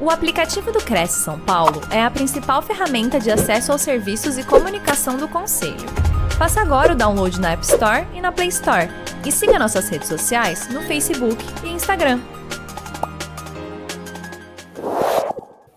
O 0.00 0.10
aplicativo 0.10 0.70
do 0.70 0.78
Cresce 0.78 1.24
São 1.24 1.40
Paulo 1.40 1.80
é 1.92 2.00
a 2.00 2.08
principal 2.08 2.62
ferramenta 2.62 3.18
de 3.18 3.32
acesso 3.32 3.72
aos 3.72 3.82
serviços 3.82 4.38
e 4.38 4.46
comunicação 4.46 5.16
do 5.16 5.26
Conselho. 5.26 5.88
Faça 6.38 6.60
agora 6.60 6.92
o 6.92 6.96
download 6.96 7.40
na 7.40 7.50
App 7.50 7.64
Store 7.64 8.06
e 8.14 8.20
na 8.20 8.30
Play 8.30 8.46
Store. 8.46 8.86
E 9.26 9.32
siga 9.32 9.58
nossas 9.58 9.88
redes 9.88 10.06
sociais 10.06 10.72
no 10.72 10.82
Facebook 10.82 11.36
e 11.64 11.70
Instagram. 11.70 12.20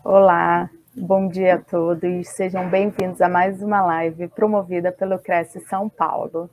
Olá, 0.03 0.69
bom 0.95 1.27
dia 1.27 1.55
a 1.55 1.57
todos. 1.59 2.27
Sejam 2.27 2.69
bem-vindos 2.69 3.21
a 3.21 3.27
mais 3.27 3.63
uma 3.63 3.81
live 3.81 4.27
promovida 4.27 4.91
pelo 4.91 5.17
Cresce 5.17 5.59
São 5.61 5.89
Paulo. 5.89 6.47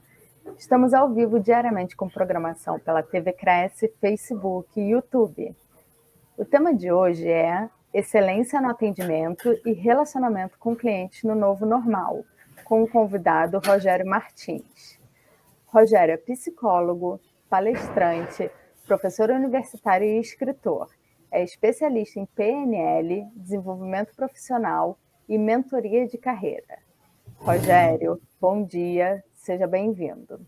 Estamos 0.57 0.95
ao 0.95 1.13
vivo 1.13 1.39
diariamente 1.39 1.95
com 1.95 2.09
programação 2.09 2.79
pela 2.79 3.03
TV 3.03 3.31
Cresce, 3.35 3.93
Facebook 4.01 4.81
e 4.81 4.93
YouTube. 4.93 5.55
O 6.39 6.45
tema 6.45 6.73
de 6.73 6.93
hoje 6.93 7.29
é 7.29 7.69
Excelência 7.93 8.61
no 8.61 8.71
atendimento 8.71 9.59
e 9.67 9.73
relacionamento 9.73 10.57
com 10.57 10.71
o 10.71 10.77
cliente 10.77 11.27
no 11.27 11.35
novo 11.35 11.67
normal, 11.67 12.25
com 12.63 12.81
o 12.81 12.89
convidado 12.89 13.59
Rogério 13.59 14.07
Martins. 14.07 15.01
Rogério 15.67 16.13
é 16.13 16.17
psicólogo, 16.17 17.21
palestrante, 17.51 18.49
professor 18.87 19.31
universitário 19.31 20.07
e 20.07 20.21
escritor. 20.21 20.87
É 21.29 21.43
especialista 21.43 22.21
em 22.21 22.27
PNL, 22.27 23.27
desenvolvimento 23.35 24.15
profissional 24.15 24.97
e 25.29 25.37
mentoria 25.37 26.07
de 26.07 26.19
carreira. 26.19 26.79
Rogério, 27.35 28.23
bom 28.41 28.63
dia, 28.63 29.25
seja 29.35 29.67
bem-vindo. 29.67 30.41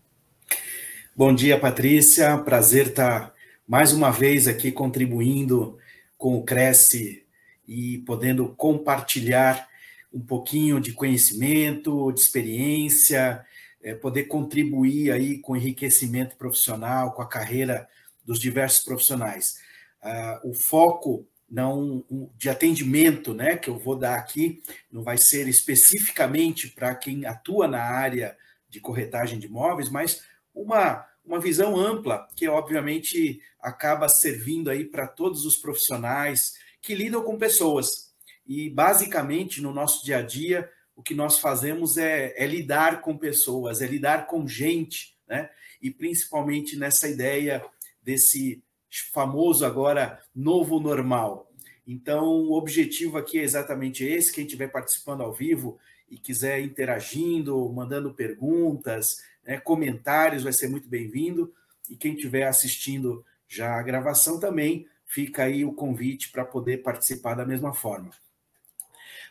Bom 1.13 1.35
dia, 1.35 1.59
Patrícia. 1.59 2.37
Prazer 2.37 2.87
estar 2.87 3.33
mais 3.67 3.91
uma 3.91 4.09
vez 4.09 4.47
aqui 4.47 4.71
contribuindo 4.71 5.80
com 6.21 6.37
o 6.37 6.43
Cresce 6.43 7.25
e 7.67 7.97
podendo 8.05 8.49
compartilhar 8.49 9.67
um 10.13 10.19
pouquinho 10.19 10.79
de 10.79 10.93
conhecimento, 10.93 12.11
de 12.11 12.19
experiência, 12.19 13.43
é, 13.81 13.95
poder 13.95 14.25
contribuir 14.25 15.11
aí 15.11 15.39
com 15.39 15.57
enriquecimento 15.57 16.35
profissional, 16.35 17.13
com 17.13 17.23
a 17.23 17.27
carreira 17.27 17.89
dos 18.23 18.39
diversos 18.39 18.85
profissionais. 18.85 19.55
Ah, 19.99 20.39
o 20.43 20.53
foco 20.53 21.25
não 21.49 22.05
de 22.37 22.49
atendimento, 22.49 23.33
né, 23.33 23.57
que 23.57 23.71
eu 23.71 23.79
vou 23.79 23.97
dar 23.97 24.15
aqui, 24.15 24.61
não 24.91 25.01
vai 25.01 25.17
ser 25.17 25.47
especificamente 25.47 26.67
para 26.67 26.93
quem 26.93 27.25
atua 27.25 27.67
na 27.67 27.81
área 27.81 28.37
de 28.69 28.79
corretagem 28.79 29.39
de 29.39 29.47
imóveis, 29.47 29.89
mas 29.89 30.21
uma 30.53 31.03
uma 31.31 31.39
visão 31.39 31.77
ampla 31.77 32.27
que 32.35 32.45
obviamente 32.49 33.41
acaba 33.61 34.09
servindo 34.09 34.69
aí 34.69 34.83
para 34.83 35.07
todos 35.07 35.45
os 35.45 35.55
profissionais 35.55 36.55
que 36.81 36.93
lidam 36.93 37.23
com 37.23 37.37
pessoas. 37.37 38.11
E 38.45 38.69
basicamente 38.69 39.61
no 39.61 39.73
nosso 39.73 40.03
dia 40.03 40.17
a 40.17 40.21
dia 40.21 40.69
o 40.93 41.01
que 41.01 41.15
nós 41.15 41.39
fazemos 41.39 41.95
é, 41.95 42.33
é 42.35 42.45
lidar 42.45 42.99
com 42.99 43.17
pessoas, 43.17 43.81
é 43.81 43.87
lidar 43.87 44.27
com 44.27 44.45
gente, 44.45 45.17
né? 45.25 45.49
E 45.81 45.89
principalmente 45.89 46.75
nessa 46.75 47.07
ideia 47.07 47.65
desse 48.03 48.61
famoso 49.13 49.65
agora 49.65 50.19
novo 50.35 50.81
normal. 50.81 51.49
Então, 51.87 52.25
o 52.25 52.53
objetivo 52.53 53.17
aqui 53.17 53.39
é 53.39 53.43
exatamente 53.43 54.03
esse. 54.03 54.33
Quem 54.33 54.43
estiver 54.43 54.67
participando 54.67 55.21
ao 55.21 55.33
vivo 55.33 55.79
e 56.11 56.17
quiser 56.17 56.59
interagindo, 56.59 57.67
mandando 57.69 58.13
perguntas, 58.13 59.23
né, 59.45 59.57
comentários, 59.57 60.43
vai 60.43 60.51
ser 60.51 60.67
muito 60.67 60.89
bem-vindo. 60.89 61.53
E 61.89 61.95
quem 61.95 62.13
estiver 62.13 62.43
assistindo 62.43 63.25
já 63.47 63.79
a 63.79 63.81
gravação 63.81 64.39
também, 64.39 64.87
fica 65.05 65.43
aí 65.43 65.63
o 65.63 65.73
convite 65.73 66.29
para 66.29 66.45
poder 66.45 66.83
participar 66.83 67.33
da 67.33 67.45
mesma 67.45 67.73
forma. 67.73 68.11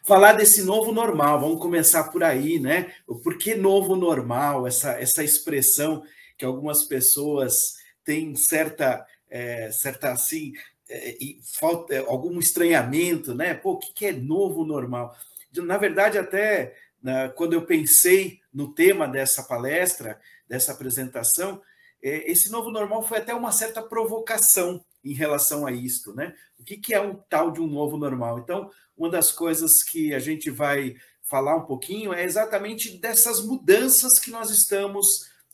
Falar 0.02 0.32
desse 0.32 0.62
novo 0.62 0.92
normal, 0.92 1.40
vamos 1.40 1.60
começar 1.60 2.04
por 2.04 2.24
aí, 2.24 2.58
né? 2.58 2.94
Por 3.06 3.36
que 3.36 3.54
novo 3.54 3.94
normal? 3.94 4.66
Essa, 4.66 4.92
essa 4.92 5.22
expressão 5.22 6.02
que 6.38 6.44
algumas 6.44 6.84
pessoas 6.84 7.74
têm 8.02 8.34
certa, 8.34 9.06
é, 9.28 9.70
certa 9.70 10.12
assim, 10.12 10.52
é, 10.88 11.16
e 11.20 11.38
falta 11.44 12.00
algum 12.00 12.38
estranhamento, 12.38 13.34
né? 13.34 13.52
Pô, 13.52 13.72
o 13.72 13.78
que 13.78 14.06
é 14.06 14.12
novo 14.12 14.64
normal? 14.64 15.14
Na 15.56 15.76
verdade, 15.76 16.18
até 16.18 16.76
né, 17.02 17.28
quando 17.30 17.54
eu 17.54 17.64
pensei 17.64 18.40
no 18.52 18.72
tema 18.72 19.08
dessa 19.08 19.42
palestra, 19.42 20.20
dessa 20.48 20.72
apresentação, 20.72 21.60
é, 22.02 22.30
esse 22.30 22.50
novo 22.50 22.70
normal 22.70 23.02
foi 23.02 23.18
até 23.18 23.34
uma 23.34 23.52
certa 23.52 23.82
provocação 23.82 24.84
em 25.04 25.12
relação 25.12 25.66
a 25.66 25.72
isto, 25.72 26.14
né? 26.14 26.34
O 26.58 26.64
que, 26.64 26.94
é 26.94 27.00
um 27.00 27.14
tal 27.14 27.50
de 27.50 27.60
um 27.60 27.66
novo 27.66 27.96
normal? 27.96 28.38
Então, 28.38 28.70
uma 28.96 29.08
das 29.08 29.32
coisas 29.32 29.82
que 29.82 30.14
a 30.14 30.18
gente 30.18 30.50
vai 30.50 30.94
falar 31.22 31.56
um 31.56 31.64
pouquinho 31.64 32.12
é 32.12 32.24
exatamente 32.24 32.98
dessas 32.98 33.44
mudanças 33.44 34.18
que 34.18 34.30
nós 34.30 34.50
estamos 34.50 35.06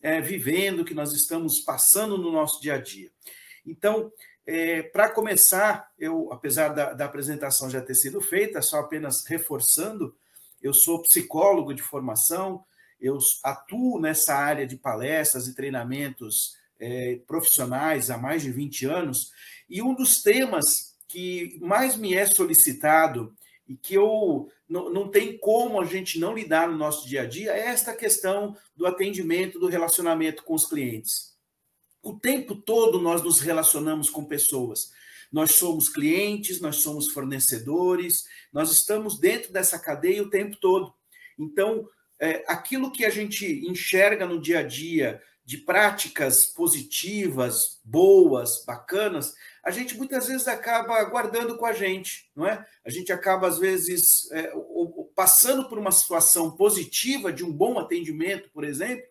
é, 0.03 0.21
vivendo, 0.21 0.85
que 0.85 0.95
nós 0.95 1.13
estamos 1.13 1.61
passando 1.61 2.19
no 2.19 2.33
nosso 2.33 2.61
dia 2.61 2.75
a 2.75 2.79
dia. 2.81 3.11
Então, 3.65 4.11
é, 4.47 4.83
para 4.83 5.11
começar, 5.11 5.91
eu, 5.99 6.33
apesar 6.33 6.69
da, 6.69 6.93
da 6.93 7.05
apresentação 7.05 7.69
já 7.69 7.81
ter 7.81 7.95
sido 7.95 8.21
feita, 8.21 8.63
só 8.63 8.79
apenas 8.79 9.25
reforçando, 9.27 10.15
eu 10.63 10.73
sou 10.73 11.03
psicólogo 11.03 11.75
de 11.75 11.83
formação, 11.83 12.65
eu 13.01 13.19
atuo 13.43 14.01
nessa 14.01 14.35
área 14.35 14.67
de 14.67 14.77
palestras 14.77 15.49
e 15.49 15.55
treinamentos 15.55 16.57
é, 16.79 17.19
profissionais 17.27 18.11
há 18.11 18.17
mais 18.17 18.43
de 18.43 18.53
20 18.53 18.87
anos, 18.87 19.33
e 19.69 19.83
um 19.83 19.95
dos 19.95 20.23
temas 20.23 20.95
que 21.09 21.59
mais 21.61 21.97
me 21.97 22.15
é 22.15 22.25
solicitado 22.27 23.35
e 23.69 23.77
que 23.77 23.95
eu 23.95 24.49
não, 24.69 24.91
não 24.93 25.09
tem 25.09 25.39
como 25.39 25.81
a 25.81 25.85
gente 25.85 26.19
não 26.19 26.35
lidar 26.35 26.69
no 26.69 26.77
nosso 26.77 27.09
dia 27.09 27.23
a 27.23 27.27
dia 27.27 27.53
é 27.53 27.67
esta 27.67 27.95
questão 27.95 28.57
do 28.77 28.87
atendimento, 28.87 29.59
do 29.59 29.67
relacionamento 29.67 30.45
com 30.45 30.55
os 30.55 30.67
clientes. 30.67 31.36
O 32.07 32.17
tempo 32.17 32.55
todo 32.55 33.01
nós 33.01 33.21
nos 33.21 33.41
relacionamos 33.41 34.09
com 34.09 34.25
pessoas. 34.25 34.93
Nós 35.33 35.57
somos 35.57 35.89
clientes, 35.89 36.61
nós 36.61 36.77
somos 36.77 37.09
fornecedores, 37.11 38.29
nós 38.53 38.71
estamos 38.71 39.19
dentro 39.19 39.53
dessa 39.53 39.77
cadeia 39.77 40.23
o 40.23 40.31
tempo 40.31 40.57
todo. 40.61 40.95
Então, 41.37 41.89
é, 42.21 42.45
aquilo 42.47 42.93
que 42.93 43.05
a 43.05 43.11
gente 43.11 43.45
enxerga 43.69 44.25
no 44.25 44.41
dia 44.41 44.61
a 44.61 44.63
dia 44.63 45.21
de 45.45 45.59
práticas 45.59 46.47
positivas, 46.47 47.81
boas, 47.85 48.65
bacanas, 48.65 49.35
a 49.65 49.73
gente 49.73 49.97
muitas 49.97 50.29
vezes 50.29 50.47
acaba 50.47 51.03
guardando 51.03 51.57
com 51.57 51.67
a 51.67 51.73
gente, 51.73 52.31
não 52.37 52.47
é? 52.47 52.65
A 52.85 52.91
gente 52.91 53.13
acaba, 53.13 53.49
às 53.49 53.59
vezes, 53.59 54.31
é, 54.31 54.53
passando 55.17 55.69
por 55.69 55.77
uma 55.77 55.91
situação 55.91 56.53
positiva 56.53 57.33
de 57.33 57.45
um 57.45 57.53
bom 57.53 57.81
atendimento, 57.81 58.49
por 58.51 58.63
exemplo, 58.63 59.05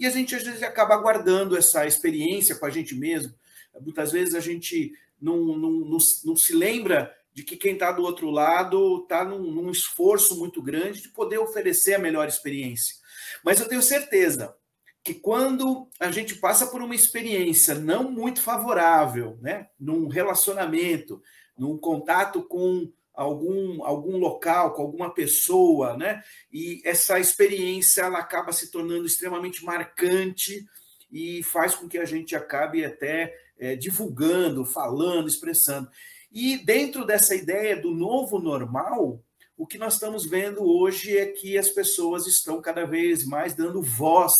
e 0.00 0.06
a 0.06 0.10
gente 0.10 0.34
às 0.34 0.42
vezes 0.42 0.62
acaba 0.62 0.96
guardando 0.96 1.56
essa 1.56 1.86
experiência 1.86 2.56
com 2.56 2.64
a 2.64 2.70
gente 2.70 2.94
mesmo. 2.94 3.34
Muitas 3.82 4.10
vezes 4.10 4.34
a 4.34 4.40
gente 4.40 4.92
não, 5.20 5.36
não, 5.36 5.70
não, 5.70 5.98
não 6.24 6.36
se 6.36 6.54
lembra 6.54 7.14
de 7.34 7.42
que 7.44 7.54
quem 7.54 7.74
está 7.74 7.92
do 7.92 8.02
outro 8.02 8.30
lado 8.30 9.02
está 9.02 9.24
num, 9.24 9.52
num, 9.52 9.70
esforço 9.70 10.38
muito 10.38 10.62
grande 10.62 11.02
de 11.02 11.10
poder 11.10 11.38
oferecer 11.38 11.94
a 11.94 11.98
melhor 11.98 12.26
experiência. 12.26 12.96
Mas 13.44 13.60
eu 13.60 13.68
tenho 13.68 13.82
certeza 13.82 14.56
que 15.04 15.12
quando 15.12 15.86
a 16.00 16.10
gente 16.10 16.34
passa 16.34 16.66
por 16.66 16.82
uma 16.82 16.94
experiência 16.94 17.74
não 17.74 18.10
muito 18.10 18.40
favorável, 18.40 19.38
né, 19.40 19.68
num 19.78 20.08
relacionamento, 20.08 21.22
num 21.56 21.76
contato 21.76 22.42
com 22.42 22.90
algum, 23.14 23.84
algum 23.84 24.16
local, 24.16 24.72
com 24.72 24.82
alguma 24.82 25.12
pessoa, 25.12 25.96
né, 25.96 26.22
e 26.52 26.80
essa 26.84 27.18
experiência 27.18 28.02
ela 28.02 28.18
acaba 28.18 28.52
se 28.52 28.70
tornando 28.70 29.06
extremamente 29.06 29.64
marcante 29.64 30.64
e 31.10 31.42
faz 31.42 31.74
com 31.74 31.88
que 31.88 31.98
a 31.98 32.04
gente 32.04 32.36
acabe 32.36 32.84
até 32.84 33.34
é, 33.58 33.76
divulgando, 33.76 34.64
falando, 34.64 35.28
expressando. 35.28 35.90
E 36.32 36.64
dentro 36.64 37.04
dessa 37.04 37.34
ideia 37.34 37.80
do 37.80 37.90
novo 37.90 38.38
normal, 38.38 39.22
o 39.56 39.66
que 39.66 39.76
nós 39.76 39.94
estamos 39.94 40.24
vendo 40.24 40.64
hoje 40.64 41.18
é 41.18 41.26
que 41.26 41.58
as 41.58 41.68
pessoas 41.68 42.26
estão 42.26 42.62
cada 42.62 42.86
vez 42.86 43.26
mais 43.26 43.54
dando 43.54 43.82
voz 43.82 44.32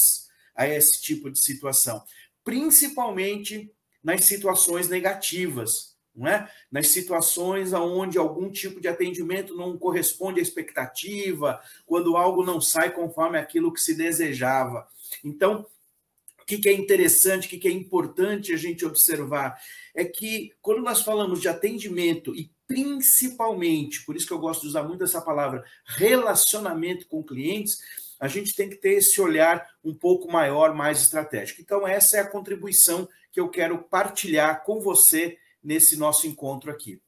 a 0.56 0.66
esse 0.66 1.02
tipo 1.02 1.30
de 1.30 1.42
situação, 1.42 2.02
principalmente 2.44 3.70
nas 4.02 4.24
situações 4.24 4.88
negativas, 4.88 5.89
não 6.14 6.28
é? 6.28 6.50
Nas 6.70 6.88
situações 6.88 7.72
onde 7.72 8.18
algum 8.18 8.50
tipo 8.50 8.80
de 8.80 8.88
atendimento 8.88 9.56
não 9.56 9.78
corresponde 9.78 10.40
à 10.40 10.42
expectativa, 10.42 11.60
quando 11.86 12.16
algo 12.16 12.44
não 12.44 12.60
sai 12.60 12.90
conforme 12.92 13.38
aquilo 13.38 13.72
que 13.72 13.80
se 13.80 13.94
desejava. 13.94 14.86
Então, 15.24 15.66
que, 16.50 16.58
que 16.58 16.68
é 16.68 16.72
interessante, 16.72 17.46
o 17.46 17.60
que 17.60 17.68
é 17.68 17.70
importante 17.70 18.52
a 18.52 18.56
gente 18.56 18.84
observar 18.84 19.56
é 19.94 20.04
que 20.04 20.52
quando 20.60 20.82
nós 20.82 21.00
falamos 21.02 21.40
de 21.40 21.48
atendimento 21.48 22.34
e 22.34 22.50
principalmente, 22.66 24.04
por 24.04 24.16
isso 24.16 24.26
que 24.26 24.32
eu 24.32 24.38
gosto 24.38 24.62
de 24.62 24.68
usar 24.68 24.82
muito 24.82 25.04
essa 25.04 25.20
palavra, 25.20 25.64
relacionamento 25.84 27.06
com 27.06 27.22
clientes, 27.22 27.78
a 28.18 28.26
gente 28.26 28.54
tem 28.54 28.68
que 28.68 28.76
ter 28.76 28.94
esse 28.94 29.20
olhar 29.20 29.64
um 29.84 29.94
pouco 29.94 30.30
maior, 30.30 30.74
mais 30.74 31.02
estratégico. 31.02 31.60
Então, 31.60 31.86
essa 31.86 32.16
é 32.16 32.20
a 32.20 32.28
contribuição 32.28 33.08
que 33.30 33.38
eu 33.38 33.48
quero 33.48 33.78
partilhar 33.78 34.64
com 34.64 34.80
você 34.80 35.38
nesse 35.62 35.96
nosso 35.96 36.26
encontro 36.26 36.70
aqui. 36.70 37.00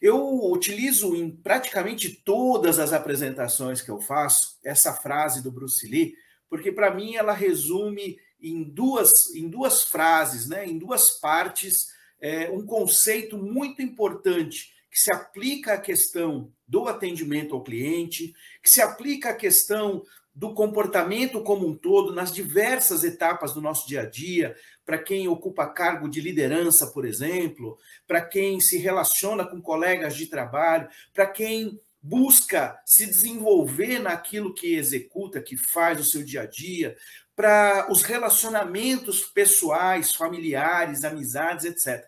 Eu 0.00 0.50
utilizo 0.50 1.14
em 1.14 1.30
praticamente 1.30 2.10
todas 2.24 2.78
as 2.78 2.92
apresentações 2.92 3.80
que 3.80 3.90
eu 3.90 4.00
faço 4.00 4.58
essa 4.64 4.92
frase 4.92 5.42
do 5.42 5.52
Bruce 5.52 5.86
Lee, 5.86 6.14
porque 6.50 6.72
para 6.72 6.92
mim 6.92 7.14
ela 7.14 7.32
resume 7.32 8.18
em 8.40 8.64
duas, 8.64 9.10
em 9.34 9.48
duas 9.48 9.84
frases, 9.84 10.48
né, 10.48 10.66
em 10.66 10.76
duas 10.76 11.20
partes, 11.20 11.86
é, 12.20 12.50
um 12.50 12.66
conceito 12.66 13.38
muito 13.38 13.80
importante 13.80 14.72
que 14.90 14.98
se 14.98 15.12
aplica 15.12 15.74
à 15.74 15.78
questão 15.78 16.52
do 16.66 16.86
atendimento 16.88 17.54
ao 17.54 17.62
cliente, 17.62 18.34
que 18.62 18.68
se 18.68 18.82
aplica 18.82 19.30
à 19.30 19.34
questão 19.34 20.02
do 20.34 20.54
comportamento 20.54 21.42
como 21.42 21.66
um 21.66 21.74
todo, 21.74 22.12
nas 22.12 22.32
diversas 22.32 23.04
etapas 23.04 23.52
do 23.54 23.60
nosso 23.60 23.86
dia 23.86 24.02
a 24.02 24.06
dia, 24.06 24.56
para 24.84 24.98
quem 24.98 25.28
ocupa 25.28 25.66
cargo 25.66 26.08
de 26.08 26.20
liderança, 26.20 26.88
por 26.88 27.04
exemplo, 27.04 27.78
para 28.06 28.20
quem 28.20 28.60
se 28.60 28.78
relaciona 28.78 29.46
com 29.46 29.60
colegas 29.60 30.16
de 30.16 30.26
trabalho, 30.26 30.88
para 31.14 31.26
quem 31.26 31.80
busca 32.02 32.80
se 32.84 33.06
desenvolver 33.06 34.00
naquilo 34.00 34.52
que 34.52 34.74
executa, 34.74 35.40
que 35.40 35.56
faz 35.56 36.00
o 36.00 36.04
seu 36.04 36.24
dia 36.24 36.42
a 36.42 36.46
dia, 36.46 36.96
para 37.36 37.90
os 37.90 38.02
relacionamentos 38.02 39.22
pessoais, 39.22 40.14
familiares, 40.14 41.04
amizades, 41.04 41.64
etc. 41.64 42.04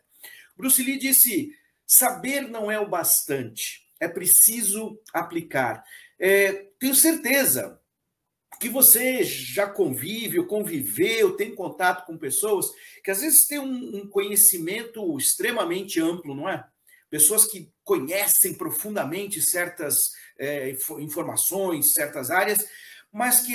Bruce 0.56 0.82
Lee 0.82 0.98
disse: 0.98 1.52
saber 1.86 2.42
não 2.42 2.70
é 2.70 2.78
o 2.78 2.88
bastante, 2.88 3.86
é 4.00 4.08
preciso 4.08 5.00
aplicar. 5.12 5.84
É, 6.18 6.66
tenho 6.78 6.94
certeza 6.94 7.80
que 8.58 8.68
você 8.68 9.22
já 9.22 9.66
convive, 9.66 10.38
ou 10.38 10.46
conviveu, 10.46 11.36
tem 11.36 11.54
contato 11.54 12.06
com 12.06 12.18
pessoas 12.18 12.66
que 13.02 13.10
às 13.10 13.20
vezes 13.20 13.46
têm 13.46 13.58
um, 13.58 14.08
conhecimento 14.08 15.16
extremamente 15.18 16.00
amplo, 16.00 16.34
não 16.34 16.48
é? 16.48 16.66
Pessoas 17.10 17.44
que 17.44 17.70
conhecem 17.84 18.54
profundamente 18.54 19.40
certas 19.40 19.96
é, 20.38 20.74
informações, 20.98 21.92
certas 21.92 22.30
áreas, 22.30 22.66
mas 23.12 23.42
que 23.42 23.54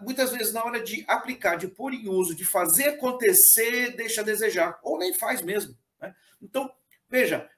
muitas 0.00 0.32
vezes 0.32 0.52
na 0.52 0.64
hora 0.64 0.82
de 0.82 1.04
aplicar, 1.06 1.54
de 1.54 1.68
pôr 1.68 1.94
em 1.94 2.08
uso, 2.08 2.34
de 2.34 2.44
fazer 2.44 2.88
acontecer, 2.88 3.94
deixa 3.94 4.20
a 4.20 4.24
desejar, 4.24 4.80
ou 4.82 4.98
nem 4.98 5.14
faz 5.14 5.40
mesmo. 5.40 5.76
Né? 6.00 6.12
Então, 6.42 6.68
veja, 7.08 7.48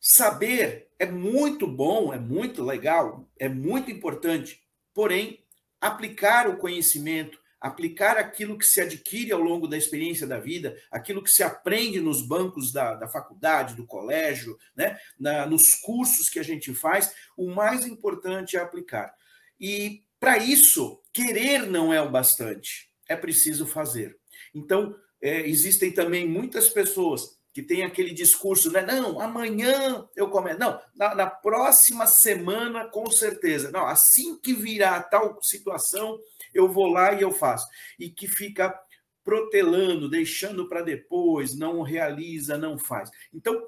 saber 0.00 0.88
é 0.98 1.04
muito 1.04 1.66
bom, 1.66 2.14
é 2.14 2.18
muito 2.18 2.64
legal, 2.64 3.28
é 3.38 3.50
muito 3.50 3.90
importante, 3.90 4.62
porém, 4.94 5.43
aplicar 5.84 6.48
o 6.48 6.56
conhecimento, 6.56 7.38
aplicar 7.60 8.16
aquilo 8.16 8.56
que 8.56 8.64
se 8.64 8.80
adquire 8.80 9.32
ao 9.32 9.40
longo 9.40 9.68
da 9.68 9.76
experiência 9.76 10.26
da 10.26 10.38
vida, 10.38 10.74
aquilo 10.90 11.22
que 11.22 11.30
se 11.30 11.42
aprende 11.42 12.00
nos 12.00 12.26
bancos 12.26 12.72
da, 12.72 12.94
da 12.94 13.06
faculdade, 13.06 13.76
do 13.76 13.86
colégio, 13.86 14.58
né? 14.74 14.98
Na, 15.20 15.44
nos 15.44 15.74
cursos 15.74 16.30
que 16.30 16.38
a 16.38 16.42
gente 16.42 16.74
faz, 16.74 17.14
o 17.36 17.50
mais 17.50 17.84
importante 17.86 18.56
é 18.56 18.60
aplicar. 18.60 19.14
E 19.60 20.02
para 20.18 20.38
isso, 20.38 21.02
querer 21.12 21.66
não 21.66 21.92
é 21.92 22.00
o 22.00 22.10
bastante, 22.10 22.90
é 23.06 23.14
preciso 23.14 23.66
fazer. 23.66 24.16
Então, 24.54 24.96
é, 25.20 25.46
existem 25.46 25.92
também 25.92 26.26
muitas 26.26 26.70
pessoas 26.70 27.33
que 27.54 27.62
tem 27.62 27.84
aquele 27.84 28.12
discurso, 28.12 28.68
né? 28.72 28.82
Não, 28.82 29.20
amanhã 29.20 30.08
eu 30.16 30.28
começo. 30.28 30.58
Não, 30.58 30.80
na, 30.92 31.14
na, 31.14 31.30
próxima 31.30 32.04
semana, 32.04 32.88
com 32.88 33.08
certeza. 33.08 33.70
Não, 33.70 33.86
assim 33.86 34.36
que 34.36 34.52
virar 34.52 35.04
tal 35.04 35.40
situação, 35.40 36.18
eu 36.52 36.68
vou 36.68 36.88
lá 36.88 37.14
e 37.14 37.22
eu 37.22 37.30
faço. 37.30 37.64
E 37.96 38.10
que 38.10 38.26
fica 38.26 38.76
protelando, 39.22 40.10
deixando 40.10 40.68
para 40.68 40.82
depois, 40.82 41.56
não 41.56 41.80
realiza, 41.80 42.58
não 42.58 42.76
faz. 42.76 43.08
Então, 43.32 43.64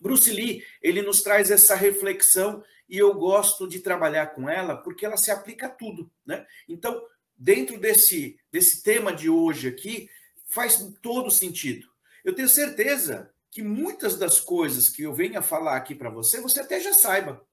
Bruce 0.00 0.30
Lee, 0.30 0.64
ele 0.80 1.02
nos 1.02 1.22
traz 1.22 1.50
essa 1.50 1.74
reflexão 1.74 2.64
e 2.88 2.96
eu 2.96 3.12
gosto 3.12 3.68
de 3.68 3.80
trabalhar 3.80 4.28
com 4.28 4.48
ela 4.48 4.74
porque 4.74 5.04
ela 5.04 5.18
se 5.18 5.30
aplica 5.30 5.66
a 5.66 5.70
tudo, 5.70 6.10
né? 6.24 6.46
Então, 6.66 6.98
dentro 7.36 7.78
desse, 7.78 8.40
desse 8.50 8.82
tema 8.82 9.12
de 9.12 9.28
hoje 9.28 9.68
aqui, 9.68 10.08
faz 10.48 10.90
todo 11.02 11.30
sentido 11.30 11.91
eu 12.24 12.34
tenho 12.34 12.48
certeza 12.48 13.32
que 13.50 13.62
muitas 13.62 14.16
das 14.16 14.40
coisas 14.40 14.88
que 14.88 15.02
eu 15.02 15.12
venho 15.12 15.38
a 15.38 15.42
falar 15.42 15.76
aqui 15.76 15.94
para 15.94 16.10
você, 16.10 16.40
você 16.40 16.60
até 16.60 16.80
já 16.80 16.94
saiba. 16.94 17.44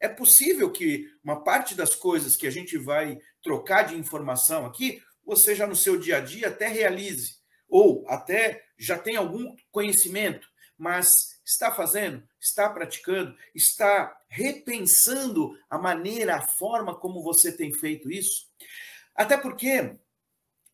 É 0.00 0.08
possível 0.08 0.70
que 0.70 1.06
uma 1.22 1.42
parte 1.44 1.74
das 1.74 1.94
coisas 1.94 2.36
que 2.36 2.46
a 2.46 2.50
gente 2.50 2.76
vai 2.78 3.18
trocar 3.42 3.82
de 3.82 3.94
informação 3.94 4.64
aqui, 4.66 5.02
você 5.24 5.54
já 5.54 5.66
no 5.66 5.76
seu 5.76 5.98
dia 5.98 6.18
a 6.18 6.20
dia 6.20 6.48
até 6.48 6.68
realize, 6.68 7.36
ou 7.68 8.04
até 8.08 8.64
já 8.78 8.98
tem 8.98 9.16
algum 9.16 9.54
conhecimento, 9.70 10.48
mas 10.76 11.08
está 11.44 11.70
fazendo, 11.72 12.22
está 12.40 12.68
praticando, 12.68 13.36
está 13.54 14.16
repensando 14.28 15.56
a 15.68 15.78
maneira, 15.78 16.36
a 16.36 16.46
forma 16.46 16.98
como 16.98 17.22
você 17.22 17.52
tem 17.52 17.72
feito 17.72 18.10
isso. 18.10 18.46
Até 19.14 19.36
porque 19.36 19.96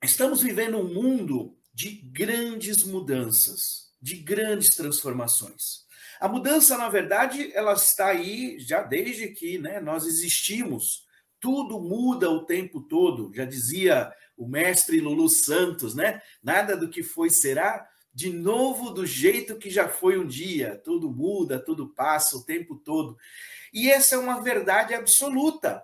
estamos 0.03 0.43
vivendo 0.43 0.79
um 0.79 0.93
mundo 0.93 1.59
de 1.81 1.93
grandes 1.93 2.85
mudanças, 2.85 3.91
de 4.03 4.17
grandes 4.17 4.69
transformações. 4.77 5.87
A 6.21 6.29
mudança, 6.29 6.77
na 6.77 6.91
verdade, 6.91 7.51
ela 7.55 7.73
está 7.73 8.09
aí 8.09 8.59
já 8.59 8.83
desde 8.83 9.29
que 9.29 9.57
né, 9.57 9.81
nós 9.81 10.05
existimos. 10.05 11.07
Tudo 11.41 11.81
muda 11.81 12.29
o 12.29 12.45
tempo 12.45 12.83
todo, 12.83 13.33
já 13.35 13.47
dizia 13.47 14.13
o 14.37 14.47
mestre 14.47 15.01
Lulu 15.01 15.31
Santos, 15.31 15.95
né? 15.95 16.21
Nada 16.43 16.77
do 16.77 16.91
que 16.91 17.03
foi 17.03 17.31
será 17.31 17.89
de 18.13 18.31
novo 18.31 18.91
do 18.91 19.07
jeito 19.07 19.57
que 19.57 19.71
já 19.71 19.89
foi 19.89 20.19
um 20.19 20.27
dia. 20.27 20.79
Tudo 20.85 21.11
muda, 21.11 21.59
tudo 21.59 21.89
passa 21.89 22.37
o 22.37 22.45
tempo 22.45 22.77
todo. 22.77 23.17
E 23.73 23.91
essa 23.91 24.17
é 24.17 24.19
uma 24.19 24.43
verdade 24.43 24.93
absoluta. 24.93 25.83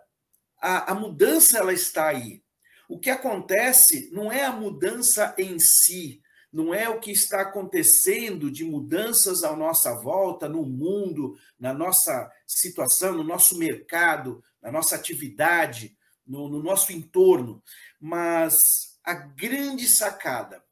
A, 0.60 0.92
a 0.92 0.94
mudança 0.94 1.56
ela 1.56 1.72
está 1.72 2.08
aí. 2.08 2.42
O 2.88 2.98
que 2.98 3.10
acontece 3.10 4.10
não 4.12 4.30
é 4.30 4.44
a 4.44 4.52
mudança 4.52 5.34
em 5.38 5.58
si, 5.58 6.22
não 6.52 6.72
é 6.72 6.88
o 6.88 7.00
que 7.00 7.10
está 7.10 7.42
acontecendo 7.42 8.50
de 8.50 8.64
mudanças 8.64 9.44
à 9.44 9.54
nossa 9.56 9.94
volta, 10.00 10.48
no 10.48 10.64
mundo, 10.64 11.36
na 11.58 11.74
nossa 11.74 12.30
situação, 12.46 13.14
no 13.14 13.24
nosso 13.24 13.58
mercado, 13.58 14.42
na 14.62 14.70
nossa 14.70 14.94
atividade, 14.94 15.96
no, 16.26 16.48
no 16.48 16.62
nosso 16.62 16.92
entorno, 16.92 17.62
mas 18.00 18.98
a 19.04 19.14
grande 19.14 19.86
sacada, 19.86 20.62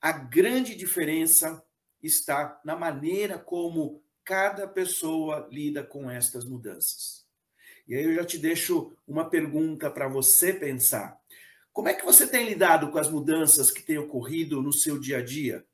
a 0.00 0.12
grande 0.12 0.74
diferença 0.74 1.62
está 2.02 2.60
na 2.64 2.74
maneira 2.74 3.38
como 3.38 4.02
cada 4.24 4.66
pessoa 4.66 5.48
lida 5.50 5.84
com 5.84 6.10
estas 6.10 6.44
mudanças. 6.44 7.24
E 7.86 7.94
aí 7.94 8.04
eu 8.04 8.14
já 8.14 8.24
te 8.24 8.38
deixo 8.38 8.96
uma 9.06 9.28
pergunta 9.28 9.90
para 9.90 10.08
você 10.08 10.52
pensar. 10.52 11.20
Como 11.72 11.88
é 11.88 11.94
que 11.94 12.04
você 12.04 12.26
tem 12.26 12.44
lidado 12.44 12.90
com 12.90 12.98
as 12.98 13.08
mudanças 13.08 13.70
que 13.70 13.82
têm 13.82 13.96
ocorrido 13.96 14.60
no 14.60 14.72
seu 14.72 15.00
dia 15.00 15.18
a 15.18 15.24
dia? 15.24 15.64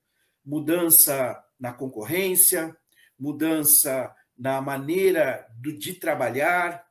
Mudança 0.45 1.43
na 1.59 1.73
concorrência, 1.73 2.77
mudança 3.19 4.15
na 4.39 4.61
maneira 4.61 5.45
de 5.61 5.95
trabalhar. 5.95 6.87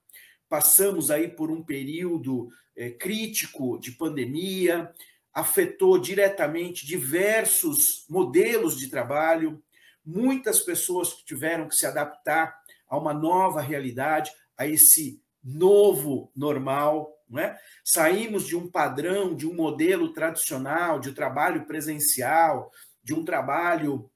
Passamos 0.49 1.09
aí 1.09 1.29
por 1.29 1.49
um 1.49 1.63
período 1.63 2.49
é, 2.75 2.89
crítico 2.89 3.79
de 3.79 3.91
pandemia, 3.91 4.93
afetou 5.33 5.97
diretamente 5.97 6.85
diversos 6.85 8.05
modelos 8.09 8.77
de 8.77 8.89
trabalho. 8.89 9.63
Muitas 10.05 10.59
pessoas 10.59 11.13
tiveram 11.23 11.69
que 11.69 11.75
se 11.75 11.85
adaptar 11.85 12.59
a 12.89 12.97
uma 12.97 13.13
nova 13.13 13.61
realidade, 13.61 14.31
a 14.57 14.67
esse 14.67 15.21
novo 15.41 16.29
normal. 16.35 17.16
Não 17.29 17.39
é? 17.39 17.59
Saímos 17.83 18.47
de 18.47 18.55
um 18.55 18.69
padrão, 18.69 19.35
de 19.35 19.45
um 19.47 19.53
modelo 19.53 20.13
tradicional, 20.13 20.99
de 20.99 21.11
trabalho 21.11 21.65
presencial, 21.65 22.71
de 23.03 23.13
um 23.13 23.25
trabalho 23.25 24.09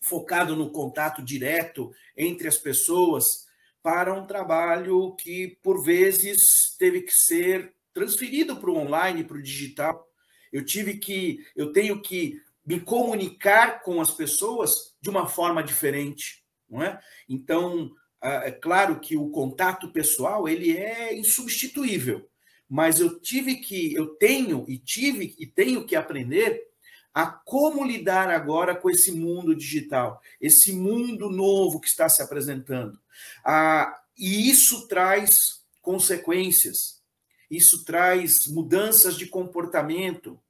focado 0.00 0.54
no 0.54 0.70
contato 0.70 1.22
direto 1.22 1.92
entre 2.16 2.48
as 2.48 2.58
pessoas, 2.58 3.46
para 3.82 4.12
um 4.14 4.26
trabalho 4.26 5.14
que, 5.16 5.58
por 5.62 5.82
vezes, 5.82 6.76
teve 6.78 7.02
que 7.02 7.12
ser 7.12 7.74
transferido 7.92 8.56
para 8.56 8.70
o 8.70 8.76
online, 8.76 9.24
para 9.24 9.36
o 9.36 9.42
digital. 9.42 10.06
Eu 10.52 10.64
tive 10.64 10.98
que, 10.98 11.38
eu 11.56 11.72
tenho 11.72 12.00
que 12.00 12.40
me 12.64 12.78
comunicar 12.78 13.82
com 13.82 14.00
as 14.00 14.10
pessoas 14.10 14.94
de 15.00 15.10
uma 15.10 15.26
forma 15.26 15.62
diferente, 15.62 16.44
não 16.68 16.82
é? 16.82 17.00
Então, 17.28 17.90
é 18.20 18.52
claro 18.52 19.00
que 19.00 19.16
o 19.16 19.30
contato 19.30 19.90
pessoal 19.92 20.48
ele 20.48 20.76
é 20.76 21.12
insubstituível, 21.14 22.30
mas 22.72 23.00
eu 23.00 23.20
tive 23.20 23.56
que, 23.56 23.92
eu 23.92 24.14
tenho 24.14 24.64
e 24.66 24.78
tive 24.78 25.36
e 25.38 25.46
tenho 25.46 25.84
que 25.84 25.94
aprender 25.94 26.70
a 27.12 27.26
como 27.26 27.84
lidar 27.84 28.30
agora 28.30 28.74
com 28.74 28.88
esse 28.88 29.12
mundo 29.12 29.54
digital, 29.54 30.22
esse 30.40 30.72
mundo 30.72 31.28
novo 31.28 31.78
que 31.78 31.86
está 31.86 32.08
se 32.08 32.22
apresentando. 32.22 32.98
Ah, 33.44 33.94
e 34.16 34.48
isso 34.48 34.88
traz 34.88 35.60
consequências, 35.82 37.02
isso 37.50 37.84
traz 37.84 38.46
mudanças 38.46 39.18
de 39.18 39.26
comportamento, 39.26 40.40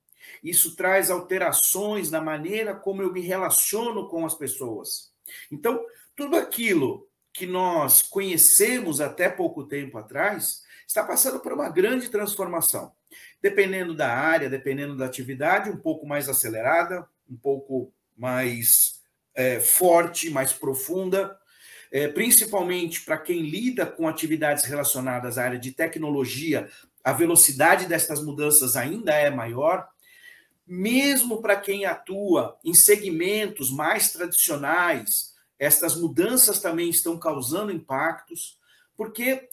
isso 0.44 0.76
traz 0.76 1.10
alterações 1.10 2.08
na 2.08 2.20
maneira 2.20 2.72
como 2.72 3.02
eu 3.02 3.12
me 3.12 3.20
relaciono 3.20 4.08
com 4.08 4.24
as 4.24 4.34
pessoas. 4.36 5.10
Então, 5.50 5.84
tudo 6.14 6.36
aquilo 6.36 7.04
que 7.32 7.46
nós 7.46 8.00
conhecemos 8.00 9.00
até 9.00 9.28
pouco 9.28 9.64
tempo 9.64 9.98
atrás 9.98 10.61
está 10.86 11.02
passando 11.02 11.40
por 11.40 11.52
uma 11.52 11.68
grande 11.68 12.08
transformação. 12.08 12.92
Dependendo 13.40 13.94
da 13.94 14.12
área, 14.12 14.48
dependendo 14.48 14.96
da 14.96 15.06
atividade, 15.06 15.70
um 15.70 15.76
pouco 15.76 16.06
mais 16.06 16.28
acelerada, 16.28 17.06
um 17.30 17.36
pouco 17.36 17.92
mais 18.16 19.02
é, 19.34 19.60
forte, 19.60 20.30
mais 20.30 20.52
profunda, 20.52 21.36
é, 21.90 22.08
principalmente 22.08 23.02
para 23.02 23.18
quem 23.18 23.42
lida 23.42 23.84
com 23.84 24.08
atividades 24.08 24.64
relacionadas 24.64 25.36
à 25.36 25.44
área 25.44 25.58
de 25.58 25.72
tecnologia, 25.72 26.68
a 27.04 27.12
velocidade 27.12 27.86
destas 27.86 28.22
mudanças 28.22 28.76
ainda 28.76 29.12
é 29.12 29.30
maior. 29.30 29.88
Mesmo 30.66 31.42
para 31.42 31.56
quem 31.56 31.84
atua 31.84 32.56
em 32.64 32.72
segmentos 32.72 33.70
mais 33.70 34.12
tradicionais, 34.12 35.34
estas 35.58 35.94
mudanças 35.94 36.60
também 36.60 36.88
estão 36.88 37.18
causando 37.18 37.72
impactos, 37.72 38.58
porque 38.96 39.48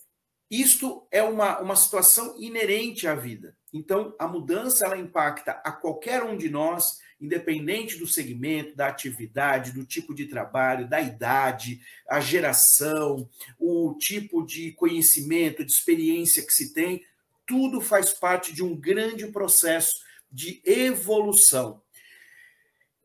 isto 0.49 1.05
é 1.11 1.21
uma, 1.21 1.59
uma 1.59 1.75
situação 1.75 2.35
inerente 2.39 3.07
à 3.07 3.13
vida. 3.13 3.55
Então, 3.71 4.15
a 4.17 4.27
mudança 4.27 4.85
ela 4.85 4.97
impacta 4.97 5.51
a 5.63 5.71
qualquer 5.71 6.23
um 6.23 6.35
de 6.35 6.49
nós, 6.49 6.99
independente 7.21 7.97
do 7.97 8.07
segmento, 8.07 8.75
da 8.75 8.87
atividade, 8.87 9.71
do 9.71 9.85
tipo 9.85 10.13
de 10.13 10.25
trabalho, 10.25 10.89
da 10.89 10.99
idade, 10.99 11.81
a 12.09 12.19
geração, 12.19 13.29
o 13.59 13.93
tipo 13.99 14.43
de 14.43 14.71
conhecimento, 14.71 15.63
de 15.63 15.71
experiência 15.71 16.43
que 16.43 16.53
se 16.53 16.73
tem, 16.73 17.05
tudo 17.45 17.79
faz 17.79 18.11
parte 18.11 18.53
de 18.53 18.63
um 18.63 18.75
grande 18.75 19.27
processo 19.27 20.01
de 20.31 20.61
evolução. 20.65 21.81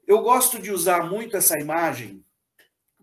Eu 0.06 0.22
gosto 0.22 0.58
de 0.58 0.70
usar 0.70 1.10
muito 1.10 1.36
essa 1.36 1.58
imagem 1.58 2.24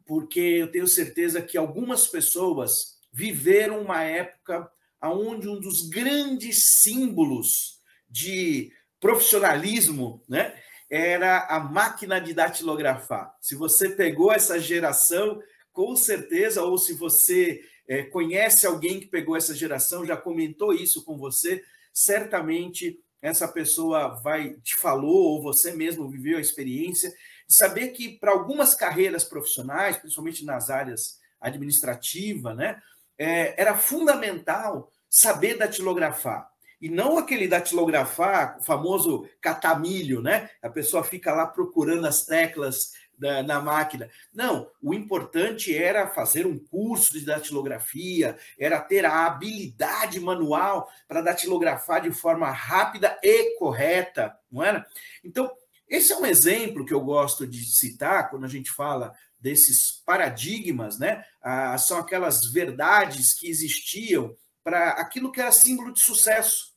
porque 0.06 0.40
eu 0.40 0.72
tenho 0.72 0.88
certeza 0.88 1.42
que 1.42 1.58
algumas 1.58 2.08
pessoas 2.08 3.00
viveram 3.12 3.82
uma 3.82 4.04
época 4.04 4.70
onde 5.04 5.48
um 5.48 5.60
dos 5.60 5.90
grandes 5.90 6.82
símbolos 6.82 7.80
de 8.10 8.72
profissionalismo, 9.00 10.24
né, 10.30 10.56
era 10.90 11.48
a 11.48 11.60
máquina 11.60 12.20
de 12.20 12.34
datilografar. 12.34 13.36
Se 13.42 13.56
você 13.56 13.90
pegou 13.90 14.32
essa 14.32 14.60
geração, 14.60 15.42
com 15.72 15.96
certeza, 15.96 16.62
ou 16.64 16.78
se 16.78 16.94
você 16.94 17.62
é, 17.88 18.04
conhece 18.04 18.68
alguém 18.68 19.00
que 19.00 19.08
pegou 19.08 19.36
essa 19.36 19.56
geração, 19.56 20.06
já 20.06 20.18
comentou 20.18 20.74
isso 20.74 21.04
com 21.04 21.18
você, 21.18 21.64
certamente 21.94 23.00
essa 23.22 23.48
pessoa 23.48 24.20
vai 24.22 24.56
te 24.62 24.76
falou 24.76 25.34
ou 25.36 25.42
você 25.42 25.72
mesmo 25.72 26.10
viveu 26.10 26.38
a 26.38 26.42
experiência 26.42 27.10
de 27.10 27.56
saber 27.56 27.90
que 27.90 28.18
para 28.18 28.32
algumas 28.32 28.76
carreiras 28.76 29.24
profissionais, 29.24 29.98
principalmente 29.98 30.44
nas 30.44 30.70
áreas 30.70 31.20
administrativa, 31.40 32.54
né, 32.54 32.82
é, 33.18 33.60
era 33.62 33.78
fundamental 33.78 34.92
saber 35.10 35.58
datilografar. 35.58 36.50
E 36.82 36.90
não 36.90 37.18
aquele 37.20 37.48
datilografar, 37.48 38.58
o 38.60 38.64
famoso 38.64 39.30
catamilho, 39.40 40.22
né? 40.22 40.50
A 40.64 40.70
pessoa 40.70 41.04
fica 41.04 41.32
lá 41.32 41.46
procurando 41.46 42.08
as 42.08 42.26
teclas 42.26 42.94
da, 43.22 43.44
na 43.44 43.62
máquina. 43.62 44.10
Não, 44.34 44.68
o 44.82 44.92
importante 44.92 45.78
era 45.78 46.08
fazer 46.08 46.48
um 46.48 46.58
curso 46.58 47.14
de 47.14 47.24
datilografia, 47.24 48.36
era 48.58 48.82
ter 48.82 49.06
a 49.06 49.28
habilidade 49.28 50.20
manual 50.20 50.90
para 51.08 51.22
datilografar 51.22 52.02
de 52.02 52.10
forma 52.10 52.50
rápida 52.50 53.16
e 53.22 53.56
correta, 53.60 54.36
não 54.52 54.64
era? 54.64 54.84
Então, 55.24 55.52
esse 55.88 56.12
é 56.12 56.18
um 56.18 56.26
exemplo 56.26 56.84
que 56.84 56.94
eu 56.94 57.02
gosto 57.02 57.46
de 57.46 57.64
citar 57.64 58.32
quando 58.32 58.46
a 58.46 58.50
gente 58.50 58.72
fala 58.72 59.14
desses 59.42 60.02
paradigmas, 60.06 61.00
né? 61.00 61.24
Ah, 61.42 61.78
são 61.78 61.98
aquelas 61.98 62.52
verdades 62.52 63.34
que 63.34 63.50
existiam 63.50 64.36
para 64.64 64.92
aquilo 64.92 65.32
que 65.32 65.42
era 65.42 65.52
símbolo 65.52 65.92
de 65.92 66.02
sucesso. 66.02 66.72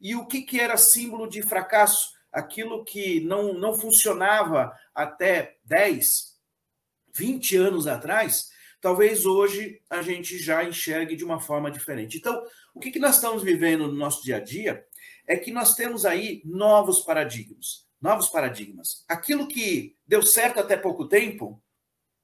E 0.00 0.14
o 0.14 0.26
que, 0.26 0.42
que 0.42 0.60
era 0.60 0.76
símbolo 0.76 1.26
de 1.26 1.42
fracasso? 1.42 2.16
aquilo 2.36 2.84
que 2.84 3.20
não, 3.20 3.54
não 3.54 3.72
funcionava 3.72 4.70
até 4.94 5.56
10, 5.64 6.04
20 7.14 7.56
anos 7.56 7.86
atrás, 7.86 8.50
talvez 8.78 9.24
hoje 9.24 9.80
a 9.88 10.02
gente 10.02 10.38
já 10.38 10.62
enxergue 10.62 11.16
de 11.16 11.24
uma 11.24 11.40
forma 11.40 11.70
diferente. 11.70 12.18
Então, 12.18 12.44
o 12.74 12.78
que, 12.78 12.90
que 12.90 12.98
nós 12.98 13.14
estamos 13.14 13.42
vivendo 13.42 13.86
no 13.86 13.94
nosso 13.94 14.22
dia 14.22 14.36
a 14.36 14.40
dia 14.40 14.84
é 15.26 15.38
que 15.38 15.50
nós 15.50 15.74
temos 15.74 16.04
aí 16.04 16.42
novos 16.44 17.00
paradigmas. 17.00 17.86
Novos 17.98 18.28
paradigmas. 18.28 19.02
Aquilo 19.08 19.48
que 19.48 19.96
deu 20.06 20.22
certo 20.22 20.60
até 20.60 20.76
pouco 20.76 21.08
tempo, 21.08 21.62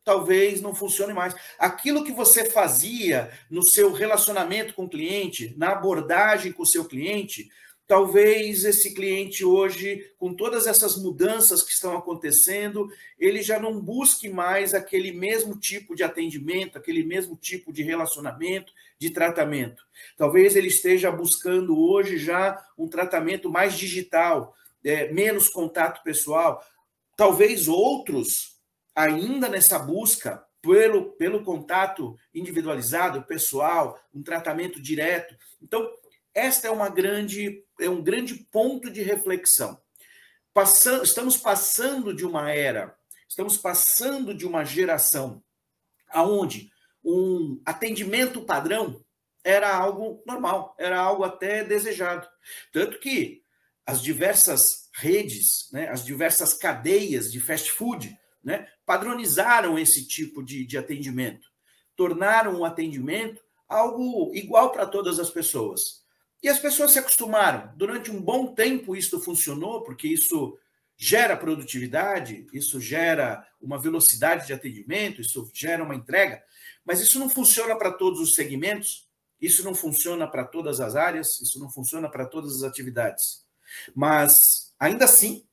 talvez 0.05 0.61
não 0.61 0.75
funcione 0.75 1.13
mais. 1.13 1.35
Aquilo 1.59 2.05
que 2.05 2.13
você 2.13 2.51
fazia 2.51 3.31
no 3.51 3.67
seu 3.67 3.93
relacionamento 3.93 4.75
com 4.75 4.85
o 4.85 4.89
cliente, 4.89 5.55
na 5.57 5.73
abordagem 5.73 6.53
com 6.53 6.63
o 6.63 6.67
seu 6.67 6.85
cliente, 6.85 7.49
Talvez 7.93 8.65
esse 8.65 8.95
cliente 8.95 9.45
hoje, 9.45 10.11
com 10.17 10.33
todas 10.33 10.67
essas 10.67 10.97
mudanças 10.97 11.63
que 11.63 11.73
estão 11.73 11.95
acontecendo, 11.95 12.89
ele 13.19 13.43
já 13.43 13.59
não 13.59 13.79
busque 13.79 14.31
mais 14.31 14.73
aquele 14.73 15.13
mesmo 15.13 15.59
tipo 15.59 15.95
de 15.95 16.03
atendimento, 16.03 16.79
aquele 16.79 17.05
mesmo 17.05 17.37
tipo 17.37 17.71
de 17.71 17.83
relacionamento, 17.83 18.73
de 18.99 19.11
tratamento. 19.11 19.85
Talvez 20.17 20.57
ele 20.57 20.69
esteja 20.69 21.11
buscando 21.11 21.79
hoje 21.79 22.17
já 22.17 22.65
um 22.79 22.89
tratamento 22.89 23.51
mais 23.51 23.77
digital, 23.77 24.57
é, 24.83 25.13
menos 25.13 25.51
contato 25.51 26.03
pessoal. 26.03 26.65
Talvez 27.15 27.69
outros, 27.69 28.52
ainda 28.95 29.49
nessa 29.49 29.79
busca 29.79 30.45
pelo, 30.61 31.13
pelo 31.13 31.43
contato 31.43 32.17
individualizado, 32.33 33.23
pessoal, 33.25 34.01
um 34.15 34.23
tratamento 34.23 34.81
direto. 34.81 35.35
Então, 35.61 35.89
esta 36.35 36.69
é 36.69 36.71
uma 36.71 36.89
grande 36.89 37.65
é 37.81 37.91
um 37.91 38.03
grande 38.03 38.35
ponto 38.35 38.91
de 38.91 39.03
reflexão. 39.03 39.81
Passando, 40.55 41.03
estamos 41.03 41.37
passando 41.37 42.15
de 42.15 42.25
uma 42.25 42.53
era, 42.53 42.97
estamos 43.29 43.57
passando 43.57 44.35
de 44.35 44.47
uma 44.47 44.65
geração 44.65 45.43
aonde 46.09 46.71
um 47.05 47.61
atendimento 47.65 48.43
padrão 48.43 49.03
era 49.43 49.75
algo 49.75 50.23
normal, 50.25 50.77
era 50.79 51.01
algo 51.01 51.25
até 51.25 51.65
desejado. 51.65 52.29
Tanto 52.71 53.01
que 53.01 53.43
as 53.85 54.01
diversas 54.01 54.89
redes, 54.95 55.69
né, 55.73 55.89
as 55.89 56.05
diversas 56.05 56.55
cadeias 56.55 57.33
de 57.33 57.41
fast 57.41 57.71
food, 57.73 58.17
né, 58.43 58.67
padronizaram 58.85 59.79
esse 59.79 60.07
tipo 60.07 60.43
de, 60.43 60.67
de 60.67 60.77
atendimento, 60.77 61.49
tornaram 61.97 62.59
o 62.59 62.65
atendimento 62.65 63.41
algo 63.69 64.35
igual 64.35 64.71
para 64.73 64.87
todas 64.87 65.19
as 65.19 65.31
pessoas. 65.31 66.03
E 66.43 66.49
as 66.49 66.59
pessoas 66.59 66.91
se 66.91 66.99
acostumaram. 66.99 67.73
Durante 67.77 68.11
um 68.11 68.21
bom 68.21 68.53
tempo 68.53 68.97
isso 68.97 69.21
funcionou, 69.21 69.83
porque 69.83 70.09
isso 70.09 70.59
gera 70.97 71.37
produtividade, 71.37 72.47
isso 72.53 72.81
gera 72.81 73.47
uma 73.61 73.79
velocidade 73.79 74.47
de 74.47 74.53
atendimento, 74.53 75.21
isso 75.21 75.51
gera 75.55 75.83
uma 75.83 75.95
entrega, 75.95 76.43
mas 76.85 77.01
isso 77.01 77.19
não 77.19 77.29
funciona 77.29 77.77
para 77.77 77.93
todos 77.93 78.21
os 78.21 78.35
segmentos, 78.35 79.09
isso 79.41 79.65
não 79.65 79.75
funciona 79.75 80.29
para 80.29 80.45
todas 80.45 80.81
as 80.81 80.95
áreas, 80.95 81.41
isso 81.41 81.59
não 81.59 81.71
funciona 81.71 82.09
para 82.09 82.27
todas 82.27 82.57
as 82.57 82.63
atividades. 82.63 83.45
Mas, 83.95 84.73
ainda 84.79 85.05
assim, 85.05 85.45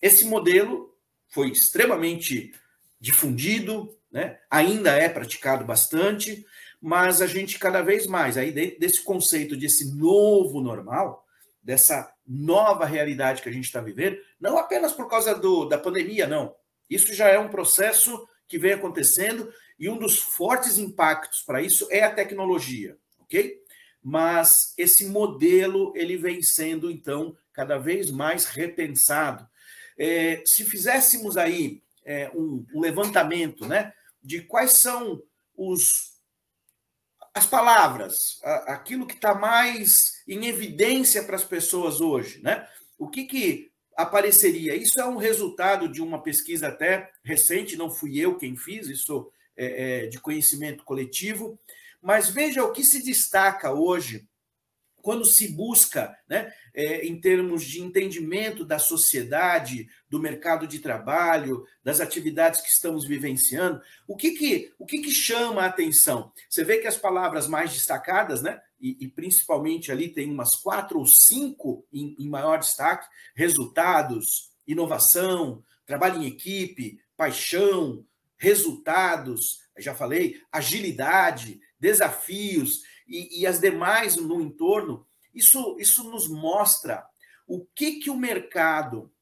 esse 0.00 0.24
modelo 0.24 0.95
foi 1.36 1.50
extremamente 1.50 2.54
difundido, 2.98 3.94
né? 4.10 4.38
ainda 4.50 4.92
é 4.92 5.06
praticado 5.06 5.66
bastante, 5.66 6.46
mas 6.80 7.20
a 7.20 7.26
gente 7.26 7.58
cada 7.58 7.82
vez 7.82 8.06
mais, 8.06 8.38
aí 8.38 8.50
desse 8.50 9.04
conceito 9.04 9.54
desse 9.54 9.94
novo 9.94 10.62
normal, 10.62 11.26
dessa 11.62 12.10
nova 12.26 12.86
realidade 12.86 13.42
que 13.42 13.50
a 13.50 13.52
gente 13.52 13.66
está 13.66 13.82
vivendo, 13.82 14.16
não 14.40 14.56
apenas 14.56 14.94
por 14.94 15.10
causa 15.10 15.34
do, 15.34 15.66
da 15.66 15.76
pandemia, 15.76 16.26
não. 16.26 16.54
Isso 16.88 17.12
já 17.12 17.28
é 17.28 17.38
um 17.38 17.50
processo 17.50 18.26
que 18.48 18.58
vem 18.58 18.72
acontecendo 18.72 19.52
e 19.78 19.90
um 19.90 19.98
dos 19.98 20.18
fortes 20.18 20.78
impactos 20.78 21.42
para 21.42 21.60
isso 21.60 21.86
é 21.90 22.02
a 22.02 22.14
tecnologia, 22.14 22.96
ok? 23.20 23.60
Mas 24.02 24.72
esse 24.78 25.04
modelo 25.04 25.92
ele 25.94 26.16
vem 26.16 26.40
sendo 26.40 26.90
então 26.90 27.36
cada 27.52 27.76
vez 27.76 28.10
mais 28.10 28.46
repensado. 28.46 29.46
É, 29.98 30.42
se 30.44 30.64
fizéssemos 30.64 31.36
aí 31.36 31.82
é, 32.04 32.30
um, 32.34 32.64
um 32.74 32.80
levantamento, 32.80 33.66
né, 33.66 33.92
de 34.22 34.42
quais 34.42 34.78
são 34.78 35.22
os 35.56 36.16
as 37.34 37.46
palavras, 37.46 38.40
aquilo 38.66 39.06
que 39.06 39.14
está 39.14 39.34
mais 39.34 40.22
em 40.26 40.46
evidência 40.46 41.22
para 41.22 41.36
as 41.36 41.44
pessoas 41.44 42.00
hoje, 42.00 42.40
né? 42.42 42.66
O 42.98 43.08
que, 43.08 43.24
que 43.24 43.70
apareceria? 43.94 44.74
Isso 44.74 44.98
é 44.98 45.04
um 45.04 45.18
resultado 45.18 45.86
de 45.86 46.00
uma 46.00 46.22
pesquisa 46.22 46.68
até 46.68 47.10
recente, 47.22 47.76
não 47.76 47.90
fui 47.90 48.18
eu 48.18 48.38
quem 48.38 48.56
fiz, 48.56 48.88
isso 48.88 49.30
é, 49.54 50.04
é 50.04 50.06
de 50.06 50.18
conhecimento 50.18 50.82
coletivo, 50.82 51.58
mas 52.00 52.30
veja 52.30 52.64
o 52.64 52.72
que 52.72 52.82
se 52.82 53.02
destaca 53.02 53.70
hoje 53.70 54.26
quando 55.06 55.24
se 55.24 55.46
busca, 55.52 56.18
né, 56.28 56.52
é, 56.74 57.06
em 57.06 57.20
termos 57.20 57.62
de 57.62 57.80
entendimento 57.80 58.64
da 58.64 58.76
sociedade, 58.76 59.86
do 60.10 60.18
mercado 60.18 60.66
de 60.66 60.80
trabalho, 60.80 61.64
das 61.84 62.00
atividades 62.00 62.60
que 62.60 62.66
estamos 62.66 63.06
vivenciando, 63.06 63.80
o 64.08 64.16
que 64.16 64.32
que, 64.32 64.72
o 64.76 64.84
que, 64.84 64.98
que 64.98 65.12
chama 65.12 65.62
a 65.62 65.66
atenção? 65.66 66.32
Você 66.50 66.64
vê 66.64 66.78
que 66.78 66.88
as 66.88 66.96
palavras 66.96 67.46
mais 67.46 67.72
destacadas, 67.72 68.42
né, 68.42 68.60
e, 68.80 68.96
e 69.04 69.06
principalmente 69.06 69.92
ali 69.92 70.08
tem 70.08 70.28
umas 70.28 70.56
quatro 70.56 70.98
ou 70.98 71.06
cinco 71.06 71.86
em, 71.92 72.16
em 72.18 72.28
maior 72.28 72.58
destaque: 72.58 73.06
resultados, 73.36 74.50
inovação, 74.66 75.62
trabalho 75.86 76.20
em 76.20 76.26
equipe, 76.26 76.98
paixão, 77.16 78.04
resultados, 78.36 79.60
já 79.78 79.94
falei, 79.94 80.40
agilidade, 80.50 81.60
desafios 81.78 82.82
e, 83.06 83.40
e 83.40 83.46
as 83.46 83.60
demais 83.60 84.16
no 84.16 84.40
entorno, 84.40 85.06
isso, 85.34 85.76
isso 85.78 86.04
nos 86.10 86.28
mostra 86.28 87.06
o 87.46 87.64
que, 87.74 88.00
que 88.00 88.10
o 88.10 88.16
mercado, 88.16 89.12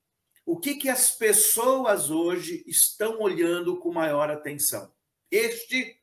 o 0.46 0.58
que, 0.58 0.74
que 0.74 0.88
as 0.88 1.10
pessoas 1.10 2.10
hoje 2.10 2.64
estão 2.66 3.20
olhando 3.20 3.78
com 3.78 3.92
maior 3.92 4.30
atenção. 4.30 4.92
Este 5.30 6.00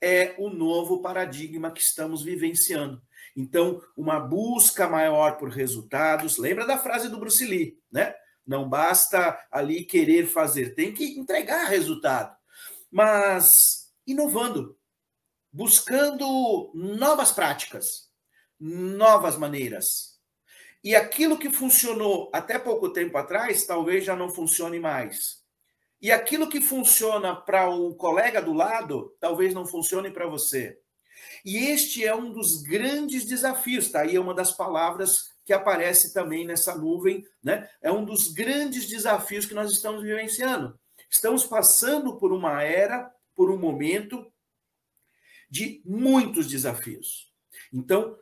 é 0.00 0.34
o 0.38 0.50
novo 0.50 1.00
paradigma 1.00 1.70
que 1.70 1.80
estamos 1.80 2.22
vivenciando. 2.22 3.00
Então, 3.36 3.82
uma 3.96 4.18
busca 4.18 4.88
maior 4.88 5.36
por 5.36 5.50
resultados. 5.50 6.38
Lembra 6.38 6.66
da 6.66 6.78
frase 6.78 7.08
do 7.08 7.18
Bruce 7.18 7.44
Lee, 7.44 7.78
né? 7.90 8.14
Não 8.46 8.68
basta 8.68 9.38
ali 9.50 9.84
querer 9.84 10.26
fazer, 10.26 10.74
tem 10.74 10.92
que 10.92 11.18
entregar 11.18 11.64
resultado. 11.66 12.36
Mas 12.90 13.92
inovando, 14.06 14.78
buscando 15.56 16.70
novas 16.74 17.32
práticas, 17.32 18.10
novas 18.60 19.38
maneiras. 19.38 20.20
E 20.84 20.94
aquilo 20.94 21.38
que 21.38 21.50
funcionou 21.50 22.30
até 22.30 22.58
pouco 22.58 22.90
tempo 22.90 23.16
atrás, 23.16 23.64
talvez 23.64 24.04
já 24.04 24.14
não 24.14 24.28
funcione 24.28 24.78
mais. 24.78 25.42
E 25.98 26.12
aquilo 26.12 26.50
que 26.50 26.60
funciona 26.60 27.34
para 27.34 27.70
o 27.70 27.94
colega 27.94 28.42
do 28.42 28.52
lado, 28.52 29.16
talvez 29.18 29.54
não 29.54 29.64
funcione 29.64 30.10
para 30.10 30.26
você. 30.26 30.78
E 31.42 31.56
este 31.56 32.04
é 32.04 32.14
um 32.14 32.30
dos 32.30 32.62
grandes 32.62 33.24
desafios, 33.24 33.90
tá? 33.90 34.02
Aí 34.02 34.14
é 34.14 34.20
uma 34.20 34.34
das 34.34 34.52
palavras 34.52 35.30
que 35.46 35.54
aparece 35.54 36.12
também 36.12 36.46
nessa 36.46 36.74
nuvem, 36.74 37.24
né? 37.42 37.66
É 37.80 37.90
um 37.90 38.04
dos 38.04 38.28
grandes 38.28 38.86
desafios 38.86 39.46
que 39.46 39.54
nós 39.54 39.72
estamos 39.72 40.02
vivenciando. 40.02 40.78
Estamos 41.10 41.46
passando 41.46 42.18
por 42.18 42.30
uma 42.30 42.62
era, 42.62 43.10
por 43.34 43.50
um 43.50 43.56
momento 43.56 44.30
de 45.56 45.80
muitos 45.86 46.46
desafios. 46.46 47.32
Então, 47.72 48.14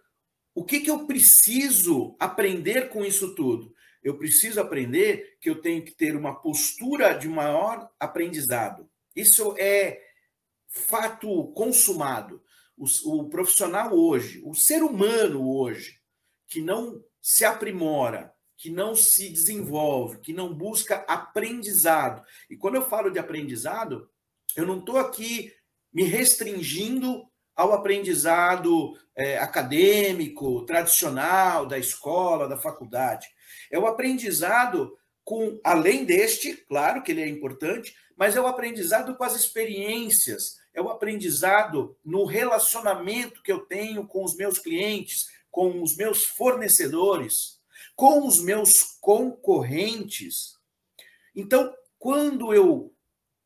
o 0.55 0.65
que, 0.65 0.79
que 0.81 0.91
eu 0.91 1.05
preciso 1.05 2.17
aprender 2.21 2.89
com 2.89 3.05
isso 3.05 3.35
tudo? 3.35 3.75
Eu 4.03 4.17
preciso 4.17 4.61
aprender 4.61 5.37
que 5.41 5.51
eu 5.51 5.61
tenho 5.61 5.85
que 5.85 5.93
ter 5.93 6.15
uma 6.15 6.41
postura 6.41 7.13
de 7.15 7.27
maior 7.27 7.91
aprendizado. 7.99 8.89
Isso 9.17 9.57
é 9.59 10.01
fato 10.69 11.49
consumado. 11.55 12.41
O, 12.77 12.87
o 13.07 13.29
profissional 13.29 13.93
hoje, 13.93 14.41
o 14.45 14.55
ser 14.55 14.83
humano 14.83 15.49
hoje, 15.49 16.01
que 16.47 16.61
não 16.61 17.03
se 17.21 17.45
aprimora, 17.45 18.33
que 18.57 18.71
não 18.71 18.95
se 18.95 19.29
desenvolve, 19.29 20.21
que 20.21 20.33
não 20.33 20.55
busca 20.55 20.97
aprendizado. 21.09 22.23
E 22.49 22.57
quando 22.57 22.77
eu 22.77 22.89
falo 22.89 23.11
de 23.11 23.19
aprendizado, 23.19 24.09
eu 24.55 24.65
não 24.65 24.79
estou 24.79 24.99
aqui 24.99 25.53
me 25.95 26.03
restringindo 26.03 27.25
ao 27.55 27.73
aprendizado 27.73 28.99
é, 29.17 29.39
acadêmico, 29.39 30.65
tradicional, 30.67 31.67
da 31.67 31.79
escola, 31.79 32.49
da 32.49 32.57
faculdade. 32.57 33.29
É 33.71 33.79
o 33.79 33.87
aprendizado 33.87 34.93
com, 35.23 35.59
além 35.63 36.05
deste, 36.05 36.55
claro 36.69 37.03
que 37.03 37.13
ele 37.13 37.23
é 37.23 37.29
importante, 37.29 37.95
mas 38.17 38.37
é 38.37 38.41
o 38.41 38.47
aprendizado 38.47 39.17
com 39.17 39.25
as 39.25 39.35
experiências, 39.35 40.57
é 40.75 40.83
o 40.83 40.89
aprendizado 40.89 41.97
no 42.05 42.25
relacionamento 42.25 43.43
que 43.43 43.53
eu 43.53 43.61
tenho 43.61 44.07
com 44.07 44.25
os 44.25 44.37
meus 44.37 44.59
clientes, 44.59 45.29
com 45.51 45.81
os 45.83 45.97
meus 45.97 46.25
fornecedores, 46.25 47.61
com 47.95 48.27
os 48.27 48.43
meus 48.43 48.83
concorrentes. 49.01 50.57
Então, 51.35 51.73
quando 51.99 52.53
eu 52.53 52.94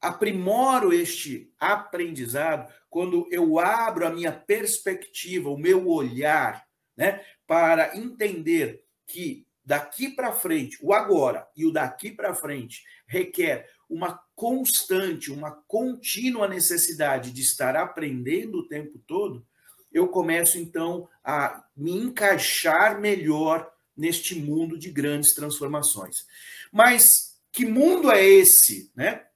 aprimoro 0.00 0.92
este 0.92 1.52
aprendizado 1.58 2.72
quando 2.88 3.28
eu 3.30 3.58
abro 3.58 4.06
a 4.06 4.10
minha 4.10 4.32
perspectiva, 4.32 5.50
o 5.50 5.58
meu 5.58 5.88
olhar, 5.88 6.66
né, 6.96 7.24
para 7.46 7.96
entender 7.96 8.82
que 9.06 9.46
daqui 9.64 10.08
para 10.08 10.32
frente, 10.32 10.78
o 10.80 10.92
agora 10.92 11.46
e 11.56 11.66
o 11.66 11.72
daqui 11.72 12.10
para 12.10 12.34
frente 12.34 12.82
requer 13.06 13.68
uma 13.88 14.20
constante, 14.34 15.30
uma 15.30 15.50
contínua 15.66 16.48
necessidade 16.48 17.30
de 17.32 17.42
estar 17.42 17.76
aprendendo 17.76 18.58
o 18.58 18.68
tempo 18.68 18.98
todo, 19.06 19.46
eu 19.92 20.08
começo 20.08 20.58
então 20.58 21.08
a 21.24 21.64
me 21.76 21.92
encaixar 21.92 23.00
melhor 23.00 23.70
neste 23.96 24.34
mundo 24.34 24.78
de 24.78 24.90
grandes 24.90 25.34
transformações. 25.34 26.26
Mas 26.70 27.38
que 27.50 27.64
mundo 27.64 28.10
é 28.10 28.22
esse, 28.24 28.92
né? 28.94 29.27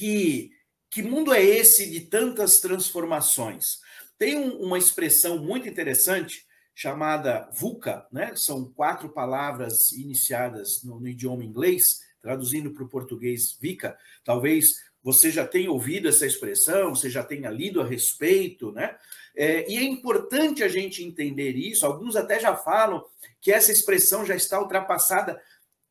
Que, 0.00 0.50
que 0.90 1.02
mundo 1.02 1.30
é 1.34 1.44
esse 1.44 1.90
de 1.90 2.00
tantas 2.00 2.58
transformações? 2.58 3.80
Tem 4.18 4.38
um, 4.38 4.62
uma 4.62 4.78
expressão 4.78 5.36
muito 5.38 5.68
interessante 5.68 6.46
chamada 6.74 7.50
VUCA, 7.52 8.06
né? 8.10 8.34
São 8.34 8.64
quatro 8.64 9.10
palavras 9.10 9.92
iniciadas 9.92 10.82
no, 10.82 10.98
no 10.98 11.06
idioma 11.06 11.44
inglês, 11.44 12.00
traduzindo 12.18 12.70
para 12.70 12.82
o 12.82 12.88
português 12.88 13.58
VICA. 13.60 13.94
Talvez 14.24 14.82
você 15.02 15.30
já 15.30 15.46
tenha 15.46 15.70
ouvido 15.70 16.08
essa 16.08 16.24
expressão, 16.24 16.94
você 16.94 17.10
já 17.10 17.22
tenha 17.22 17.50
lido 17.50 17.82
a 17.82 17.86
respeito, 17.86 18.72
né? 18.72 18.96
É, 19.36 19.70
e 19.70 19.76
é 19.76 19.82
importante 19.82 20.64
a 20.64 20.68
gente 20.68 21.04
entender 21.04 21.52
isso. 21.56 21.84
Alguns 21.84 22.16
até 22.16 22.40
já 22.40 22.56
falam 22.56 23.04
que 23.38 23.52
essa 23.52 23.70
expressão 23.70 24.24
já 24.24 24.34
está 24.34 24.58
ultrapassada. 24.58 25.38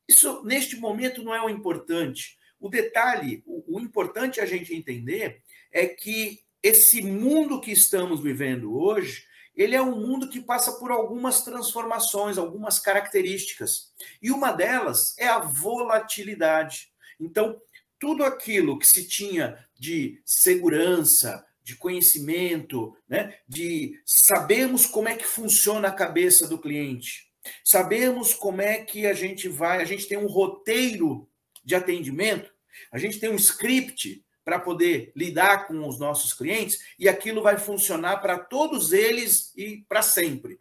Isso, 0.07 0.43
neste 0.43 0.77
momento, 0.77 1.21
não 1.21 1.35
é 1.35 1.41
o 1.43 1.49
importante. 1.49 2.38
O 2.59 2.69
detalhe, 2.69 3.43
o, 3.45 3.77
o 3.77 3.79
importante 3.79 4.41
a 4.41 4.45
gente 4.45 4.75
entender 4.75 5.41
é 5.71 5.87
que 5.87 6.39
esse 6.61 7.01
mundo 7.01 7.61
que 7.61 7.71
estamos 7.71 8.21
vivendo 8.21 8.77
hoje, 8.77 9.25
ele 9.55 9.75
é 9.75 9.81
um 9.81 9.99
mundo 9.99 10.29
que 10.29 10.41
passa 10.41 10.73
por 10.73 10.91
algumas 10.91 11.41
transformações, 11.43 12.37
algumas 12.37 12.79
características. 12.79 13.93
E 14.21 14.31
uma 14.31 14.51
delas 14.51 15.17
é 15.17 15.27
a 15.27 15.39
volatilidade. 15.39 16.91
Então, 17.19 17.61
tudo 17.97 18.23
aquilo 18.23 18.79
que 18.79 18.87
se 18.87 19.07
tinha 19.07 19.57
de 19.77 20.21
segurança, 20.25 21.45
de 21.63 21.75
conhecimento, 21.75 22.95
né, 23.07 23.37
de 23.47 24.01
sabemos 24.05 24.85
como 24.85 25.09
é 25.09 25.15
que 25.15 25.25
funciona 25.25 25.89
a 25.89 25.93
cabeça 25.93 26.47
do 26.47 26.57
cliente, 26.57 27.29
sabemos 27.63 28.33
como 28.33 28.61
é 28.61 28.79
que 28.79 29.05
a 29.05 29.13
gente 29.13 29.47
vai, 29.47 29.81
a 29.81 29.85
gente 29.85 30.07
tem 30.07 30.17
um 30.17 30.27
roteiro 30.27 31.29
de 31.69 31.75
atendimento, 31.75 32.51
a 32.91 32.97
gente 32.97 33.19
tem 33.19 33.29
um 33.29 33.35
script 33.35 34.25
para 34.43 34.59
poder 34.59 35.11
lidar 35.15 35.67
com 35.67 35.87
os 35.87 35.99
nossos 35.99 36.33
clientes 36.33 36.79
e 36.97 37.07
aquilo 37.07 37.43
vai 37.43 37.59
funcionar 37.59 38.17
para 38.17 38.39
todos 38.39 38.91
eles 38.91 39.53
e 39.55 39.85
para 39.87 40.01
sempre. 40.01 40.59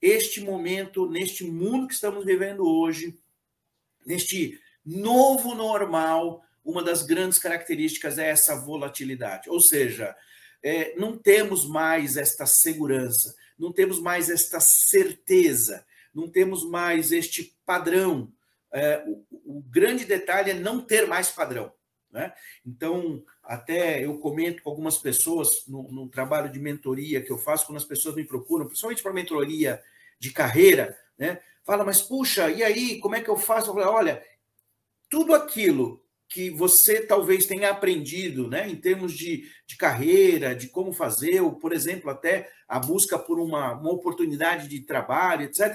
Este 0.00 0.40
momento, 0.40 1.06
neste 1.06 1.44
mundo 1.44 1.86
que 1.86 1.92
estamos 1.92 2.24
vivendo 2.24 2.66
hoje, 2.66 3.18
neste 4.06 4.58
novo 4.84 5.54
normal, 5.54 6.42
uma 6.64 6.82
das 6.82 7.02
grandes 7.02 7.38
características 7.38 8.16
é 8.16 8.30
essa 8.30 8.56
volatilidade. 8.56 9.50
Ou 9.50 9.60
seja, 9.60 10.16
é, 10.62 10.94
não 10.96 11.18
temos 11.18 11.66
mais 11.66 12.16
esta 12.16 12.46
segurança, 12.46 13.36
não 13.58 13.70
temos 13.70 14.00
mais 14.00 14.30
esta 14.30 14.60
certeza, 14.60 15.84
não 16.14 16.26
temos 16.26 16.64
mais 16.64 17.12
este 17.12 17.54
padrão 17.66 18.32
é, 18.72 19.04
o, 19.06 19.58
o, 19.58 19.62
grande 19.62 20.04
detalhe 20.04 20.50
é 20.50 20.54
não 20.54 20.80
ter 20.80 21.06
mais 21.06 21.30
padrão. 21.30 21.72
Né? 22.10 22.32
Então, 22.66 23.22
até 23.42 24.04
eu 24.04 24.18
comento 24.18 24.62
com 24.62 24.70
algumas 24.70 24.98
pessoas 24.98 25.66
no, 25.66 25.90
no, 25.90 26.08
trabalho 26.08 26.50
de 26.50 26.58
mentoria 26.58 27.20
que 27.20 27.30
eu 27.30 27.38
faço, 27.38 27.66
quando 27.66 27.76
as 27.76 27.84
pessoas 27.84 28.14
me 28.14 28.24
procuram, 28.24 28.66
principalmente 28.66 29.02
para 29.02 29.12
mentoria 29.12 29.82
de 30.18 30.30
carreira, 30.32 30.98
né? 31.18 31.40
fala, 31.64 31.84
mas 31.84 32.00
puxa, 32.00 32.50
e 32.50 32.62
aí, 32.62 32.98
como 32.98 33.14
é 33.14 33.20
que 33.20 33.28
eu 33.28 33.36
faço? 33.36 33.70
Eu 33.70 33.74
falo, 33.74 33.90
olha, 33.90 34.22
tudo 35.10 35.34
aquilo 35.34 36.02
que 36.28 36.50
você 36.50 37.00
talvez 37.00 37.46
tenha 37.46 37.70
aprendido, 37.70 38.48
né, 38.48 38.68
em 38.68 38.76
termos 38.76 39.14
de, 39.14 39.50
de 39.66 39.76
carreira, 39.76 40.54
de 40.54 40.68
como 40.68 40.92
fazer, 40.92 41.40
ou, 41.40 41.52
por 41.52 41.72
exemplo, 41.72 42.10
até 42.10 42.50
a 42.68 42.78
busca 42.78 43.18
por 43.18 43.40
uma, 43.40 43.72
uma 43.72 43.90
oportunidade 43.90 44.68
de 44.68 44.80
trabalho, 44.80 45.44
etc. 45.44 45.74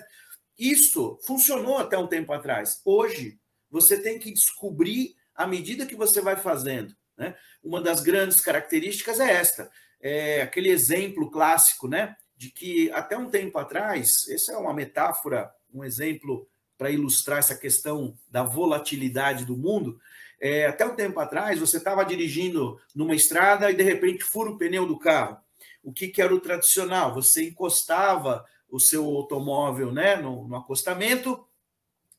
Isso 0.58 1.20
funcionou 1.26 1.78
até 1.78 1.98
um 1.98 2.08
tempo 2.08 2.32
atrás. 2.34 2.82
Hoje, 2.86 3.40
você 3.70 3.98
tem 3.98 4.20
que 4.20 4.32
descobrir 4.32 5.16
à 5.36 5.48
medida 5.48 5.86
que 5.86 5.96
você 5.96 6.22
vai 6.22 6.36
fazendo. 6.36 6.96
Né? 7.18 7.36
Uma 7.64 7.82
das 7.82 8.02
grandes 8.02 8.40
características 8.40 9.20
é 9.20 9.32
esta: 9.32 9.70
é 10.00 10.42
aquele 10.42 10.70
exemplo 10.70 11.30
clássico 11.32 11.88
né? 11.88 12.16
de 12.36 12.52
que 12.52 12.92
até 12.92 13.18
um 13.18 13.30
tempo 13.30 13.58
atrás, 13.58 14.28
essa 14.30 14.54
é 14.54 14.58
uma 14.58 14.74
metáfora, 14.74 15.52
um 15.74 15.84
exemplo 15.84 16.48
para 16.78 16.92
ilustrar 16.92 17.40
essa 17.40 17.56
questão 17.56 18.18
da 18.30 18.44
volatilidade 18.44 19.46
do 19.46 19.56
mundo. 19.56 20.00
É, 20.40 20.66
até 20.66 20.86
um 20.86 20.96
tempo 20.96 21.20
atrás, 21.20 21.60
você 21.60 21.78
estava 21.78 22.04
dirigindo 22.04 22.80
numa 22.94 23.16
estrada 23.16 23.72
e 23.72 23.76
de 23.76 23.84
repente 23.84 24.24
fura 24.24 24.52
o 24.52 24.58
pneu 24.58 24.86
do 24.86 25.00
carro. 25.00 25.38
O 25.82 25.94
que, 25.94 26.10
que 26.10 26.22
era 26.22 26.34
o 26.34 26.40
tradicional? 26.40 27.14
Você 27.14 27.48
encostava 27.48 28.46
o 28.74 28.80
seu 28.80 29.06
automóvel 29.06 29.92
né, 29.92 30.16
no, 30.16 30.48
no 30.48 30.56
acostamento, 30.56 31.48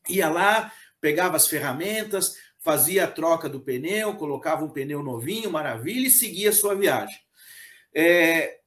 ia 0.07 0.29
lá, 0.29 0.71
pegava 1.01 1.35
as 1.35 1.49
ferramentas, 1.49 2.37
fazia 2.59 3.03
a 3.03 3.11
troca 3.11 3.49
do 3.49 3.59
pneu, 3.59 4.15
colocava 4.15 4.63
um 4.63 4.69
pneu 4.69 5.03
novinho, 5.03 5.51
maravilha, 5.51 6.07
e 6.07 6.09
seguia 6.09 6.51
a 6.51 6.53
sua 6.53 6.73
viagem. 6.73 7.19
É, 7.93 8.59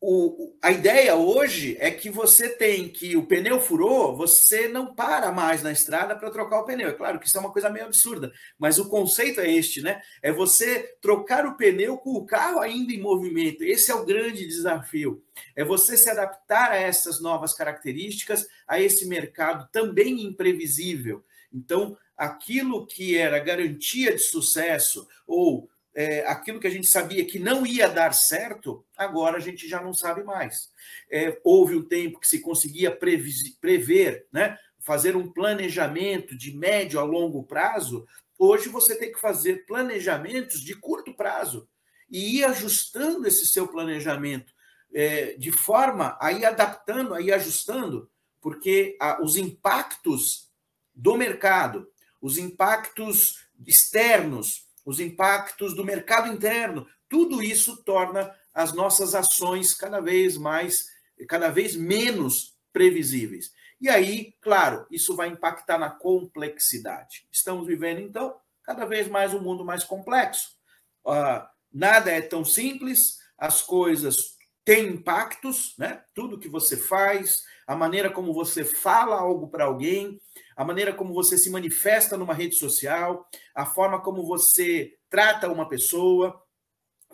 o, 0.00 0.56
a 0.62 0.70
ideia 0.70 1.14
hoje 1.16 1.76
é 1.80 1.90
que 1.90 2.10
você 2.10 2.50
tem 2.50 2.88
que 2.88 3.16
o 3.16 3.26
pneu 3.26 3.58
furou, 3.58 4.14
você 4.14 4.68
não 4.68 4.94
para 4.94 5.32
mais 5.32 5.62
na 5.62 5.72
estrada 5.72 6.14
para 6.14 6.30
trocar 6.30 6.60
o 6.60 6.64
pneu. 6.64 6.90
É 6.90 6.92
claro 6.92 7.18
que 7.18 7.26
isso 7.26 7.36
é 7.36 7.40
uma 7.40 7.52
coisa 7.52 7.70
meio 7.70 7.86
absurda, 7.86 8.32
mas 8.58 8.78
o 8.78 8.88
conceito 8.88 9.40
é 9.40 9.50
este, 9.50 9.80
né? 9.80 10.02
É 10.22 10.30
você 10.30 10.96
trocar 11.00 11.46
o 11.46 11.56
pneu 11.56 11.96
com 11.96 12.10
o 12.10 12.26
carro 12.26 12.60
ainda 12.60 12.92
em 12.92 13.00
movimento. 13.00 13.64
Esse 13.64 13.90
é 13.90 13.94
o 13.94 14.04
grande 14.04 14.46
desafio. 14.46 15.22
É 15.54 15.64
você 15.64 15.96
se 15.96 16.10
adaptar 16.10 16.72
a 16.72 16.76
essas 16.76 17.20
novas 17.20 17.54
características, 17.54 18.46
a 18.68 18.80
esse 18.80 19.06
mercado 19.06 19.68
também 19.72 20.22
imprevisível. 20.24 21.24
Então, 21.52 21.96
aquilo 22.16 22.86
que 22.86 23.16
era 23.16 23.38
garantia 23.38 24.12
de 24.12 24.22
sucesso 24.22 25.06
ou 25.26 25.68
é, 25.96 26.26
aquilo 26.26 26.60
que 26.60 26.66
a 26.66 26.70
gente 26.70 26.86
sabia 26.86 27.24
que 27.24 27.38
não 27.38 27.66
ia 27.66 27.88
dar 27.88 28.12
certo, 28.12 28.84
agora 28.94 29.38
a 29.38 29.40
gente 29.40 29.66
já 29.66 29.80
não 29.80 29.94
sabe 29.94 30.22
mais. 30.22 30.70
É, 31.10 31.40
houve 31.42 31.74
um 31.74 31.82
tempo 31.82 32.20
que 32.20 32.28
se 32.28 32.40
conseguia 32.40 32.94
prever, 32.94 34.26
né, 34.30 34.58
fazer 34.78 35.16
um 35.16 35.32
planejamento 35.32 36.36
de 36.36 36.54
médio 36.54 37.00
a 37.00 37.02
longo 37.02 37.42
prazo. 37.44 38.06
Hoje 38.38 38.68
você 38.68 38.94
tem 38.94 39.10
que 39.10 39.18
fazer 39.18 39.64
planejamentos 39.64 40.60
de 40.60 40.74
curto 40.74 41.14
prazo 41.14 41.66
e 42.10 42.40
ir 42.40 42.44
ajustando 42.44 43.26
esse 43.26 43.46
seu 43.46 43.66
planejamento 43.66 44.52
é, 44.92 45.32
de 45.38 45.50
forma 45.50 46.18
a 46.20 46.30
ir 46.30 46.44
adaptando, 46.44 47.14
a 47.14 47.22
ir 47.22 47.32
ajustando, 47.32 48.10
porque 48.42 48.98
a, 49.00 49.22
os 49.22 49.38
impactos 49.38 50.50
do 50.94 51.16
mercado, 51.16 51.90
os 52.20 52.36
impactos 52.36 53.46
externos, 53.66 54.65
os 54.86 55.00
impactos 55.00 55.74
do 55.74 55.84
mercado 55.84 56.32
interno, 56.32 56.86
tudo 57.08 57.42
isso 57.42 57.82
torna 57.82 58.32
as 58.54 58.72
nossas 58.72 59.14
ações 59.14 59.74
cada 59.74 60.00
vez 60.00 60.38
mais, 60.38 60.86
cada 61.28 61.50
vez 61.50 61.74
menos 61.74 62.56
previsíveis. 62.72 63.52
E 63.80 63.88
aí, 63.88 64.34
claro, 64.40 64.86
isso 64.90 65.14
vai 65.16 65.28
impactar 65.28 65.76
na 65.76 65.90
complexidade. 65.90 67.26
Estamos 67.30 67.66
vivendo, 67.66 68.00
então, 68.00 68.36
cada 68.62 68.86
vez 68.86 69.08
mais 69.08 69.34
um 69.34 69.40
mundo 69.40 69.64
mais 69.64 69.84
complexo. 69.84 70.56
Uh, 71.04 71.44
nada 71.72 72.10
é 72.10 72.20
tão 72.20 72.44
simples, 72.44 73.18
as 73.36 73.60
coisas 73.60 74.36
têm 74.64 74.88
impactos, 74.88 75.74
né? 75.78 76.02
Tudo 76.14 76.38
que 76.38 76.48
você 76.48 76.76
faz, 76.76 77.42
a 77.66 77.76
maneira 77.76 78.10
como 78.10 78.32
você 78.32 78.64
fala 78.64 79.16
algo 79.16 79.48
para 79.48 79.64
alguém, 79.64 80.20
a 80.56 80.64
maneira 80.64 80.92
como 80.92 81.12
você 81.12 81.36
se 81.36 81.50
manifesta 81.50 82.16
numa 82.16 82.32
rede 82.32 82.56
social, 82.56 83.28
a 83.54 83.66
forma 83.66 84.00
como 84.00 84.26
você 84.26 84.96
trata 85.10 85.52
uma 85.52 85.68
pessoa. 85.68 86.42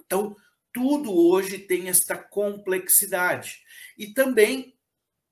Então, 0.07 0.37
tudo 0.73 1.13
hoje 1.13 1.59
tem 1.59 1.89
esta 1.89 2.17
complexidade. 2.17 3.59
E 3.99 4.15
também 4.15 4.79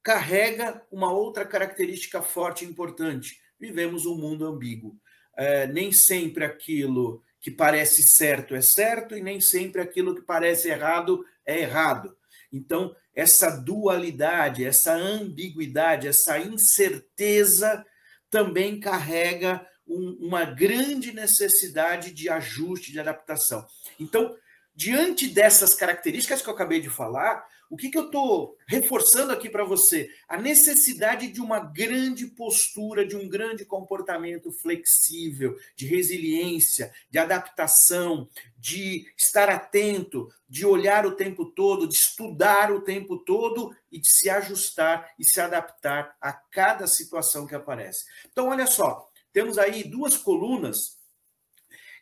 carrega 0.02 0.84
uma 0.90 1.12
outra 1.12 1.46
característica 1.46 2.20
forte 2.20 2.64
e 2.64 2.68
importante. 2.68 3.40
Vivemos 3.58 4.04
um 4.06 4.16
mundo 4.16 4.44
ambíguo. 4.44 4.98
É, 5.36 5.68
nem 5.68 5.92
sempre 5.92 6.44
aquilo 6.44 7.22
que 7.40 7.50
parece 7.50 8.02
certo 8.02 8.54
é 8.54 8.60
certo 8.60 9.16
e 9.16 9.22
nem 9.22 9.40
sempre 9.40 9.80
aquilo 9.80 10.14
que 10.14 10.22
parece 10.22 10.68
errado 10.68 11.24
é 11.46 11.60
errado. 11.60 12.14
Então, 12.52 12.94
essa 13.14 13.50
dualidade, 13.50 14.64
essa 14.64 14.92
ambiguidade, 14.94 16.08
essa 16.08 16.38
incerteza 16.38 17.84
também 18.30 18.78
carrega 18.78 19.66
um, 19.86 20.16
uma 20.20 20.44
grande 20.44 21.12
necessidade 21.12 22.12
de 22.12 22.28
ajuste, 22.28 22.92
de 22.92 23.00
adaptação. 23.00 23.66
Então, 23.98 24.34
diante 24.74 25.26
dessas 25.28 25.74
características 25.74 26.40
que 26.40 26.48
eu 26.48 26.54
acabei 26.54 26.80
de 26.80 26.88
falar, 26.88 27.44
o 27.70 27.76
que, 27.76 27.88
que 27.88 27.96
eu 27.96 28.06
estou 28.06 28.56
reforçando 28.66 29.32
aqui 29.32 29.48
para 29.48 29.62
você? 29.62 30.10
A 30.28 30.36
necessidade 30.36 31.28
de 31.28 31.40
uma 31.40 31.60
grande 31.60 32.26
postura, 32.26 33.06
de 33.06 33.14
um 33.14 33.28
grande 33.28 33.64
comportamento 33.64 34.50
flexível, 34.50 35.56
de 35.76 35.86
resiliência, 35.86 36.92
de 37.08 37.18
adaptação, 37.18 38.28
de 38.58 39.06
estar 39.16 39.48
atento, 39.48 40.28
de 40.48 40.66
olhar 40.66 41.06
o 41.06 41.14
tempo 41.14 41.46
todo, 41.46 41.86
de 41.86 41.94
estudar 41.94 42.72
o 42.72 42.80
tempo 42.80 43.18
todo 43.18 43.72
e 43.90 44.00
de 44.00 44.08
se 44.10 44.28
ajustar 44.28 45.14
e 45.16 45.24
se 45.24 45.40
adaptar 45.40 46.16
a 46.20 46.32
cada 46.32 46.88
situação 46.88 47.46
que 47.46 47.54
aparece. 47.54 48.04
Então, 48.32 48.48
olha 48.48 48.66
só, 48.66 49.08
temos 49.32 49.58
aí 49.58 49.84
duas 49.84 50.16
colunas 50.16 50.98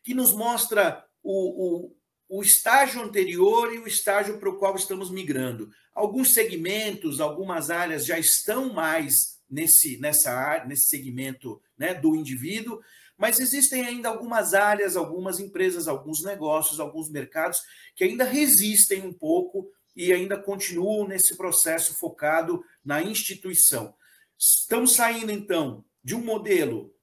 que 0.03 0.15
nos 0.15 0.33
mostra 0.33 1.07
o, 1.23 1.85
o 1.87 1.98
o 2.29 2.43
estágio 2.43 3.03
anterior 3.03 3.73
e 3.73 3.79
o 3.79 3.87
estágio 3.87 4.39
para 4.39 4.51
o 4.51 4.59
qual 4.59 4.77
estamos 4.77 5.11
migrando. 5.11 5.71
Alguns 5.95 6.35
segmentos, 6.35 7.21
algumas 7.21 7.71
áreas 7.71 8.05
já 8.05 8.19
estão 8.19 8.73
mais 8.73 9.39
nesse, 9.49 9.99
nessa 9.99 10.65
nesse 10.67 10.89
segmento 10.89 11.61
né, 11.77 11.95
do 11.95 12.15
indivíduo, 12.15 12.81
mas 13.17 13.41
existem 13.41 13.85
ainda 13.85 14.09
algumas 14.09 14.55
áreas, 14.55 14.97
algumas 14.97 15.41
empresas, 15.41 15.89
alguns 15.89 16.23
negócios, 16.23 16.79
alguns 16.79 17.11
mercados 17.11 17.63
que 17.97 18.05
ainda 18.05 18.25
resistem 18.25 19.03
um 19.03 19.13
pouco 19.13 19.69
e 19.97 20.13
ainda 20.13 20.39
continuam 20.39 21.09
nesse 21.09 21.37
processo 21.37 21.95
focado 21.95 22.63
na 22.85 23.03
instituição. 23.03 23.95
Estamos 24.39 24.93
saindo, 24.93 25.33
então, 25.33 25.85
de 26.05 26.15
um 26.15 26.25
modelo 26.25 26.95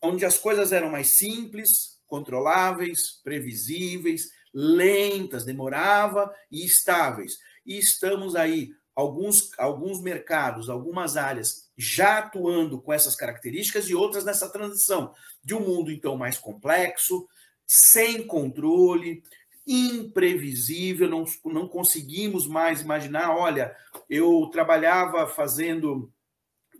onde 0.00 0.24
as 0.24 0.38
coisas 0.38 0.72
eram 0.72 0.88
mais 0.88 1.18
simples, 1.18 1.98
controláveis, 2.06 3.20
previsíveis, 3.22 4.30
lentas, 4.52 5.44
demorava 5.44 6.32
e 6.50 6.64
estáveis. 6.64 7.38
E 7.64 7.78
estamos 7.78 8.34
aí, 8.34 8.70
alguns, 8.94 9.50
alguns 9.58 10.00
mercados, 10.00 10.68
algumas 10.68 11.16
áreas 11.16 11.68
já 11.76 12.18
atuando 12.18 12.80
com 12.80 12.92
essas 12.92 13.14
características 13.14 13.88
e 13.88 13.94
outras 13.94 14.24
nessa 14.24 14.50
transição 14.50 15.14
de 15.44 15.54
um 15.54 15.60
mundo, 15.60 15.92
então, 15.92 16.16
mais 16.16 16.38
complexo, 16.38 17.28
sem 17.66 18.26
controle, 18.26 19.22
imprevisível, 19.66 21.08
não, 21.08 21.24
não 21.44 21.68
conseguimos 21.68 22.46
mais 22.46 22.80
imaginar. 22.80 23.36
Olha, 23.36 23.76
eu 24.08 24.48
trabalhava 24.50 25.26
fazendo 25.26 26.10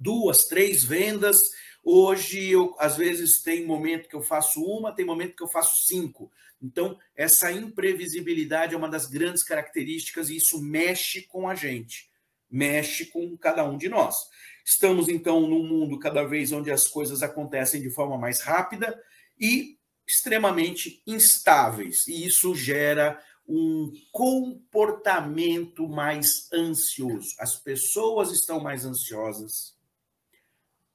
duas, 0.00 0.46
três 0.46 0.82
vendas. 0.82 1.38
Hoje, 1.84 2.48
eu, 2.48 2.74
às 2.78 2.96
vezes, 2.96 3.42
tem 3.42 3.66
momento 3.66 4.08
que 4.08 4.16
eu 4.16 4.22
faço 4.22 4.62
uma, 4.62 4.94
tem 4.94 5.04
momento 5.04 5.36
que 5.36 5.42
eu 5.42 5.48
faço 5.48 5.84
cinco. 5.86 6.32
Então, 6.60 6.98
essa 7.14 7.52
imprevisibilidade 7.52 8.74
é 8.74 8.76
uma 8.76 8.88
das 8.88 9.06
grandes 9.06 9.42
características 9.42 10.28
e 10.28 10.36
isso 10.36 10.60
mexe 10.60 11.22
com 11.22 11.48
a 11.48 11.54
gente, 11.54 12.10
mexe 12.50 13.06
com 13.06 13.36
cada 13.36 13.64
um 13.64 13.78
de 13.78 13.88
nós. 13.88 14.28
Estamos, 14.64 15.08
então, 15.08 15.40
num 15.48 15.66
mundo 15.66 15.98
cada 15.98 16.24
vez 16.24 16.52
onde 16.52 16.70
as 16.70 16.86
coisas 16.88 17.22
acontecem 17.22 17.80
de 17.80 17.90
forma 17.90 18.18
mais 18.18 18.40
rápida 18.40 19.00
e 19.38 19.78
extremamente 20.06 21.02
instáveis, 21.06 22.06
e 22.06 22.26
isso 22.26 22.54
gera 22.54 23.22
um 23.46 23.92
comportamento 24.10 25.88
mais 25.88 26.50
ansioso. 26.52 27.34
As 27.38 27.56
pessoas 27.56 28.30
estão 28.30 28.60
mais 28.60 28.84
ansiosas, 28.84 29.74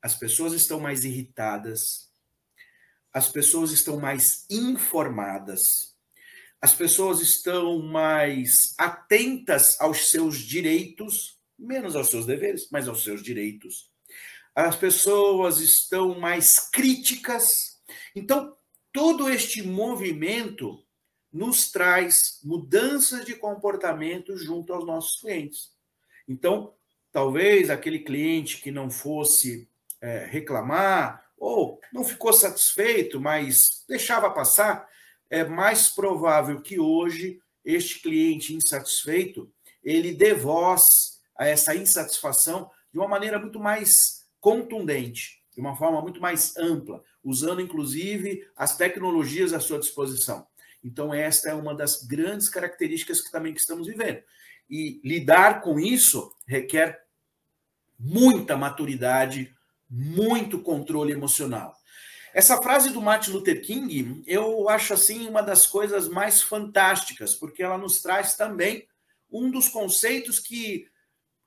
as 0.01 0.15
pessoas 0.15 0.53
estão 0.53 0.79
mais 0.79 1.03
irritadas, 1.05 2.11
as 3.13 3.29
pessoas 3.29 3.71
estão 3.71 3.99
mais 3.99 4.45
informadas, 4.49 5.93
as 6.59 6.73
pessoas 6.73 7.21
estão 7.21 7.79
mais 7.79 8.73
atentas 8.77 9.79
aos 9.79 10.09
seus 10.09 10.39
direitos, 10.39 11.37
menos 11.59 11.95
aos 11.95 12.09
seus 12.09 12.25
deveres, 12.25 12.69
mas 12.71 12.87
aos 12.87 13.03
seus 13.03 13.21
direitos. 13.21 13.91
As 14.55 14.75
pessoas 14.75 15.59
estão 15.59 16.19
mais 16.19 16.59
críticas. 16.59 17.79
Então, 18.15 18.55
todo 18.91 19.29
este 19.29 19.61
movimento 19.61 20.83
nos 21.31 21.71
traz 21.71 22.39
mudanças 22.43 23.25
de 23.25 23.35
comportamento 23.35 24.37
junto 24.37 24.71
aos 24.73 24.85
nossos 24.85 25.19
clientes. 25.19 25.71
Então, 26.27 26.73
talvez 27.11 27.69
aquele 27.69 27.99
cliente 27.99 28.61
que 28.61 28.71
não 28.71 28.89
fosse 28.89 29.67
é, 29.99 30.25
reclamar 30.25 31.22
ou 31.43 31.81
não 31.91 32.05
ficou 32.05 32.31
satisfeito, 32.31 33.19
mas 33.19 33.83
deixava 33.85 34.31
passar, 34.31 34.87
é 35.29 35.43
mais 35.43 35.89
provável 35.89 36.61
que 36.61 36.79
hoje 36.79 37.37
este 37.65 38.01
cliente 38.01 38.53
insatisfeito 38.53 39.51
ele 39.83 40.13
dê 40.13 40.33
voz 40.33 40.85
a 41.37 41.45
essa 41.45 41.75
insatisfação 41.75 42.71
de 42.93 42.97
uma 42.97 43.09
maneira 43.09 43.37
muito 43.37 43.59
mais 43.59 44.25
contundente, 44.39 45.43
de 45.53 45.59
uma 45.59 45.75
forma 45.75 46.01
muito 46.01 46.21
mais 46.21 46.55
ampla, 46.55 47.03
usando 47.21 47.59
inclusive 47.59 48.47
as 48.55 48.77
tecnologias 48.77 49.51
à 49.51 49.59
sua 49.59 49.79
disposição. 49.79 50.47
Então, 50.81 51.13
esta 51.13 51.49
é 51.49 51.53
uma 51.53 51.75
das 51.75 52.03
grandes 52.03 52.47
características 52.47 53.19
que 53.19 53.31
também 53.31 53.53
que 53.53 53.59
estamos 53.59 53.87
vivendo. 53.87 54.21
E 54.69 55.01
lidar 55.03 55.61
com 55.61 55.77
isso 55.77 56.31
requer 56.47 57.03
muita 57.99 58.55
maturidade, 58.55 59.53
muito 59.95 60.57
controle 60.59 61.13
emocional. 61.13 61.77
Essa 62.33 62.59
frase 62.59 62.89
do 62.89 62.99
Martin 62.99 63.29
Luther 63.29 63.61
King, 63.61 64.23
eu 64.25 64.67
acho 64.67 64.95
assim 64.95 65.27
uma 65.27 65.43
das 65.43 65.67
coisas 65.67 66.09
mais 66.09 66.41
fantásticas, 66.41 67.35
porque 67.35 67.61
ela 67.61 67.77
nos 67.77 68.01
traz 68.01 68.35
também 68.35 68.87
um 69.31 69.51
dos 69.51 69.69
conceitos 69.69 70.39
que, 70.39 70.87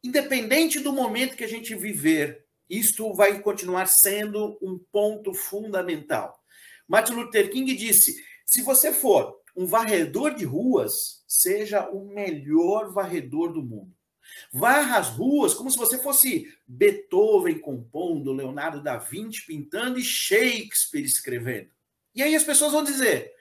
independente 0.02 0.78
do 0.78 0.92
momento 0.92 1.37
que 1.37 1.42
a 1.42 1.48
gente 1.48 1.74
viver, 1.74 2.44
isto 2.70 3.12
vai 3.14 3.40
continuar 3.40 3.87
sendo 3.87 4.56
um 4.62 4.78
ponto 4.92 5.35
fundamental. 5.35 6.40
Martin 6.87 7.14
Luther 7.14 7.50
King 7.50 7.74
disse: 7.74 8.14
se 8.44 8.62
você 8.62 8.92
for 8.92 9.40
um 9.56 9.66
varredor 9.66 10.37
de 10.37 10.44
ruas, 10.44 11.24
seja 11.26 11.88
o 11.90 12.06
melhor 12.06 12.92
varredor 12.92 13.52
do 13.52 13.62
mundo. 13.62 13.92
Varra 14.52 14.98
as 14.98 15.08
ruas 15.08 15.54
como 15.54 15.70
se 15.70 15.76
você 15.76 15.98
fosse 15.98 16.52
Beethoven 16.66 17.58
compondo, 17.58 18.32
Leonardo 18.32 18.82
da 18.82 18.96
Vinci 18.96 19.44
pintando 19.46 19.98
e 19.98 20.04
Shakespeare 20.04 21.04
escrevendo. 21.04 21.68
E 22.14 22.22
aí 22.22 22.34
as 22.34 22.44
pessoas 22.44 22.72
vão 22.72 22.84
dizer: 22.84 23.32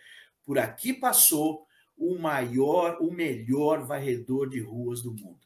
por 0.43 0.59
aqui 0.59 0.93
passou 0.93 1.65
o 1.97 2.17
maior, 2.17 2.97
o 2.99 3.11
melhor 3.11 3.85
varredor 3.85 4.49
de 4.49 4.59
ruas 4.59 5.01
do 5.01 5.11
mundo. 5.11 5.39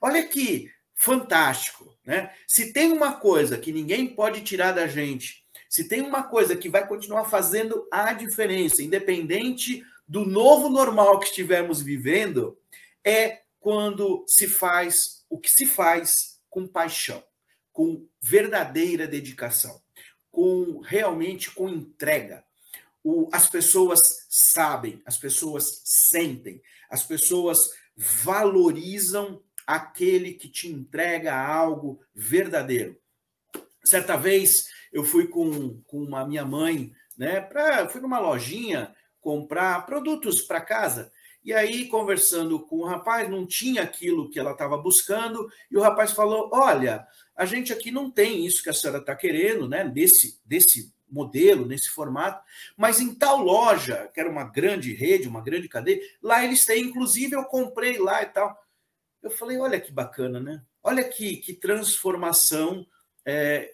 Olha 0.00 0.22
que 0.26 0.70
fantástico, 0.94 1.96
né? 2.04 2.30
Se 2.46 2.72
tem 2.72 2.92
uma 2.92 3.12
coisa 3.12 3.58
que 3.58 3.72
ninguém 3.72 4.06
pode 4.06 4.42
tirar 4.42 4.72
da 4.72 4.86
gente, 4.86 5.44
se 5.68 5.88
tem 5.88 6.02
uma 6.02 6.22
coisa 6.22 6.56
que 6.56 6.68
vai 6.68 6.86
continuar 6.86 7.24
fazendo 7.24 7.88
a 7.90 8.12
diferença, 8.12 8.82
independente 8.82 9.84
do 10.06 10.24
novo 10.24 10.68
normal 10.68 11.18
que 11.18 11.26
estivermos 11.26 11.82
vivendo, 11.82 12.56
é 13.02 13.40
quando 13.64 14.26
se 14.28 14.46
faz 14.46 15.24
o 15.26 15.40
que 15.40 15.48
se 15.48 15.64
faz 15.64 16.38
com 16.50 16.66
paixão, 16.66 17.24
com 17.72 18.06
verdadeira 18.20 19.06
dedicação, 19.06 19.80
com 20.30 20.80
realmente 20.80 21.50
com 21.50 21.66
entrega. 21.66 22.44
O, 23.02 23.26
as 23.32 23.48
pessoas 23.48 24.00
sabem, 24.28 25.00
as 25.06 25.16
pessoas 25.16 25.80
sentem, 25.82 26.60
as 26.90 27.04
pessoas 27.04 27.70
valorizam 27.96 29.42
aquele 29.66 30.34
que 30.34 30.50
te 30.50 30.68
entrega 30.68 31.34
algo 31.34 32.04
verdadeiro. 32.14 33.00
Certa 33.82 34.14
vez 34.14 34.66
eu 34.92 35.04
fui 35.04 35.26
com, 35.26 35.80
com 35.84 36.14
a 36.14 36.26
minha 36.26 36.44
mãe, 36.44 36.92
né, 37.16 37.40
pra, 37.40 37.88
fui 37.88 38.02
numa 38.02 38.18
lojinha 38.18 38.94
comprar 39.22 39.86
produtos 39.86 40.42
para 40.42 40.60
casa 40.60 41.10
e 41.44 41.52
aí, 41.52 41.86
conversando 41.88 42.58
com 42.58 42.78
o 42.78 42.86
rapaz, 42.86 43.28
não 43.28 43.46
tinha 43.46 43.82
aquilo 43.82 44.30
que 44.30 44.38
ela 44.38 44.52
estava 44.52 44.78
buscando, 44.78 45.46
e 45.70 45.76
o 45.76 45.80
rapaz 45.80 46.12
falou: 46.12 46.48
Olha, 46.50 47.06
a 47.36 47.44
gente 47.44 47.70
aqui 47.70 47.90
não 47.90 48.10
tem 48.10 48.46
isso 48.46 48.62
que 48.62 48.70
a 48.70 48.72
senhora 48.72 48.98
está 48.98 49.14
querendo, 49.14 49.68
né? 49.68 49.86
Desse, 49.86 50.40
desse 50.42 50.90
modelo, 51.06 51.66
nesse 51.66 51.90
formato, 51.90 52.42
mas 52.76 52.98
em 52.98 53.14
tal 53.14 53.42
loja, 53.42 54.10
que 54.14 54.18
era 54.18 54.30
uma 54.30 54.44
grande 54.44 54.94
rede, 54.94 55.28
uma 55.28 55.42
grande 55.42 55.68
cadeia, 55.68 56.00
lá 56.22 56.42
eles 56.42 56.64
têm, 56.64 56.84
inclusive 56.84 57.36
eu 57.36 57.44
comprei 57.44 57.98
lá 57.98 58.22
e 58.22 58.26
tal. 58.26 58.58
Eu 59.22 59.30
falei: 59.30 59.58
Olha 59.58 59.78
que 59.78 59.92
bacana, 59.92 60.40
né? 60.40 60.62
Olha 60.82 61.04
que, 61.04 61.36
que 61.36 61.52
transformação 61.52 62.86
é, 63.26 63.70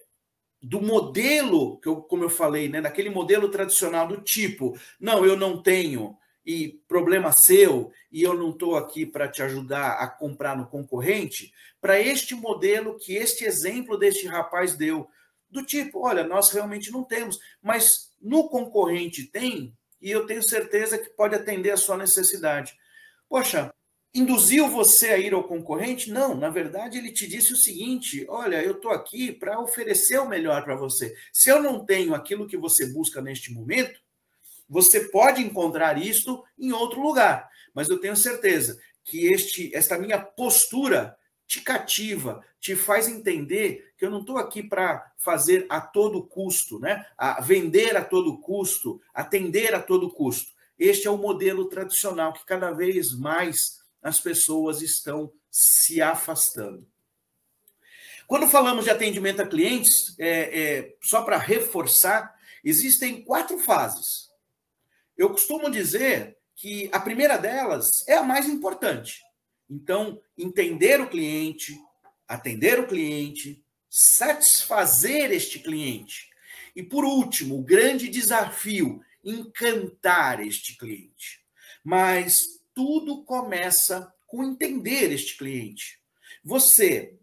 do 0.60 0.82
modelo, 0.82 1.78
que 1.80 1.88
eu, 1.88 2.02
como 2.02 2.24
eu 2.24 2.30
falei, 2.30 2.68
né, 2.68 2.80
daquele 2.80 3.10
modelo 3.10 3.48
tradicional 3.48 4.06
do 4.06 4.20
tipo, 4.20 4.76
não, 4.98 5.24
eu 5.24 5.36
não 5.36 5.62
tenho 5.62 6.18
e 6.44 6.80
problema 6.88 7.32
seu, 7.32 7.92
e 8.10 8.22
eu 8.22 8.34
não 8.34 8.50
estou 8.50 8.76
aqui 8.76 9.04
para 9.04 9.28
te 9.28 9.42
ajudar 9.42 9.92
a 9.92 10.08
comprar 10.08 10.56
no 10.56 10.66
concorrente, 10.66 11.52
para 11.80 12.00
este 12.00 12.34
modelo 12.34 12.98
que 12.98 13.14
este 13.14 13.44
exemplo 13.44 13.98
deste 13.98 14.26
rapaz 14.26 14.74
deu. 14.76 15.08
Do 15.50 15.64
tipo, 15.64 16.06
olha, 16.06 16.24
nós 16.24 16.50
realmente 16.50 16.90
não 16.90 17.04
temos, 17.04 17.38
mas 17.62 18.12
no 18.20 18.48
concorrente 18.48 19.24
tem, 19.24 19.76
e 20.00 20.10
eu 20.10 20.26
tenho 20.26 20.42
certeza 20.42 20.98
que 20.98 21.10
pode 21.10 21.34
atender 21.34 21.70
a 21.70 21.76
sua 21.76 21.96
necessidade. 21.96 22.74
Poxa, 23.28 23.72
induziu 24.14 24.68
você 24.68 25.08
a 25.10 25.18
ir 25.18 25.34
ao 25.34 25.44
concorrente? 25.44 26.10
Não, 26.10 26.34
na 26.34 26.48
verdade 26.48 26.98
ele 26.98 27.12
te 27.12 27.26
disse 27.26 27.52
o 27.52 27.56
seguinte: 27.56 28.24
olha, 28.28 28.62
eu 28.62 28.72
estou 28.72 28.90
aqui 28.90 29.32
para 29.32 29.60
oferecer 29.60 30.18
o 30.18 30.28
melhor 30.28 30.64
para 30.64 30.76
você. 30.76 31.14
Se 31.32 31.50
eu 31.50 31.62
não 31.62 31.84
tenho 31.84 32.14
aquilo 32.14 32.46
que 32.46 32.56
você 32.56 32.86
busca 32.86 33.20
neste 33.20 33.52
momento, 33.52 34.00
você 34.70 35.00
pode 35.08 35.42
encontrar 35.42 36.00
isto 36.00 36.44
em 36.56 36.70
outro 36.70 37.02
lugar, 37.02 37.50
mas 37.74 37.88
eu 37.88 37.98
tenho 37.98 38.16
certeza 38.16 38.80
que 39.02 39.26
este, 39.26 39.74
esta 39.74 39.98
minha 39.98 40.20
postura 40.20 41.16
te 41.44 41.60
cativa, 41.60 42.40
te 42.60 42.76
faz 42.76 43.08
entender 43.08 43.92
que 43.98 44.04
eu 44.04 44.10
não 44.10 44.20
estou 44.20 44.38
aqui 44.38 44.62
para 44.62 45.12
fazer 45.18 45.66
a 45.68 45.80
todo 45.80 46.22
custo, 46.22 46.78
né? 46.78 47.04
A 47.18 47.40
vender 47.40 47.96
a 47.96 48.04
todo 48.04 48.38
custo, 48.38 49.02
atender 49.12 49.74
a 49.74 49.82
todo 49.82 50.08
custo. 50.08 50.52
Este 50.78 51.08
é 51.08 51.10
o 51.10 51.18
modelo 51.18 51.64
tradicional 51.64 52.32
que 52.32 52.46
cada 52.46 52.70
vez 52.70 53.12
mais 53.12 53.80
as 54.00 54.20
pessoas 54.20 54.80
estão 54.80 55.32
se 55.50 56.00
afastando. 56.00 56.86
Quando 58.28 58.46
falamos 58.46 58.84
de 58.84 58.90
atendimento 58.90 59.42
a 59.42 59.46
clientes, 59.46 60.14
é, 60.16 60.28
é, 60.28 60.96
só 61.02 61.22
para 61.22 61.36
reforçar, 61.36 62.32
existem 62.62 63.24
quatro 63.24 63.58
fases 63.58 64.29
eu 65.20 65.28
costumo 65.28 65.70
dizer 65.70 66.38
que 66.56 66.88
a 66.90 66.98
primeira 66.98 67.36
delas 67.36 68.08
é 68.08 68.16
a 68.16 68.22
mais 68.22 68.48
importante. 68.48 69.20
Então, 69.68 70.18
entender 70.36 70.98
o 70.98 71.10
cliente, 71.10 71.78
atender 72.26 72.80
o 72.80 72.86
cliente, 72.86 73.62
satisfazer 73.90 75.30
este 75.30 75.58
cliente. 75.58 76.30
E 76.74 76.82
por 76.82 77.04
último, 77.04 77.58
o 77.58 77.62
grande 77.62 78.08
desafio, 78.08 79.04
encantar 79.22 80.40
este 80.40 80.78
cliente. 80.78 81.44
Mas 81.84 82.58
tudo 82.74 83.22
começa 83.22 84.10
com 84.26 84.42
entender 84.42 85.12
este 85.12 85.36
cliente. 85.36 86.00
Você 86.42 87.18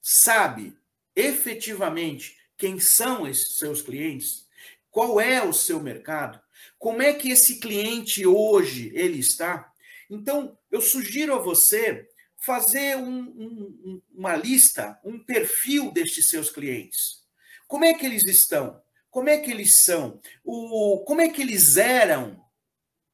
sabe 0.00 0.78
efetivamente 1.16 2.36
quem 2.56 2.78
são 2.78 3.26
esses 3.26 3.58
seus 3.58 3.82
clientes? 3.82 4.46
Qual 4.92 5.20
é 5.20 5.42
o 5.42 5.52
seu 5.52 5.80
mercado? 5.80 6.45
Como 6.78 7.02
é 7.02 7.12
que 7.12 7.30
esse 7.30 7.58
cliente 7.58 8.26
hoje 8.26 8.92
ele 8.94 9.18
está? 9.18 9.72
Então, 10.10 10.56
eu 10.70 10.80
sugiro 10.80 11.34
a 11.34 11.38
você 11.38 12.08
fazer 12.38 12.96
um, 12.96 13.18
um, 13.18 14.02
uma 14.14 14.36
lista, 14.36 14.98
um 15.04 15.18
perfil 15.18 15.90
destes 15.90 16.28
seus 16.28 16.50
clientes. 16.50 17.24
Como 17.66 17.84
é 17.84 17.92
que 17.94 18.06
eles 18.06 18.24
estão? 18.24 18.80
Como 19.10 19.28
é 19.28 19.38
que 19.38 19.50
eles 19.50 19.82
são? 19.82 20.20
O, 20.44 21.02
como 21.06 21.20
é 21.20 21.28
que 21.28 21.42
eles 21.42 21.76
eram? 21.76 22.40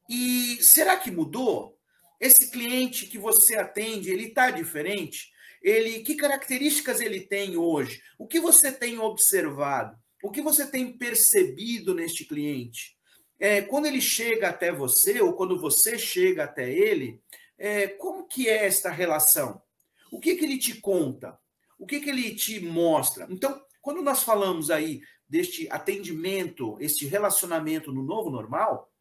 E 0.08 0.58
será 0.60 0.96
que 0.96 1.10
mudou? 1.10 1.78
Esse 2.20 2.50
cliente 2.50 3.06
que 3.06 3.18
você 3.18 3.56
atende, 3.56 4.10
ele 4.10 4.26
está 4.26 4.50
diferente? 4.50 5.32
Ele, 5.62 6.00
que 6.00 6.16
características 6.16 7.00
ele 7.00 7.20
tem 7.20 7.56
hoje? 7.56 8.02
O 8.18 8.26
que 8.26 8.40
você 8.40 8.70
tem 8.70 8.98
observado? 8.98 9.96
O 10.22 10.30
que 10.30 10.42
você 10.42 10.66
tem 10.66 10.92
percebido 10.96 11.94
neste 11.94 12.24
cliente? 12.24 12.96
É, 13.38 13.62
quando 13.62 13.86
ele 13.86 14.00
chega 14.00 14.48
até 14.48 14.70
você, 14.70 15.20
ou 15.20 15.32
quando 15.34 15.58
você 15.58 15.98
chega 15.98 16.44
até 16.44 16.70
ele, 16.70 17.20
é, 17.58 17.88
como 17.88 18.26
que 18.26 18.48
é 18.48 18.66
esta 18.66 18.90
relação? 18.90 19.62
O 20.10 20.20
que, 20.20 20.36
que 20.36 20.44
ele 20.44 20.58
te 20.58 20.80
conta? 20.80 21.38
O 21.78 21.86
que, 21.86 22.00
que 22.00 22.10
ele 22.10 22.34
te 22.34 22.60
mostra? 22.60 23.26
Então, 23.30 23.60
quando 23.80 24.02
nós 24.02 24.22
falamos 24.22 24.70
aí 24.70 25.00
deste 25.28 25.68
atendimento, 25.70 26.76
este 26.80 27.06
relacionamento 27.06 27.92
no 27.92 28.02
novo 28.02 28.30
normal, 28.30 28.92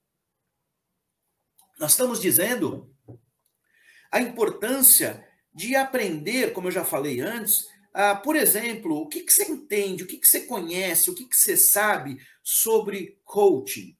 nós 1.79 1.91
estamos 1.91 2.21
dizendo 2.21 2.95
a 4.11 4.21
importância 4.21 5.27
de 5.53 5.75
aprender, 5.75 6.53
como 6.53 6.67
eu 6.67 6.71
já 6.71 6.85
falei 6.85 7.19
antes, 7.19 7.67
por 8.23 8.35
exemplo, 8.35 8.95
o 8.95 9.07
que, 9.07 9.21
que 9.21 9.31
você 9.31 9.43
entende, 9.45 10.03
o 10.03 10.07
que, 10.07 10.17
que 10.17 10.27
você 10.27 10.41
conhece, 10.41 11.09
o 11.09 11.15
que, 11.15 11.25
que 11.25 11.35
você 11.35 11.57
sabe 11.57 12.17
sobre 12.43 13.19
coaching. 13.23 13.97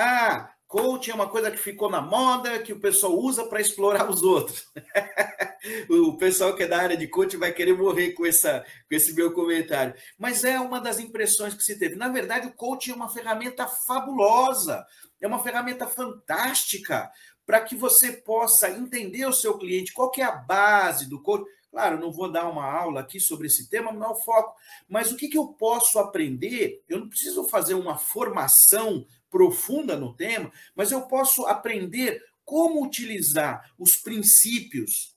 Ah, 0.00 0.52
coaching 0.68 1.10
é 1.10 1.14
uma 1.14 1.28
coisa 1.28 1.50
que 1.50 1.56
ficou 1.56 1.90
na 1.90 2.00
moda, 2.00 2.60
que 2.60 2.72
o 2.72 2.78
pessoal 2.78 3.18
usa 3.18 3.44
para 3.46 3.60
explorar 3.60 4.08
os 4.08 4.22
outros. 4.22 4.64
o 5.90 6.16
pessoal 6.16 6.54
que 6.54 6.62
é 6.62 6.68
da 6.68 6.78
área 6.78 6.96
de 6.96 7.08
coaching 7.08 7.36
vai 7.36 7.50
querer 7.50 7.76
morrer 7.76 8.12
com, 8.12 8.24
essa, 8.24 8.64
com 8.88 8.94
esse 8.94 9.12
meu 9.12 9.32
comentário. 9.32 9.92
Mas 10.16 10.44
é 10.44 10.60
uma 10.60 10.80
das 10.80 11.00
impressões 11.00 11.52
que 11.52 11.64
se 11.64 11.76
teve. 11.76 11.96
Na 11.96 12.08
verdade, 12.08 12.46
o 12.46 12.52
coaching 12.52 12.92
é 12.92 12.94
uma 12.94 13.08
ferramenta 13.08 13.66
fabulosa, 13.66 14.86
é 15.20 15.26
uma 15.26 15.42
ferramenta 15.42 15.84
fantástica 15.88 17.10
para 17.44 17.60
que 17.60 17.74
você 17.74 18.12
possa 18.12 18.70
entender 18.70 19.26
o 19.26 19.32
seu 19.32 19.58
cliente, 19.58 19.92
qual 19.92 20.12
que 20.12 20.22
é 20.22 20.24
a 20.26 20.30
base 20.30 21.08
do 21.08 21.20
coaching. 21.20 21.50
Claro, 21.72 21.98
não 21.98 22.12
vou 22.12 22.30
dar 22.30 22.48
uma 22.48 22.64
aula 22.64 23.00
aqui 23.00 23.18
sobre 23.18 23.48
esse 23.48 23.68
tema, 23.68 23.92
não 23.92 24.06
é 24.06 24.08
o 24.10 24.14
foco. 24.14 24.54
Mas 24.88 25.10
o 25.10 25.16
que, 25.16 25.28
que 25.28 25.36
eu 25.36 25.48
posso 25.48 25.98
aprender? 25.98 26.82
Eu 26.88 27.00
não 27.00 27.08
preciso 27.08 27.44
fazer 27.48 27.74
uma 27.74 27.98
formação 27.98 29.04
profunda 29.30 29.96
no 29.96 30.14
tema, 30.14 30.50
mas 30.74 30.92
eu 30.92 31.02
posso 31.02 31.46
aprender 31.46 32.22
como 32.44 32.82
utilizar 32.82 33.72
os 33.78 33.96
princípios 33.96 35.14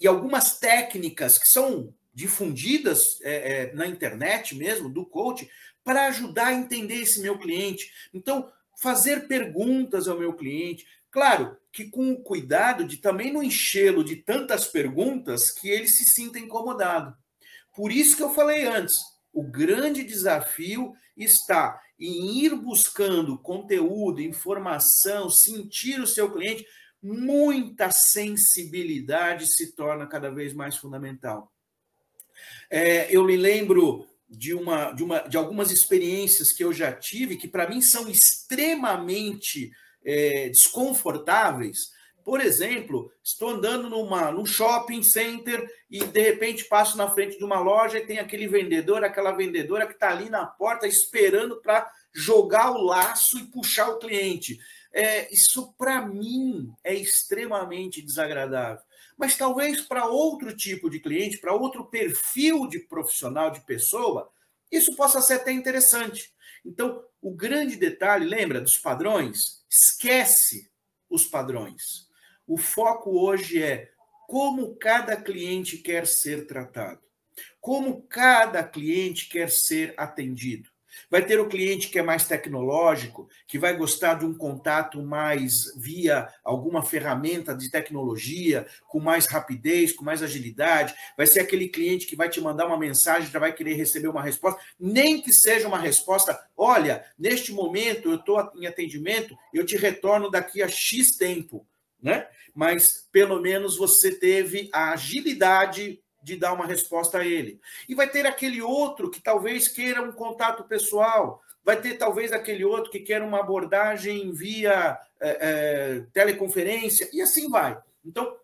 e 0.00 0.06
algumas 0.06 0.58
técnicas 0.58 1.38
que 1.38 1.48
são 1.48 1.94
difundidas 2.12 3.20
é, 3.22 3.34
é, 3.34 3.72
na 3.72 3.86
internet 3.86 4.54
mesmo, 4.54 4.88
do 4.88 5.06
coach, 5.06 5.48
para 5.82 6.06
ajudar 6.06 6.48
a 6.48 6.54
entender 6.54 7.02
esse 7.02 7.20
meu 7.20 7.38
cliente. 7.38 7.92
Então, 8.12 8.50
fazer 8.80 9.26
perguntas 9.26 10.08
ao 10.08 10.18
meu 10.18 10.32
cliente. 10.32 10.86
Claro 11.10 11.56
que 11.70 11.84
com 11.84 12.12
o 12.12 12.22
cuidado 12.22 12.84
de 12.84 12.96
também 12.96 13.32
não 13.32 13.42
enchê-lo 13.42 14.02
de 14.02 14.16
tantas 14.16 14.66
perguntas 14.66 15.50
que 15.50 15.68
ele 15.68 15.88
se 15.88 16.04
sinta 16.04 16.38
incomodado. 16.38 17.16
Por 17.74 17.92
isso 17.92 18.16
que 18.16 18.22
eu 18.22 18.34
falei 18.34 18.64
antes, 18.64 18.96
o 19.32 19.42
grande 19.42 20.04
desafio 20.04 20.94
está 21.16 21.80
em 21.98 22.44
ir 22.44 22.54
buscando 22.54 23.38
conteúdo, 23.38 24.20
informação, 24.20 25.30
sentir 25.30 26.00
o 26.00 26.06
seu 26.06 26.30
cliente. 26.32 26.66
Muita 27.02 27.90
sensibilidade 27.90 29.46
se 29.46 29.74
torna 29.74 30.06
cada 30.06 30.30
vez 30.30 30.52
mais 30.52 30.76
fundamental. 30.76 31.52
É, 32.70 33.14
eu 33.14 33.24
me 33.24 33.36
lembro 33.36 34.06
de, 34.28 34.54
uma, 34.54 34.92
de, 34.92 35.02
uma, 35.02 35.20
de 35.20 35.36
algumas 35.36 35.70
experiências 35.70 36.52
que 36.52 36.64
eu 36.64 36.72
já 36.72 36.92
tive, 36.92 37.36
que 37.36 37.48
para 37.48 37.68
mim 37.68 37.80
são 37.80 38.08
extremamente 38.08 39.70
é, 40.04 40.48
desconfortáveis. 40.48 41.93
Por 42.24 42.40
exemplo, 42.40 43.12
estou 43.22 43.50
andando 43.50 43.88
numa, 43.90 44.32
num 44.32 44.46
shopping 44.46 45.02
center 45.02 45.68
e 45.90 46.02
de 46.04 46.20
repente 46.20 46.64
passo 46.64 46.96
na 46.96 47.10
frente 47.10 47.36
de 47.36 47.44
uma 47.44 47.60
loja 47.60 47.98
e 47.98 48.06
tem 48.06 48.18
aquele 48.18 48.48
vendedor, 48.48 49.04
aquela 49.04 49.32
vendedora 49.32 49.86
que 49.86 49.92
está 49.92 50.10
ali 50.10 50.30
na 50.30 50.46
porta 50.46 50.86
esperando 50.86 51.60
para 51.60 51.90
jogar 52.14 52.70
o 52.70 52.82
laço 52.82 53.38
e 53.38 53.44
puxar 53.44 53.90
o 53.90 53.98
cliente. 53.98 54.58
É, 54.92 55.32
isso, 55.32 55.74
para 55.76 56.06
mim, 56.06 56.72
é 56.82 56.94
extremamente 56.94 58.00
desagradável 58.00 58.82
mas 59.16 59.36
talvez 59.36 59.80
para 59.80 60.06
outro 60.06 60.54
tipo 60.56 60.90
de 60.90 60.98
cliente, 60.98 61.38
para 61.38 61.54
outro 61.54 61.84
perfil 61.84 62.66
de 62.66 62.80
profissional, 62.80 63.50
de 63.50 63.64
pessoa, 63.64 64.30
isso 64.70 64.94
possa 64.96 65.22
ser 65.22 65.34
até 65.34 65.52
interessante. 65.52 66.32
Então, 66.64 67.04
o 67.20 67.32
grande 67.32 67.76
detalhe, 67.76 68.26
lembra 68.26 68.60
dos 68.60 68.78
padrões? 68.78 69.64
Esquece 69.70 70.70
os 71.08 71.24
padrões. 71.24 72.08
O 72.46 72.58
foco 72.58 73.18
hoje 73.18 73.62
é 73.62 73.90
como 74.28 74.76
cada 74.76 75.16
cliente 75.16 75.78
quer 75.78 76.06
ser 76.06 76.46
tratado, 76.46 77.00
como 77.58 78.02
cada 78.02 78.62
cliente 78.62 79.30
quer 79.30 79.50
ser 79.50 79.94
atendido. 79.96 80.68
Vai 81.10 81.24
ter 81.24 81.40
o 81.40 81.48
cliente 81.48 81.88
que 81.88 81.98
é 81.98 82.02
mais 82.02 82.26
tecnológico, 82.26 83.28
que 83.46 83.58
vai 83.58 83.74
gostar 83.76 84.14
de 84.14 84.26
um 84.26 84.34
contato 84.34 85.02
mais 85.02 85.52
via 85.76 86.28
alguma 86.44 86.82
ferramenta 86.82 87.54
de 87.54 87.70
tecnologia, 87.70 88.66
com 88.88 89.00
mais 89.00 89.26
rapidez, 89.26 89.92
com 89.92 90.04
mais 90.04 90.22
agilidade. 90.22 90.94
Vai 91.16 91.26
ser 91.26 91.40
aquele 91.40 91.68
cliente 91.68 92.06
que 92.06 92.14
vai 92.14 92.28
te 92.28 92.40
mandar 92.40 92.66
uma 92.66 92.78
mensagem, 92.78 93.30
já 93.30 93.38
vai 93.38 93.54
querer 93.54 93.74
receber 93.74 94.08
uma 94.08 94.22
resposta, 94.22 94.60
nem 94.78 95.20
que 95.20 95.32
seja 95.32 95.66
uma 95.66 95.78
resposta: 95.78 96.38
olha, 96.56 97.04
neste 97.18 97.52
momento 97.52 98.10
eu 98.10 98.16
estou 98.16 98.52
em 98.54 98.66
atendimento, 98.66 99.34
eu 99.52 99.64
te 99.64 99.76
retorno 99.76 100.30
daqui 100.30 100.62
a 100.62 100.68
X 100.68 101.16
tempo. 101.16 101.66
Né? 102.04 102.28
Mas 102.54 103.08
pelo 103.10 103.40
menos 103.40 103.78
você 103.78 104.14
teve 104.14 104.68
a 104.72 104.92
agilidade 104.92 105.98
de 106.22 106.36
dar 106.36 106.52
uma 106.52 106.66
resposta 106.66 107.18
a 107.18 107.26
ele. 107.26 107.58
E 107.88 107.94
vai 107.94 108.08
ter 108.08 108.26
aquele 108.26 108.60
outro 108.60 109.10
que 109.10 109.22
talvez 109.22 109.68
queira 109.68 110.02
um 110.02 110.12
contato 110.12 110.64
pessoal, 110.64 111.42
vai 111.64 111.80
ter 111.80 111.96
talvez 111.96 112.30
aquele 112.30 112.64
outro 112.64 112.90
que 112.90 113.00
quer 113.00 113.22
uma 113.22 113.40
abordagem 113.40 114.30
via 114.32 114.98
é, 115.18 115.38
é, 115.40 116.00
teleconferência, 116.12 117.08
e 117.12 117.22
assim 117.22 117.48
vai. 117.48 117.78
Então, 118.04 118.36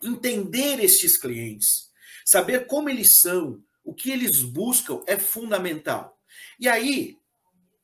entender 0.00 0.82
estes 0.82 1.18
clientes, 1.18 1.90
saber 2.24 2.66
como 2.66 2.88
eles 2.88 3.18
são, 3.20 3.60
o 3.84 3.92
que 3.92 4.10
eles 4.12 4.42
buscam 4.42 5.02
é 5.06 5.18
fundamental. 5.18 6.16
E 6.60 6.68
aí, 6.68 7.18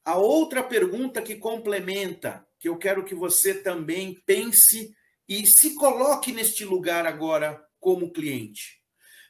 a 0.05 0.17
outra 0.17 0.63
pergunta 0.63 1.21
que 1.21 1.35
complementa, 1.35 2.47
que 2.59 2.69
eu 2.69 2.77
quero 2.77 3.05
que 3.05 3.15
você 3.15 3.55
também 3.55 4.15
pense 4.25 4.95
e 5.31 5.47
se 5.47 5.77
coloque 5.77 6.33
neste 6.33 6.65
lugar 6.65 7.07
agora 7.07 7.65
como 7.79 8.13
cliente. 8.13 8.83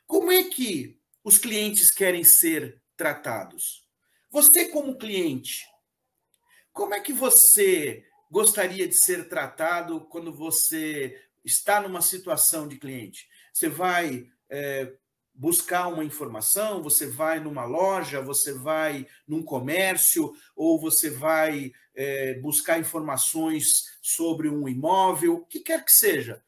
Como 0.06 0.32
é 0.32 0.44
que 0.44 0.98
os 1.22 1.36
clientes 1.36 1.92
querem 1.92 2.24
ser 2.24 2.82
tratados? 2.96 3.86
Você, 4.30 4.70
como 4.70 4.96
cliente, 4.96 5.62
como 6.72 6.94
é 6.94 7.00
que 7.00 7.12
você 7.12 8.02
gostaria 8.30 8.88
de 8.88 8.94
ser 8.94 9.28
tratado 9.28 10.06
quando 10.06 10.34
você 10.34 11.14
está 11.44 11.82
numa 11.82 12.00
situação 12.00 12.66
de 12.66 12.78
cliente? 12.78 13.28
Você 13.52 13.68
vai 13.68 14.26
é, 14.48 14.90
buscar 15.34 15.88
uma 15.88 16.04
informação, 16.04 16.82
você 16.82 17.06
vai 17.06 17.40
numa 17.40 17.64
loja, 17.64 18.20
você 18.20 18.52
vai 18.52 19.06
num 19.26 19.42
comércio, 19.42 20.32
ou 20.54 20.78
você 20.78 21.10
vai 21.10 21.72
é, 21.94 22.34
buscar 22.34 22.78
informações 22.78 23.66
sobre 24.02 24.48
um 24.48 24.68
imóvel, 24.68 25.34
o 25.34 25.46
que 25.46 25.60
quer 25.60 25.84
que 25.84 25.92
seja. 25.92 26.42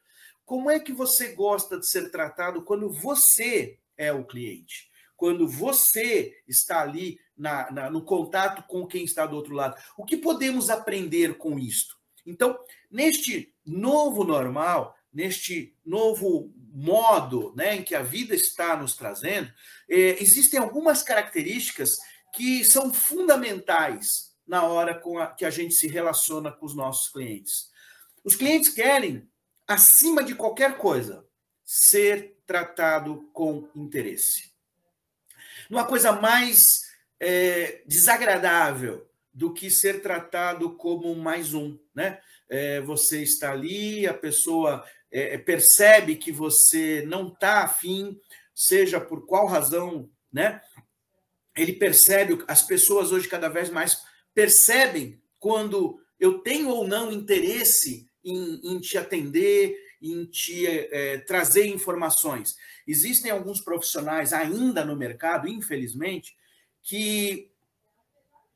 Como 0.45 0.69
é 0.69 0.79
que 0.79 0.91
você 0.91 1.33
gosta 1.33 1.79
de 1.79 1.87
ser 1.87 2.11
tratado 2.11 2.63
quando 2.63 2.91
você 2.91 3.79
é 3.97 4.11
o 4.11 4.25
cliente? 4.25 4.91
Quando 5.15 5.47
você 5.47 6.41
está 6.47 6.81
ali 6.81 7.19
na, 7.37 7.71
na, 7.71 7.89
no 7.89 8.03
contato 8.03 8.63
com 8.67 8.85
quem 8.85 9.05
está 9.05 9.25
do 9.25 9.35
outro 9.35 9.53
lado? 9.53 9.81
O 9.97 10.05
que 10.05 10.17
podemos 10.17 10.69
aprender 10.69 11.37
com 11.37 11.57
isto? 11.57 11.97
Então, 12.25 12.57
neste 12.91 13.53
novo 13.65 14.23
normal, 14.23 14.95
neste 15.13 15.75
novo 15.85 16.51
modo 16.73 17.53
né, 17.55 17.75
em 17.75 17.83
que 17.83 17.93
a 17.93 18.01
vida 18.01 18.33
está 18.33 18.75
nos 18.75 18.95
trazendo, 18.95 19.51
é, 19.87 20.21
existem 20.21 20.59
algumas 20.59 21.03
características 21.03 21.91
que 22.33 22.65
são 22.65 22.91
fundamentais 22.91 24.33
na 24.47 24.63
hora 24.63 24.95
com 24.95 25.19
a, 25.19 25.27
que 25.27 25.45
a 25.45 25.49
gente 25.49 25.75
se 25.75 25.87
relaciona 25.87 26.51
com 26.51 26.65
os 26.65 26.75
nossos 26.75 27.09
clientes. 27.09 27.71
Os 28.23 28.35
clientes 28.35 28.69
querem 28.69 29.29
acima 29.67 30.23
de 30.23 30.35
qualquer 30.35 30.77
coisa, 30.77 31.25
ser 31.63 32.37
tratado 32.45 33.29
com 33.31 33.69
interesse. 33.75 34.51
Uma 35.69 35.85
coisa 35.85 36.11
mais 36.11 36.91
é, 37.19 37.81
desagradável 37.85 39.09
do 39.33 39.53
que 39.53 39.71
ser 39.71 40.01
tratado 40.01 40.75
como 40.75 41.15
mais 41.15 41.53
um, 41.53 41.77
né? 41.95 42.19
É, 42.49 42.81
você 42.81 43.23
está 43.23 43.51
ali, 43.51 44.05
a 44.05 44.13
pessoa 44.13 44.85
é, 45.13 45.37
percebe 45.37 46.15
que 46.15 46.31
você 46.31 47.03
não 47.05 47.27
está 47.27 47.63
afim, 47.63 48.19
seja 48.53 48.99
por 48.99 49.25
qual 49.27 49.45
razão, 49.45 50.09
né? 50.31 50.59
Ele 51.55 51.73
percebe, 51.73 52.43
as 52.47 52.63
pessoas 52.63 53.11
hoje 53.11 53.27
cada 53.27 53.47
vez 53.47 53.69
mais 53.69 54.01
percebem 54.33 55.21
quando 55.39 56.01
eu 56.19 56.39
tenho 56.39 56.69
ou 56.69 56.87
não 56.87 57.11
interesse 57.11 58.09
em, 58.25 58.59
em 58.63 58.79
te 58.79 58.97
atender, 58.97 59.77
em 60.01 60.25
te 60.25 60.65
é, 60.67 61.19
trazer 61.19 61.67
informações. 61.67 62.57
Existem 62.87 63.29
alguns 63.29 63.61
profissionais 63.61 64.33
ainda 64.33 64.83
no 64.83 64.95
mercado, 64.95 65.47
infelizmente, 65.47 66.35
que 66.81 67.51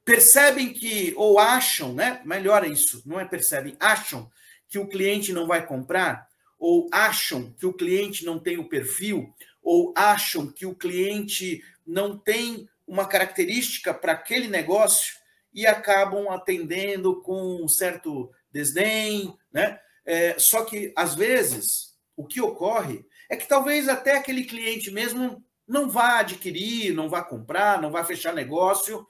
percebem 0.03 0.73
que, 0.73 1.13
ou 1.15 1.37
acham, 1.37 1.93
né? 1.93 2.21
Melhor 2.25 2.63
é 2.63 2.69
isso, 2.69 3.03
não 3.05 3.19
é 3.19 3.25
percebem, 3.25 3.77
acham 3.79 4.31
que 4.67 4.79
o 4.79 4.87
cliente 4.87 5.31
não 5.31 5.45
vai 5.45 5.65
comprar, 5.65 6.27
ou 6.57 6.87
acham 6.91 7.53
que 7.53 7.65
o 7.65 7.73
cliente 7.73 8.25
não 8.25 8.39
tem 8.39 8.57
o 8.57 8.67
perfil, 8.67 9.33
ou 9.61 9.93
acham 9.95 10.51
que 10.51 10.65
o 10.65 10.75
cliente 10.75 11.61
não 11.85 12.17
tem 12.17 12.67
uma 12.87 13.05
característica 13.05 13.93
para 13.93 14.13
aquele 14.13 14.47
negócio 14.47 15.15
e 15.53 15.65
acabam 15.65 16.29
atendendo 16.29 17.21
com 17.21 17.63
um 17.63 17.67
certo 17.67 18.31
desdém, 18.51 19.35
né? 19.51 19.79
É, 20.05 20.39
só 20.39 20.63
que, 20.63 20.93
às 20.95 21.15
vezes, 21.15 21.97
o 22.15 22.25
que 22.25 22.39
ocorre 22.39 23.05
é 23.29 23.35
que 23.35 23.47
talvez 23.47 23.89
até 23.89 24.15
aquele 24.15 24.45
cliente 24.45 24.89
mesmo 24.89 25.43
não 25.67 25.89
vá 25.89 26.19
adquirir, 26.19 26.93
não 26.93 27.09
vá 27.09 27.21
comprar, 27.21 27.81
não 27.81 27.91
vá 27.91 28.03
fechar 28.05 28.33
negócio 28.33 29.05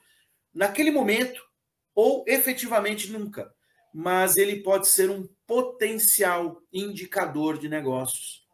naquele 0.52 0.90
momento, 0.90 1.40
ou 1.94 2.24
efetivamente 2.26 3.12
nunca. 3.12 3.52
Mas 3.92 4.36
ele 4.36 4.62
pode 4.62 4.88
ser 4.88 5.10
um 5.10 5.28
potencial 5.46 6.62
indicador 6.72 7.58
de 7.58 7.68
negócios. 7.68 8.46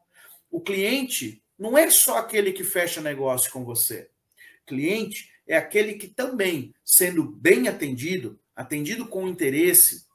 O 0.51 0.61
cliente 0.61 1.43
não 1.59 1.77
é 1.77 1.91
só 1.91 2.19
aquele 2.19 2.53
que 2.53 2.65
fecha 2.65 3.01
negócio 3.01 3.51
com 3.53 3.65
você. 3.65 4.11
cliente 4.67 5.31
é 5.47 5.57
aquele 5.57 5.95
que 5.95 6.09
também, 6.09 6.75
sendo 6.85 7.23
bem 7.23 7.69
atendido, 7.69 8.39
atendido 8.55 9.07
com 9.07 9.29
interesse, 9.29 10.07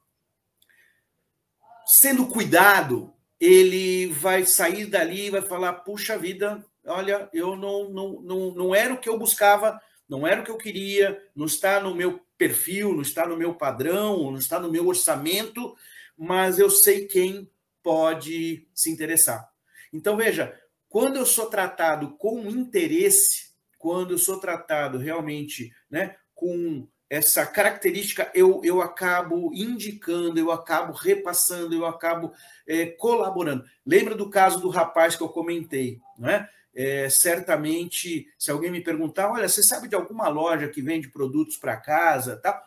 sendo 1.86 2.28
cuidado, 2.28 3.14
ele 3.40 4.08
vai 4.08 4.46
sair 4.46 4.86
dali 4.86 5.28
e 5.28 5.30
vai 5.30 5.42
falar: 5.42 5.74
puxa 5.74 6.18
vida, 6.18 6.64
olha, 6.86 7.30
eu 7.34 7.56
não, 7.56 7.90
não, 7.90 8.22
não, 8.22 8.52
não 8.54 8.76
era 8.76 8.94
o 8.94 9.00
que 9.00 9.10
eu 9.10 9.18
buscava, 9.18 9.80
não 10.08 10.28
era 10.28 10.42
o 10.42 10.44
que 10.44 10.52
eu 10.52 10.58
queria, 10.58 11.22
não 11.36 11.46
está 11.46 11.80
no 11.80 11.96
meu 11.96 12.20
perfil, 12.40 12.94
não 12.94 13.02
está 13.02 13.28
no 13.28 13.38
meu 13.38 13.54
padrão, 13.54 14.32
não 14.32 14.40
está 14.40 14.60
no 14.60 14.72
meu 14.72 14.88
orçamento, 14.88 15.76
mas 16.18 16.58
eu 16.58 16.70
sei 16.70 17.06
quem 17.06 17.52
pode 17.84 18.66
se 18.74 18.90
interessar. 18.90 19.48
Então, 19.92 20.16
veja, 20.16 20.58
quando 20.88 21.18
eu 21.18 21.26
sou 21.26 21.48
tratado 21.48 22.16
com 22.18 22.50
interesse, 22.50 23.52
quando 23.78 24.12
eu 24.12 24.18
sou 24.18 24.40
tratado 24.40 24.98
realmente 24.98 25.72
né, 25.90 26.16
com 26.34 26.88
essa 27.10 27.46
característica, 27.46 28.32
eu, 28.34 28.62
eu 28.64 28.82
acabo 28.82 29.52
indicando, 29.54 30.40
eu 30.40 30.52
acabo 30.52 30.94
repassando, 30.94 31.76
eu 31.76 31.86
acabo 31.86 32.32
é, 32.68 32.86
colaborando. 32.86 33.66
Lembra 33.86 34.16
do 34.16 34.30
caso 34.30 34.60
do 34.62 34.70
rapaz 34.70 35.16
que 35.16 35.24
eu 35.24 35.30
comentei, 35.30 36.00
não 36.18 36.30
é? 36.74 37.10
Certamente, 37.10 38.28
se 38.38 38.52
alguém 38.52 38.72
me 38.72 38.82
perguntar, 38.82 39.32
olha, 39.32 39.48
você 39.48 39.64
sabe 39.64 39.88
de 39.88 39.96
alguma 39.96 40.28
loja 40.28 40.70
que 40.70 40.82
vende 40.82 41.10
produtos 41.10 41.58
para 41.58 41.78
casa, 41.78 42.38
tal? 42.38 42.62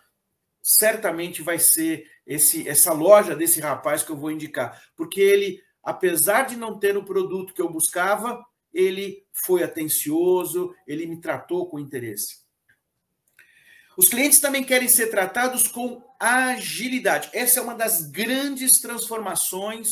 Certamente 0.62 1.42
vai 1.42 1.58
ser 1.58 2.06
esse, 2.26 2.68
essa 2.68 2.92
loja 2.92 3.34
desse 3.34 3.60
rapaz 3.60 4.02
que 4.02 4.10
eu 4.10 4.16
vou 4.16 4.30
indicar, 4.30 4.82
porque 4.96 5.20
ele, 5.20 5.60
apesar 5.82 6.42
de 6.42 6.56
não 6.56 6.78
ter 6.78 6.96
o 6.96 7.04
produto 7.04 7.52
que 7.52 7.60
eu 7.60 7.70
buscava, 7.70 8.44
ele 8.72 9.26
foi 9.44 9.62
atencioso, 9.62 10.74
ele 10.86 11.06
me 11.06 11.20
tratou 11.20 11.68
com 11.68 11.78
interesse. 11.78 12.42
Os 13.96 14.08
clientes 14.08 14.40
também 14.40 14.64
querem 14.64 14.88
ser 14.88 15.08
tratados 15.08 15.68
com 15.68 16.02
agilidade. 16.18 17.28
Essa 17.32 17.60
é 17.60 17.62
uma 17.62 17.74
das 17.74 18.10
grandes 18.10 18.80
transformações 18.80 19.88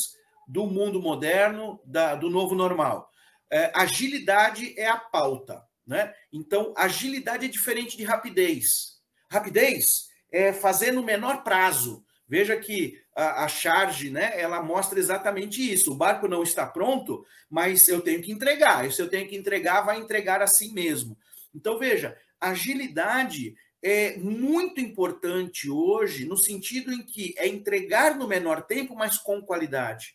do 0.48 0.66
mundo 0.66 1.02
moderno, 1.02 1.78
da, 1.84 2.14
do 2.14 2.30
novo 2.30 2.54
normal. 2.54 3.11
É, 3.51 3.70
agilidade 3.74 4.74
é 4.78 4.86
a 4.86 4.96
pauta. 4.96 5.62
Né? 5.86 6.14
Então, 6.32 6.72
agilidade 6.76 7.46
é 7.46 7.48
diferente 7.48 7.96
de 7.96 8.05
rapidez. 8.05 9.01
Rapidez 9.30 10.09
é 10.32 10.53
fazer 10.53 10.92
no 10.92 11.03
menor 11.03 11.42
prazo. 11.42 12.05
Veja 12.28 12.57
que 12.57 12.96
a, 13.16 13.44
a 13.44 13.48
charge, 13.48 14.09
né, 14.09 14.40
ela 14.40 14.62
mostra 14.62 15.01
exatamente 15.01 15.72
isso. 15.72 15.90
O 15.90 15.96
barco 15.96 16.28
não 16.28 16.44
está 16.44 16.64
pronto, 16.64 17.26
mas 17.51 17.88
eu 17.88 18.01
tenho 18.01 18.22
que 18.22 18.30
entregar. 18.30 18.86
E 18.86 18.92
se 18.92 19.03
eu 19.03 19.09
tenho 19.09 19.28
que 19.28 19.36
entregar, 19.36 19.80
vai 19.80 19.98
entregar 19.98 20.40
assim 20.40 20.72
mesmo. 20.72 21.18
Então, 21.53 21.76
veja, 21.76 22.16
agilidade 22.40 23.57
é 23.82 24.16
muito 24.18 24.80
importante 24.80 25.68
hoje, 25.68 26.24
no 26.24 26.36
sentido 26.36 26.92
em 26.92 27.03
que 27.03 27.34
é 27.36 27.48
entregar 27.48 28.16
no 28.16 28.28
menor 28.28 28.62
tempo, 28.62 28.94
mas 28.94 29.18
com 29.18 29.42
qualidade. 29.42 30.14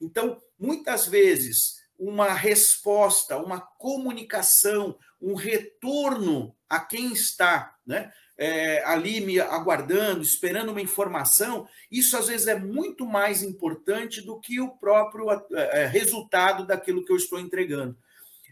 Então, 0.00 0.40
muitas 0.58 1.06
vezes, 1.06 1.76
uma 1.98 2.32
resposta, 2.32 3.36
uma 3.38 3.60
comunicação, 3.60 4.98
um 5.20 5.34
retorno 5.34 6.54
a 6.68 6.80
quem 6.80 7.12
está 7.12 7.74
né, 7.86 8.12
é, 8.36 8.84
ali 8.84 9.20
me 9.20 9.40
aguardando, 9.40 10.22
esperando 10.22 10.70
uma 10.70 10.80
informação, 10.80 11.66
isso 11.90 12.16
às 12.16 12.28
vezes 12.28 12.46
é 12.46 12.58
muito 12.58 13.06
mais 13.06 13.42
importante 13.42 14.20
do 14.20 14.38
que 14.38 14.60
o 14.60 14.76
próprio 14.76 15.26
é, 15.52 15.86
resultado 15.86 16.66
daquilo 16.66 17.04
que 17.04 17.12
eu 17.12 17.16
estou 17.16 17.38
entregando. 17.38 17.96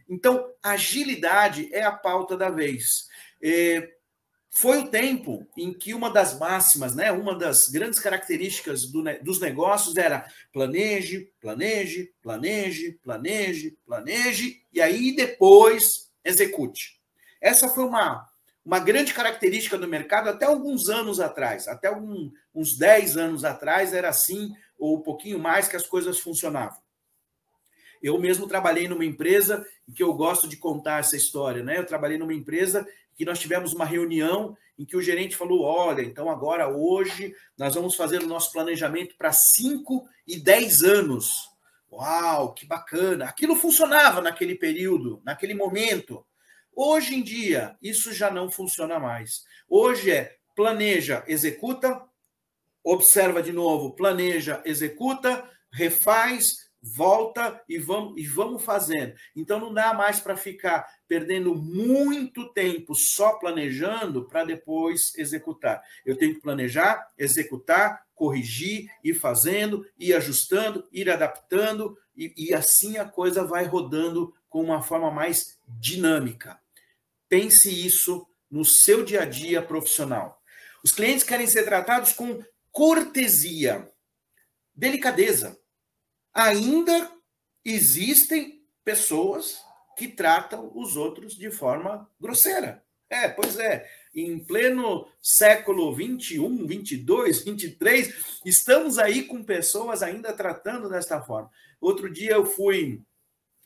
Então, 0.08 0.50
agilidade 0.62 1.68
é 1.72 1.82
a 1.82 1.92
pauta 1.92 2.36
da 2.36 2.50
vez. 2.50 3.08
É, 3.42 3.93
foi 4.56 4.78
o 4.78 4.88
tempo 4.88 5.44
em 5.56 5.74
que 5.74 5.92
uma 5.92 6.08
das 6.08 6.38
máximas, 6.38 6.94
né, 6.94 7.10
uma 7.10 7.36
das 7.36 7.68
grandes 7.68 7.98
características 7.98 8.86
do, 8.86 9.02
dos 9.20 9.40
negócios 9.40 9.96
era 9.96 10.30
planeje, 10.52 11.28
planeje, 11.40 12.12
planeje, 12.22 12.92
planeje, 13.02 13.76
planeje, 13.84 14.62
e 14.72 14.80
aí 14.80 15.14
depois 15.16 16.08
execute. 16.24 17.00
Essa 17.40 17.68
foi 17.68 17.84
uma, 17.84 18.24
uma 18.64 18.78
grande 18.78 19.12
característica 19.12 19.76
do 19.76 19.88
mercado 19.88 20.28
até 20.28 20.46
alguns 20.46 20.88
anos 20.88 21.18
atrás, 21.18 21.66
até 21.66 21.88
algum, 21.88 22.30
uns 22.54 22.78
10 22.78 23.16
anos 23.16 23.44
atrás 23.44 23.92
era 23.92 24.08
assim, 24.08 24.54
ou 24.78 24.98
um 24.98 25.02
pouquinho 25.02 25.40
mais 25.40 25.66
que 25.66 25.74
as 25.74 25.86
coisas 25.86 26.20
funcionavam. 26.20 26.78
Eu 28.00 28.18
mesmo 28.20 28.46
trabalhei 28.46 28.86
numa 28.86 29.04
empresa 29.04 29.66
em 29.88 29.92
que 29.92 30.02
eu 30.02 30.12
gosto 30.12 30.46
de 30.46 30.58
contar 30.58 31.00
essa 31.00 31.16
história, 31.16 31.62
né? 31.62 31.78
Eu 31.78 31.86
trabalhei 31.86 32.18
numa 32.18 32.34
empresa 32.34 32.86
que 33.14 33.24
nós 33.24 33.38
tivemos 33.38 33.72
uma 33.72 33.84
reunião 33.84 34.56
em 34.78 34.84
que 34.84 34.96
o 34.96 35.02
gerente 35.02 35.36
falou: 35.36 35.62
olha, 35.62 36.02
então 36.02 36.28
agora 36.28 36.68
hoje 36.68 37.34
nós 37.56 37.74
vamos 37.74 37.94
fazer 37.94 38.22
o 38.22 38.26
nosso 38.26 38.52
planejamento 38.52 39.16
para 39.16 39.32
5 39.32 40.06
e 40.26 40.38
10 40.38 40.82
anos. 40.82 41.50
Uau, 41.90 42.52
que 42.52 42.66
bacana! 42.66 43.26
Aquilo 43.26 43.54
funcionava 43.54 44.20
naquele 44.20 44.56
período, 44.56 45.22
naquele 45.24 45.54
momento. 45.54 46.26
Hoje 46.74 47.14
em 47.14 47.22
dia, 47.22 47.76
isso 47.80 48.12
já 48.12 48.30
não 48.30 48.50
funciona 48.50 48.98
mais. 48.98 49.44
Hoje 49.68 50.10
é 50.10 50.36
planeja, 50.56 51.22
executa, 51.28 52.02
observa 52.82 53.42
de 53.42 53.52
novo, 53.52 53.94
planeja, 53.94 54.60
executa, 54.64 55.48
refaz, 55.72 56.63
volta 56.84 57.62
e 57.66 57.78
vamos, 57.78 58.20
e 58.20 58.26
vamos 58.26 58.62
fazendo. 58.62 59.14
Então 59.34 59.58
não 59.58 59.72
dá 59.72 59.94
mais 59.94 60.20
para 60.20 60.36
ficar 60.36 60.86
perdendo 61.08 61.54
muito 61.54 62.52
tempo 62.52 62.94
só 62.94 63.38
planejando 63.38 64.26
para 64.26 64.44
depois 64.44 65.14
executar. 65.16 65.82
Eu 66.04 66.16
tenho 66.16 66.34
que 66.34 66.42
planejar, 66.42 67.08
executar, 67.16 68.04
corrigir, 68.14 68.90
ir 69.02 69.14
fazendo, 69.14 69.86
ir 69.98 70.12
ajustando, 70.14 70.86
ir 70.92 71.08
adaptando, 71.08 71.96
e, 72.14 72.32
e 72.36 72.54
assim 72.54 72.98
a 72.98 73.06
coisa 73.06 73.44
vai 73.44 73.64
rodando 73.64 74.34
com 74.50 74.62
uma 74.62 74.82
forma 74.82 75.10
mais 75.10 75.58
dinâmica. 75.66 76.60
Pense 77.28 77.70
isso 77.70 78.28
no 78.50 78.64
seu 78.64 79.02
dia 79.02 79.22
a 79.22 79.24
dia 79.24 79.62
profissional. 79.62 80.40
Os 80.84 80.92
clientes 80.92 81.24
querem 81.24 81.46
ser 81.46 81.64
tratados 81.64 82.12
com 82.12 82.44
cortesia, 82.70 83.90
delicadeza 84.76 85.58
ainda 86.34 87.10
existem 87.64 88.62
pessoas 88.84 89.62
que 89.96 90.08
tratam 90.08 90.72
os 90.74 90.96
outros 90.96 91.36
de 91.36 91.50
forma 91.50 92.10
grosseira. 92.20 92.82
É, 93.08 93.28
pois 93.28 93.56
é, 93.58 93.88
em 94.14 94.38
pleno 94.40 95.06
século 95.22 95.94
21, 95.94 96.66
22, 96.66 97.44
23, 97.44 98.40
estamos 98.44 98.98
aí 98.98 99.24
com 99.24 99.44
pessoas 99.44 100.02
ainda 100.02 100.32
tratando 100.32 100.88
desta 100.88 101.22
forma. 101.22 101.50
Outro 101.80 102.12
dia 102.12 102.32
eu 102.32 102.44
fui, 102.44 103.00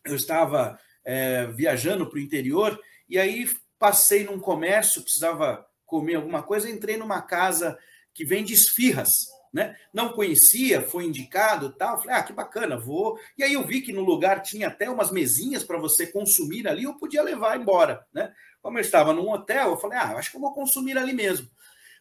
eu 0.05 0.15
estava 0.15 0.79
é, 1.03 1.47
viajando 1.47 2.07
para 2.07 2.19
o 2.19 2.21
interior 2.21 2.79
e 3.09 3.19
aí 3.19 3.49
passei 3.79 4.25
num 4.25 4.39
comércio, 4.39 5.03
precisava 5.03 5.67
comer 5.87 6.17
alguma 6.17 6.43
coisa, 6.43 6.69
entrei 6.69 6.99
numa 6.99 7.23
casa 7.23 7.79
que 8.13 8.25
vende 8.25 8.53
esfirras 8.53 9.29
né? 9.53 9.77
Não 9.93 10.11
conhecia, 10.11 10.83
foi 10.83 11.05
indicado, 11.05 11.71
tal. 11.71 11.99
Falei, 11.99 12.17
ah, 12.17 12.23
que 12.23 12.33
bacana, 12.33 12.77
vou. 12.77 13.19
E 13.37 13.43
aí 13.43 13.55
eu 13.55 13.67
vi 13.67 13.81
que 13.81 13.93
no 13.93 14.05
lugar 14.05 14.43
tinha 14.43 14.69
até 14.69 14.89
umas 14.89 15.11
mesinhas 15.11 15.65
para 15.65 15.79
você 15.79 16.07
consumir 16.07 16.67
ali, 16.69 16.85
eu 16.85 16.95
podia 16.95 17.23
levar 17.23 17.59
embora, 17.59 18.07
né? 18.13 18.33
Como 18.61 18.79
eu 18.79 18.83
estava 18.83 19.13
num 19.13 19.31
hotel, 19.31 19.71
eu 19.71 19.77
falei, 19.77 19.99
ah, 19.99 20.17
acho 20.17 20.31
que 20.31 20.37
eu 20.37 20.41
vou 20.41 20.53
consumir 20.53 20.99
ali 20.99 21.13
mesmo. 21.13 21.49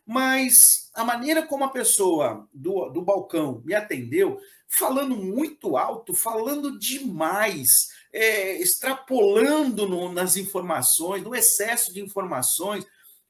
Mas 0.06 0.90
a 0.96 1.04
maneira 1.04 1.46
como 1.46 1.66
a 1.66 1.70
pessoa 1.70 2.48
do, 2.54 2.90
do 2.90 3.02
balcão 3.02 3.62
me 3.66 3.74
atendeu, 3.74 4.40
falando 4.68 5.16
muito 5.16 5.76
alto, 5.76 6.14
falando 6.14 6.80
demais, 6.80 7.90
é, 8.14 8.54
extrapolando 8.62 9.88
no, 9.88 10.12
nas 10.12 10.36
informações, 10.38 11.24
no 11.24 11.36
excesso 11.36 11.94
de 11.94 12.02
informações, 12.02 12.86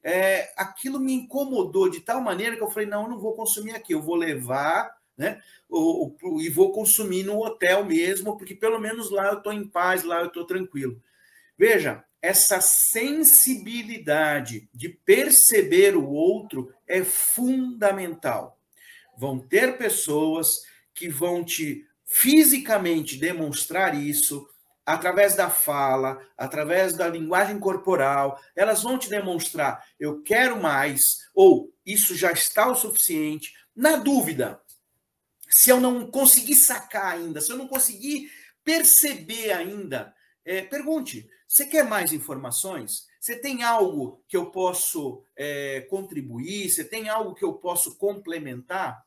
é, 0.08 0.52
aquilo 0.56 0.98
me 0.98 1.12
incomodou 1.12 1.90
de 1.90 2.00
tal 2.00 2.22
maneira 2.22 2.56
que 2.56 2.62
eu 2.62 2.70
falei: 2.70 2.88
não, 2.88 3.02
eu 3.02 3.10
não 3.10 3.18
vou 3.18 3.34
consumir 3.34 3.74
aqui, 3.74 3.92
eu 3.92 4.00
vou 4.00 4.14
levar, 4.14 4.96
né? 5.16 5.42
O, 5.68 6.14
e 6.40 6.48
vou 6.48 6.72
consumir 6.72 7.24
no 7.24 7.44
hotel 7.44 7.84
mesmo, 7.84 8.38
porque 8.38 8.54
pelo 8.54 8.78
menos 8.78 9.10
lá 9.10 9.26
eu 9.26 9.38
estou 9.38 9.52
em 9.52 9.68
paz, 9.68 10.02
lá 10.02 10.20
eu 10.20 10.28
estou 10.28 10.46
tranquilo. 10.46 11.02
Veja, 11.58 12.02
essa 12.22 12.58
sensibilidade 12.60 14.68
de 14.72 14.88
perceber 14.88 15.94
o 15.94 16.08
outro 16.08 16.72
é 16.86 17.04
fundamental. 17.04 18.58
Vão 19.16 19.38
ter 19.38 19.76
pessoas 19.76 20.62
que 20.94 21.08
vão 21.08 21.44
te 21.44 21.84
fisicamente 22.06 23.18
demonstrar 23.18 23.94
isso, 23.94 24.48
através 24.88 25.34
da 25.34 25.50
fala, 25.50 26.18
através 26.34 26.94
da 26.94 27.06
linguagem 27.06 27.60
corporal, 27.60 28.40
elas 28.56 28.82
vão 28.82 28.98
te 28.98 29.10
demonstrar: 29.10 29.84
eu 30.00 30.22
quero 30.22 30.60
mais, 30.60 31.28
ou 31.34 31.70
isso 31.84 32.16
já 32.16 32.32
está 32.32 32.66
o 32.70 32.74
suficiente. 32.74 33.52
Na 33.76 33.96
dúvida, 33.96 34.60
se 35.50 35.68
eu 35.68 35.78
não 35.78 36.10
conseguir 36.10 36.54
sacar 36.54 37.12
ainda, 37.12 37.42
se 37.42 37.52
eu 37.52 37.56
não 37.58 37.68
conseguir 37.68 38.32
perceber 38.64 39.52
ainda, 39.52 40.14
é, 40.42 40.62
pergunte: 40.62 41.28
você 41.46 41.66
quer 41.66 41.84
mais 41.84 42.10
informações? 42.10 43.06
Você 43.20 43.36
tem 43.36 43.62
algo 43.62 44.24
que 44.26 44.38
eu 44.38 44.50
posso 44.50 45.22
é, 45.36 45.82
contribuir? 45.90 46.70
Você 46.70 46.82
tem 46.82 47.10
algo 47.10 47.34
que 47.34 47.44
eu 47.44 47.52
posso 47.52 47.98
complementar? 47.98 49.04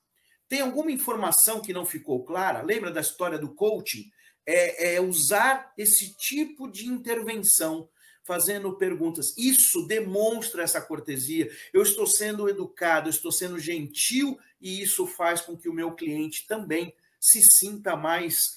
Tem 0.48 0.62
alguma 0.62 0.92
informação 0.92 1.60
que 1.60 1.74
não 1.74 1.86
ficou 1.88 2.24
clara? 2.24 2.62
Lembra 2.62 2.92
da 2.92 3.02
história 3.02 3.40
do 3.40 3.56
coaching? 3.56 4.12
É, 4.46 4.96
é 4.96 5.02
usar 5.02 5.72
esse 5.78 6.16
tipo 6.16 6.70
de 6.70 6.88
intervenção 6.88 7.88
fazendo 8.24 8.78
perguntas. 8.78 9.36
Isso 9.38 9.86
demonstra 9.88 10.64
essa 10.64 10.82
cortesia. 10.82 11.50
Eu 11.74 11.82
estou 11.82 12.08
sendo 12.08 12.50
educado, 12.50 13.08
eu 13.08 13.12
estou 13.12 13.32
sendo 13.32 13.60
gentil 13.60 14.40
e 14.60 14.82
isso 14.82 15.06
faz 15.08 15.42
com 15.42 15.58
que 15.58 15.70
o 15.70 15.74
meu 15.74 15.94
cliente 15.94 16.48
também 16.48 16.94
se 17.20 17.42
sinta 17.42 17.96
mais, 17.96 18.56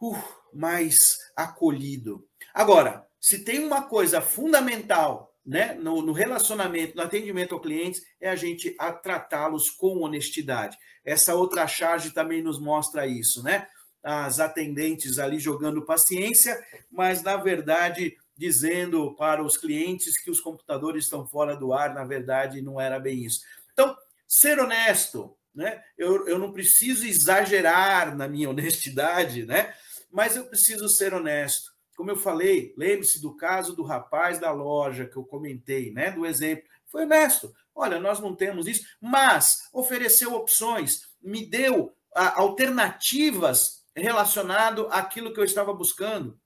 uh, 0.00 0.16
mais 0.52 0.98
acolhido. 1.36 2.26
Agora, 2.52 3.06
se 3.20 3.44
tem 3.44 3.64
uma 3.64 3.82
coisa 3.82 4.20
fundamental 4.20 5.32
né, 5.44 5.74
no, 5.74 6.02
no, 6.02 6.12
relacionamento, 6.12 6.96
no 6.96 7.02
atendimento 7.02 7.54
ao 7.54 7.60
cliente, 7.60 8.00
é 8.20 8.28
a 8.28 8.36
gente 8.36 8.76
tratá-los 9.02 9.70
com 9.70 10.02
honestidade. 10.02 10.78
Essa 11.04 11.34
outra 11.34 11.66
charge 11.66 12.12
também 12.12 12.42
nos 12.42 12.60
mostra 12.60 13.06
isso, 13.06 13.42
né? 13.42 13.66
As 14.02 14.40
atendentes 14.40 15.18
ali 15.18 15.38
jogando 15.38 15.84
paciência, 15.84 16.60
mas 16.90 17.22
na 17.22 17.36
verdade 17.36 18.16
dizendo 18.36 19.14
para 19.14 19.42
os 19.42 19.56
clientes 19.56 20.20
que 20.20 20.30
os 20.30 20.40
computadores 20.40 21.04
estão 21.04 21.26
fora 21.26 21.54
do 21.54 21.72
ar, 21.72 21.94
na 21.94 22.04
verdade 22.04 22.60
não 22.60 22.80
era 22.80 22.98
bem 22.98 23.24
isso. 23.24 23.40
Então, 23.72 23.96
ser 24.26 24.58
honesto, 24.58 25.36
né? 25.54 25.82
Eu, 25.96 26.26
eu 26.26 26.38
não 26.38 26.52
preciso 26.52 27.06
exagerar 27.06 28.16
na 28.16 28.26
minha 28.26 28.50
honestidade, 28.50 29.44
né? 29.44 29.74
Mas 30.10 30.36
eu 30.36 30.46
preciso 30.46 30.88
ser 30.88 31.14
honesto. 31.14 31.70
Como 31.96 32.10
eu 32.10 32.16
falei, 32.16 32.74
lembre-se 32.76 33.20
do 33.20 33.36
caso 33.36 33.76
do 33.76 33.82
rapaz 33.82 34.38
da 34.38 34.50
loja 34.50 35.06
que 35.06 35.16
eu 35.16 35.24
comentei, 35.24 35.92
né? 35.92 36.10
Do 36.10 36.26
exemplo. 36.26 36.64
Foi 36.86 37.04
honesto. 37.04 37.54
Olha, 37.74 38.00
nós 38.00 38.20
não 38.20 38.34
temos 38.34 38.66
isso, 38.66 38.84
mas 39.00 39.68
ofereceu 39.72 40.34
opções, 40.34 41.08
me 41.22 41.46
deu 41.46 41.94
a, 42.14 42.40
alternativas 42.40 43.81
relacionado 43.96 44.88
àquilo 44.90 45.32
que 45.32 45.40
eu 45.40 45.44
estava 45.44 45.72
buscando. 45.72 46.38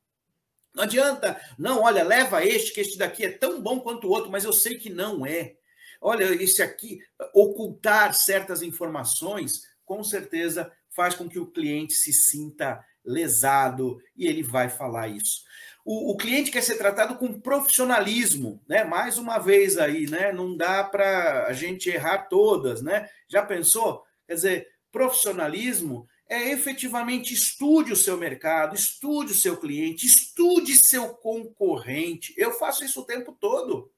Não 0.74 0.84
adianta, 0.84 1.40
não, 1.58 1.82
olha, 1.82 2.04
leva 2.04 2.44
este, 2.44 2.72
que 2.72 2.80
este 2.80 2.98
daqui 2.98 3.24
é 3.24 3.30
tão 3.30 3.62
bom 3.62 3.80
quanto 3.80 4.06
o 4.06 4.10
outro, 4.10 4.30
mas 4.30 4.44
eu 4.44 4.52
sei 4.52 4.76
que 4.76 4.90
não 4.90 5.24
é. 5.24 5.54
Olha, 6.00 6.24
esse 6.24 6.62
aqui, 6.62 7.00
ocultar 7.32 8.12
certas 8.12 8.62
informações, 8.62 9.62
com 9.84 10.04
certeza 10.04 10.70
faz 10.90 11.14
com 11.14 11.28
que 11.28 11.38
o 11.38 11.46
cliente 11.46 11.94
se 11.94 12.12
sinta 12.12 12.84
lesado 13.04 13.98
e 14.16 14.26
ele 14.26 14.42
vai 14.42 14.68
falar 14.68 15.08
isso. 15.08 15.42
O, 15.84 16.12
o 16.12 16.16
cliente 16.16 16.50
quer 16.50 16.62
ser 16.62 16.76
tratado 16.76 17.16
com 17.16 17.40
profissionalismo, 17.40 18.60
né? 18.68 18.82
Mais 18.82 19.18
uma 19.18 19.38
vez 19.38 19.78
aí, 19.78 20.10
né? 20.10 20.32
Não 20.32 20.56
dá 20.56 20.82
para 20.82 21.46
a 21.46 21.52
gente 21.52 21.88
errar 21.88 22.24
todas, 22.28 22.82
né? 22.82 23.08
Já 23.28 23.42
pensou? 23.42 24.04
Quer 24.26 24.34
dizer, 24.34 24.68
profissionalismo 24.90 26.08
é 26.28 26.50
efetivamente 26.50 27.32
estude 27.32 27.92
o 27.92 27.96
seu 27.96 28.16
mercado, 28.16 28.74
estude 28.74 29.32
o 29.32 29.36
seu 29.36 29.56
cliente, 29.56 30.06
estude 30.06 30.76
seu 30.76 31.14
concorrente. 31.14 32.34
Eu 32.36 32.52
faço 32.52 32.84
isso 32.84 33.00
o 33.00 33.04
tempo 33.04 33.32
todo. 33.32 33.92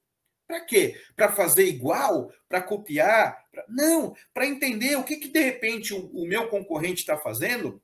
Para 0.46 0.60
quê? 0.60 0.98
Para 1.14 1.32
fazer 1.32 1.64
igual? 1.66 2.32
Para 2.48 2.62
copiar? 2.62 3.46
Pra... 3.50 3.64
Não, 3.68 4.14
para 4.32 4.46
entender 4.46 4.96
o 4.96 5.04
que, 5.04 5.16
que 5.16 5.28
de 5.28 5.40
repente 5.40 5.92
o, 5.92 6.06
o 6.12 6.26
meu 6.26 6.48
concorrente 6.48 7.00
está 7.00 7.16
fazendo 7.16 7.82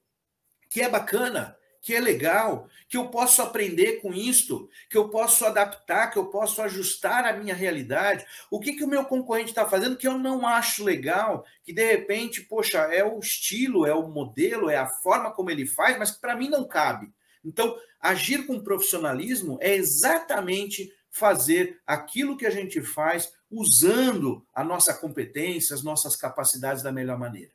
que 0.71 0.83
é 0.83 0.89
bacana, 0.89 1.57
que 1.85 1.95
é 1.95 2.01
legal, 2.01 2.67
que 2.89 2.97
eu 2.97 3.09
posso 3.09 3.43
aprender 3.43 4.01
com 4.01 4.15
isto, 4.15 4.71
que 4.89 4.97
eu 4.97 5.11
posso 5.11 5.45
adaptar, 5.45 6.11
que 6.11 6.19
eu 6.19 6.25
posso 6.27 6.63
ajustar 6.63 7.27
a 7.27 7.35
minha 7.35 7.55
realidade. 7.55 8.25
O 8.51 8.59
que, 8.59 8.73
que 8.73 8.83
o 8.83 8.89
meu 8.89 9.05
concorrente 9.05 9.51
está 9.51 9.69
fazendo 9.69 9.99
que 9.99 10.09
eu 10.09 10.17
não 10.19 10.47
acho 10.47 10.83
legal, 10.83 11.45
que 11.63 11.75
de 11.75 11.85
repente, 11.85 12.41
poxa, 12.41 12.79
é 12.79 13.05
o 13.05 13.19
estilo, 13.19 13.85
é 13.85 13.95
o 13.95 14.09
modelo, 14.09 14.71
é 14.71 14.79
a 14.79 14.87
forma 14.87 15.31
como 15.31 15.51
ele 15.51 15.67
faz, 15.67 15.99
mas 15.99 16.11
para 16.11 16.35
mim 16.35 16.49
não 16.49 16.67
cabe. 16.67 17.13
Então, 17.45 17.77
agir 18.01 18.47
com 18.47 18.65
profissionalismo 18.65 19.59
é 19.61 19.75
exatamente 19.75 20.91
fazer 21.11 21.83
aquilo 21.87 22.35
que 22.35 22.47
a 22.47 22.51
gente 22.51 22.81
faz 22.81 23.31
usando 23.51 24.43
a 24.55 24.65
nossa 24.65 24.95
competência, 24.95 25.75
as 25.75 25.83
nossas 25.83 26.17
capacidades 26.17 26.83
da 26.83 26.91
melhor 26.91 27.19
maneira. 27.19 27.53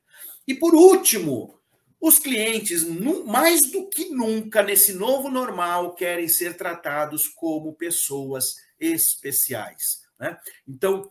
E 0.48 0.54
por 0.54 0.76
último, 0.76 1.59
os 2.00 2.18
clientes, 2.18 2.84
mais 3.26 3.62
do 3.72 3.90
que 3.90 4.10
nunca, 4.10 4.64
nesse 4.64 4.94
novo 4.94 5.30
normal, 5.30 5.96
querem 5.96 6.28
ser 6.28 6.56
tratados 6.56 7.28
como 7.28 7.74
pessoas 7.74 8.56
especiais. 8.80 10.02
Né? 10.18 10.38
Então, 10.68 11.10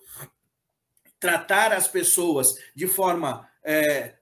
tratar 1.21 1.73
as 1.73 1.87
pessoas 1.89 2.55
de 2.75 2.87
forma 2.87 3.49
é, 3.63 4.17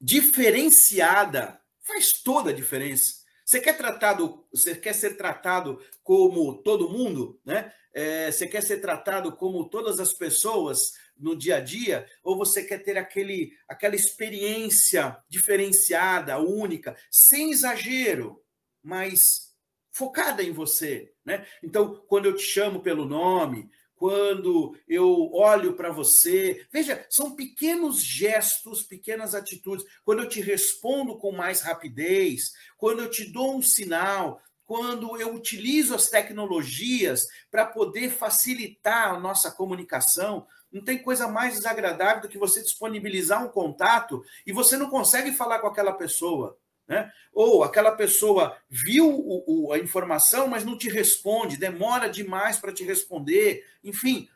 diferenciada 0.00 1.60
faz 1.82 2.12
toda 2.12 2.50
a 2.50 2.54
diferença. 2.54 3.24
Você 3.44 3.60
quer 3.60 3.76
tratado, 3.76 4.46
você 4.50 4.74
quer 4.74 4.94
ser 4.94 5.16
tratado 5.16 5.80
como 6.02 6.62
todo 6.62 6.88
mundo, 6.88 7.38
né? 7.44 7.72
É, 7.92 8.32
você 8.32 8.48
quer 8.48 8.62
ser 8.62 8.78
tratado 8.78 9.36
como 9.36 9.68
todas 9.68 10.00
as 10.00 10.12
pessoas 10.12 10.94
no 11.16 11.36
dia 11.36 11.56
a 11.56 11.60
dia, 11.60 12.06
ou 12.22 12.36
você 12.36 12.64
quer 12.64 12.78
ter 12.78 12.98
aquele, 12.98 13.52
aquela 13.68 13.94
experiência 13.94 15.16
diferenciada, 15.28 16.38
única, 16.38 16.96
sem 17.10 17.50
exagero, 17.50 18.42
mas 18.82 19.54
focada 19.90 20.42
em 20.42 20.52
você, 20.52 21.12
né? 21.24 21.46
Então, 21.62 22.04
quando 22.08 22.26
eu 22.26 22.34
te 22.34 22.42
chamo 22.42 22.80
pelo 22.80 23.04
nome, 23.04 23.70
quando 23.94 24.76
eu 24.88 25.32
olho 25.32 25.74
para 25.74 25.90
você, 25.90 26.66
veja, 26.70 27.06
são 27.08 27.34
pequenos 27.34 28.02
gestos, 28.02 28.82
pequenas 28.82 29.34
atitudes. 29.34 29.86
Quando 30.04 30.22
eu 30.22 30.28
te 30.28 30.40
respondo 30.40 31.16
com 31.16 31.30
mais 31.32 31.60
rapidez, 31.60 32.52
quando 32.76 33.00
eu 33.00 33.10
te 33.10 33.32
dou 33.32 33.56
um 33.56 33.62
sinal, 33.62 34.42
quando 34.66 35.20
eu 35.20 35.34
utilizo 35.34 35.94
as 35.94 36.08
tecnologias 36.08 37.22
para 37.50 37.66
poder 37.66 38.10
facilitar 38.10 39.14
a 39.14 39.18
nossa 39.18 39.50
comunicação, 39.50 40.46
não 40.72 40.82
tem 40.82 40.98
coisa 40.98 41.28
mais 41.28 41.54
desagradável 41.54 42.22
do 42.22 42.28
que 42.28 42.38
você 42.38 42.62
disponibilizar 42.62 43.44
um 43.44 43.48
contato 43.48 44.24
e 44.46 44.52
você 44.52 44.76
não 44.76 44.90
consegue 44.90 45.32
falar 45.32 45.60
com 45.60 45.66
aquela 45.66 45.92
pessoa. 45.92 46.58
Né? 46.86 47.10
Ou 47.32 47.64
aquela 47.64 47.92
pessoa 47.92 48.56
viu 48.68 49.08
o, 49.08 49.44
o, 49.46 49.72
a 49.72 49.78
informação, 49.78 50.48
mas 50.48 50.64
não 50.64 50.76
te 50.76 50.90
responde, 50.90 51.56
demora 51.56 52.08
demais 52.08 52.58
para 52.58 52.72
te 52.72 52.84
responder. 52.84 53.64
Enfim, 53.82 54.28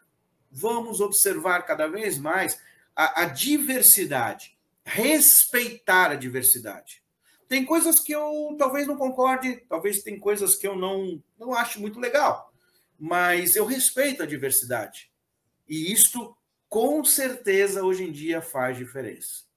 vamos 0.50 1.00
observar 1.00 1.62
cada 1.62 1.86
vez 1.86 2.18
mais 2.18 2.60
a, 2.94 3.22
a 3.22 3.24
diversidade, 3.26 4.56
respeitar 4.84 6.10
a 6.10 6.14
diversidade. 6.14 7.02
Tem 7.48 7.64
coisas 7.64 8.00
que 8.00 8.12
eu 8.12 8.54
talvez 8.58 8.86
não 8.86 8.96
concorde, 8.96 9.64
talvez 9.68 10.02
tem 10.02 10.18
coisas 10.18 10.54
que 10.54 10.66
eu 10.66 10.76
não, 10.76 11.22
não 11.38 11.54
acho 11.54 11.80
muito 11.80 11.98
legal, 11.98 12.52
mas 12.98 13.56
eu 13.56 13.64
respeito 13.64 14.22
a 14.22 14.26
diversidade. 14.26 15.10
E 15.66 15.92
isto, 15.92 16.36
com 16.68 17.02
certeza, 17.04 17.82
hoje 17.82 18.04
em 18.04 18.12
dia 18.12 18.42
faz 18.42 18.76
diferença. 18.76 19.48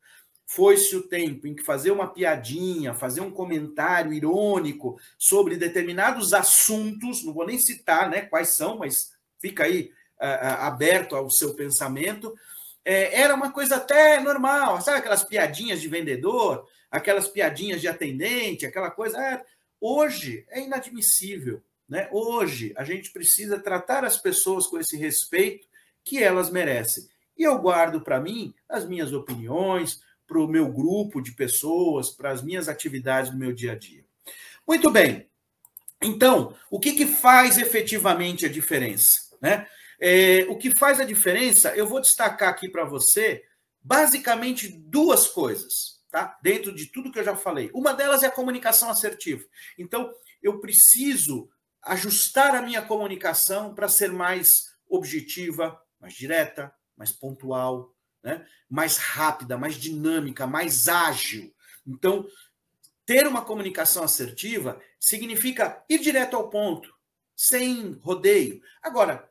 Foi-se 0.46 0.96
o 0.96 1.04
tempo 1.04 1.48
em 1.48 1.56
que 1.56 1.64
fazer 1.64 1.92
uma 1.92 2.08
piadinha, 2.08 2.94
fazer 2.94 3.22
um 3.22 3.32
comentário 3.32 4.14
irônico 4.14 5.00
sobre 5.18 5.56
determinados 5.56 6.34
assuntos, 6.34 7.24
não 7.24 7.34
vou 7.34 7.46
nem 7.46 7.58
citar 7.58 8.10
né, 8.10 8.22
quais 8.22 8.50
são, 8.50 8.78
mas 8.78 9.14
fica 9.40 9.64
aí 9.64 9.92
aberto 10.20 11.16
ao 11.16 11.30
seu 11.30 11.56
pensamento, 11.56 12.36
é, 12.86 13.22
era 13.22 13.34
uma 13.34 13.52
coisa 13.52 13.78
até 13.78 14.20
normal, 14.20 14.82
sabe 14.82 15.00
aquelas 15.00 15.24
piadinhas 15.24 15.82
de 15.82 15.88
vendedor, 15.88 16.68
aquelas 16.92 17.30
piadinhas 17.30 17.80
de 17.80 17.88
atendente, 17.88 18.66
aquela 18.66 18.92
coisa. 18.92 19.18
É, 19.18 19.44
hoje 19.80 20.46
é 20.50 20.62
inadmissível. 20.62 21.64
Né? 21.88 22.08
Hoje 22.12 22.74
a 22.76 22.84
gente 22.84 23.12
precisa 23.12 23.60
tratar 23.60 24.06
as 24.06 24.18
pessoas 24.18 24.68
com 24.68 24.78
esse 24.78 24.98
respeito 24.98 25.68
que 26.04 26.22
elas 26.22 26.50
merecem. 26.50 27.08
E 27.38 27.44
eu 27.44 27.58
guardo 27.58 28.02
para 28.02 28.20
mim 28.20 28.54
as 28.70 28.86
minhas 28.86 29.14
opiniões, 29.14 30.02
para 30.28 30.40
o 30.40 30.48
meu 30.48 30.72
grupo 30.72 31.22
de 31.22 31.32
pessoas, 31.32 32.10
para 32.10 32.32
as 32.32 32.42
minhas 32.42 32.70
atividades 32.70 33.32
no 33.32 33.38
meu 33.38 33.54
dia 33.54 33.74
a 33.74 33.76
dia. 33.76 34.06
Muito 34.68 34.90
bem. 34.90 35.28
Então, 36.02 36.56
o 36.70 36.80
que, 36.80 36.94
que 36.94 37.06
faz 37.06 37.58
efetivamente 37.58 38.46
a 38.46 38.50
diferença? 38.50 39.36
Né? 39.42 39.68
É, 40.00 40.46
o 40.50 40.58
que 40.58 40.76
faz 40.78 41.00
a 41.00 41.06
diferença, 41.06 41.76
eu 41.76 41.86
vou 41.86 42.02
destacar 42.02 42.50
aqui 42.50 42.70
para 42.70 42.86
você, 42.86 43.44
basicamente 43.84 44.70
duas 44.70 45.28
coisas, 45.28 46.01
tá? 46.12 46.38
Dentro 46.44 46.76
de 46.76 46.88
tudo 46.88 47.12
que 47.12 47.20
eu 47.20 47.24
já 47.24 47.36
falei. 47.36 47.72
Uma 47.74 47.94
delas 47.94 48.22
é 48.22 48.28
a 48.28 48.32
comunicação 48.32 48.90
assertiva. 48.90 49.46
Então, 49.78 50.14
eu 50.44 50.60
preciso 50.60 51.50
ajustar 51.82 52.54
a 52.54 52.62
minha 52.62 52.82
comunicação 52.82 53.74
para 53.74 53.88
ser 53.88 54.12
mais 54.12 54.76
objetiva, 54.88 55.82
mais 56.00 56.14
direta, 56.14 56.74
mais 56.96 57.12
pontual, 57.12 57.96
né? 58.22 58.46
mais 58.70 58.98
rápida, 58.98 59.58
mais 59.58 59.76
dinâmica, 59.76 60.46
mais 60.46 60.88
ágil. 60.88 61.54
Então, 61.88 62.28
ter 63.06 63.26
uma 63.26 63.44
comunicação 63.44 64.04
assertiva 64.04 64.80
significa 65.00 65.84
ir 65.90 66.00
direto 66.00 66.36
ao 66.36 66.50
ponto, 66.50 66.94
sem 67.36 67.94
rodeio. 67.94 68.62
Agora, 68.82 69.30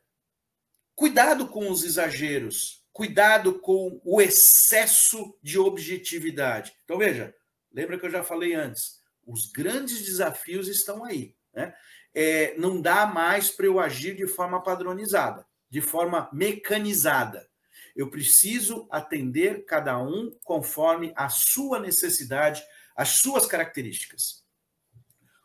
cuidado 0.94 1.46
com 1.46 1.70
os 1.70 1.84
exageros. 1.84 2.79
Cuidado 2.92 3.58
com 3.60 4.00
o 4.04 4.20
excesso 4.20 5.36
de 5.42 5.58
objetividade. 5.58 6.74
Então, 6.84 6.98
veja, 6.98 7.34
lembra 7.72 7.98
que 7.98 8.06
eu 8.06 8.10
já 8.10 8.22
falei 8.22 8.54
antes, 8.54 9.00
os 9.26 9.50
grandes 9.52 10.04
desafios 10.04 10.68
estão 10.68 11.04
aí. 11.04 11.34
Né? 11.54 11.74
É, 12.12 12.56
não 12.58 12.80
dá 12.80 13.06
mais 13.06 13.50
para 13.50 13.66
eu 13.66 13.78
agir 13.78 14.16
de 14.16 14.26
forma 14.26 14.62
padronizada, 14.62 15.46
de 15.68 15.80
forma 15.80 16.28
mecanizada. 16.32 17.48
Eu 17.94 18.10
preciso 18.10 18.88
atender 18.90 19.64
cada 19.64 19.98
um 19.98 20.30
conforme 20.44 21.12
a 21.16 21.28
sua 21.28 21.78
necessidade, 21.78 22.62
as 22.96 23.20
suas 23.20 23.46
características. 23.46 24.44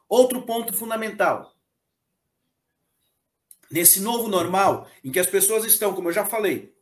Outro 0.08 0.46
ponto 0.46 0.74
fundamental. 0.74 1.56
Nesse 3.70 4.00
novo 4.00 4.28
normal, 4.28 4.90
em 5.04 5.12
que 5.12 5.20
as 5.20 5.28
pessoas 5.28 5.66
estão, 5.66 5.94
como 5.94 6.10
eu 6.10 6.14
já 6.14 6.24
falei, 6.24 6.75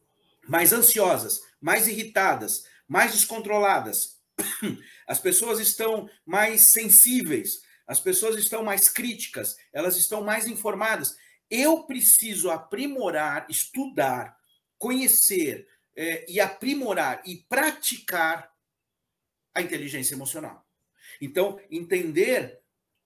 mais 0.48 0.74
ansiosas, 0.74 1.42
mais 1.62 1.88
irritadas, 1.88 2.66
mais 2.88 3.12
descontroladas, 3.12 4.18
as 5.08 5.20
pessoas 5.20 5.60
estão 5.60 6.10
mais 6.26 6.72
sensíveis, 6.72 7.62
as 7.88 8.00
pessoas 8.00 8.38
estão 8.38 8.64
mais 8.64 8.90
críticas, 8.90 9.56
elas 9.72 9.98
estão 9.98 10.24
mais 10.24 10.48
informadas. 10.48 11.16
Eu 11.50 11.84
preciso 11.84 12.50
aprimorar, 12.50 13.46
estudar, 13.50 14.38
conhecer 14.78 15.68
é, 15.96 16.26
e 16.30 16.40
aprimorar 16.40 17.22
e 17.26 17.38
praticar 17.48 18.52
a 19.54 19.62
inteligência 19.62 20.16
emocional. 20.16 20.66
Então, 21.22 21.60
entender 21.70 22.60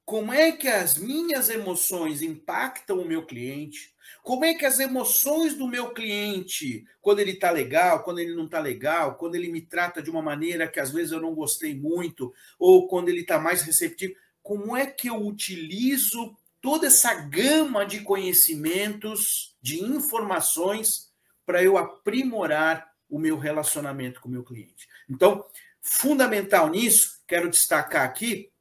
como 0.05 0.31
é 0.31 0.53
que 0.53 0.67
as 0.67 0.97
minhas 0.97 1.49
emoções 1.49 2.21
impactam 2.21 2.99
o 2.99 3.05
meu 3.05 3.25
cliente, 3.25 3.93
como 4.23 4.45
é 4.45 4.53
que 4.53 4.65
as 4.65 4.79
emoções 4.79 5.55
do 5.55 5.67
meu 5.67 5.91
cliente, 5.91 6.85
quando 7.01 7.19
ele 7.19 7.31
está 7.31 7.51
legal, 7.51 8.03
quando 8.03 8.19
ele 8.19 8.33
não 8.33 8.45
está 8.45 8.59
legal, 8.59 9.15
quando 9.15 9.35
ele 9.35 9.51
me 9.51 9.61
trata 9.61 10.01
de 10.01 10.09
uma 10.09 10.21
maneira 10.21 10.67
que 10.67 10.79
às 10.79 10.91
vezes 10.91 11.11
eu 11.11 11.21
não 11.21 11.33
gostei 11.33 11.75
muito, 11.75 12.33
ou 12.59 12.87
quando 12.87 13.09
ele 13.09 13.21
está 13.21 13.39
mais 13.39 13.61
receptivo, 13.61 14.15
como 14.41 14.75
é 14.75 14.85
que 14.85 15.09
eu 15.09 15.25
utilizo 15.25 16.35
toda 16.61 16.87
essa 16.87 17.13
gama 17.13 17.85
de 17.85 18.01
conhecimentos, 18.01 19.55
de 19.61 19.83
informações, 19.83 21.11
para 21.45 21.63
eu 21.63 21.77
aprimorar 21.77 22.93
o 23.09 23.17
meu 23.17 23.37
relacionamento 23.37 24.19
com 24.19 24.27
o 24.27 24.31
meu 24.31 24.43
cliente. 24.43 24.87
Então, 25.09 25.45
fundamental 25.81 26.69
nisso, 26.69 27.21
quero 27.25 27.49
destacar 27.49 28.03
aqui, 28.03 28.51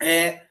é 0.00 0.46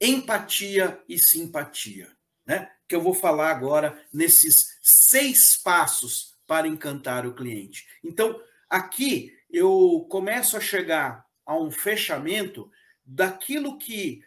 empatia 0.00 1.00
e 1.08 1.18
simpatia, 1.18 2.10
né? 2.46 2.70
Que 2.90 2.96
eu 2.96 3.00
vou 3.00 3.14
falar 3.14 3.52
agora 3.52 4.04
nesses 4.12 4.76
seis 4.82 5.56
passos 5.56 6.34
para 6.44 6.66
encantar 6.66 7.24
o 7.24 7.32
cliente. 7.32 7.86
Então, 8.02 8.42
aqui 8.68 9.32
eu 9.48 10.08
começo 10.10 10.56
a 10.56 10.60
chegar 10.60 11.24
a 11.46 11.56
um 11.56 11.70
fechamento 11.70 12.68
daquilo 13.04 13.78
que, 13.78 14.24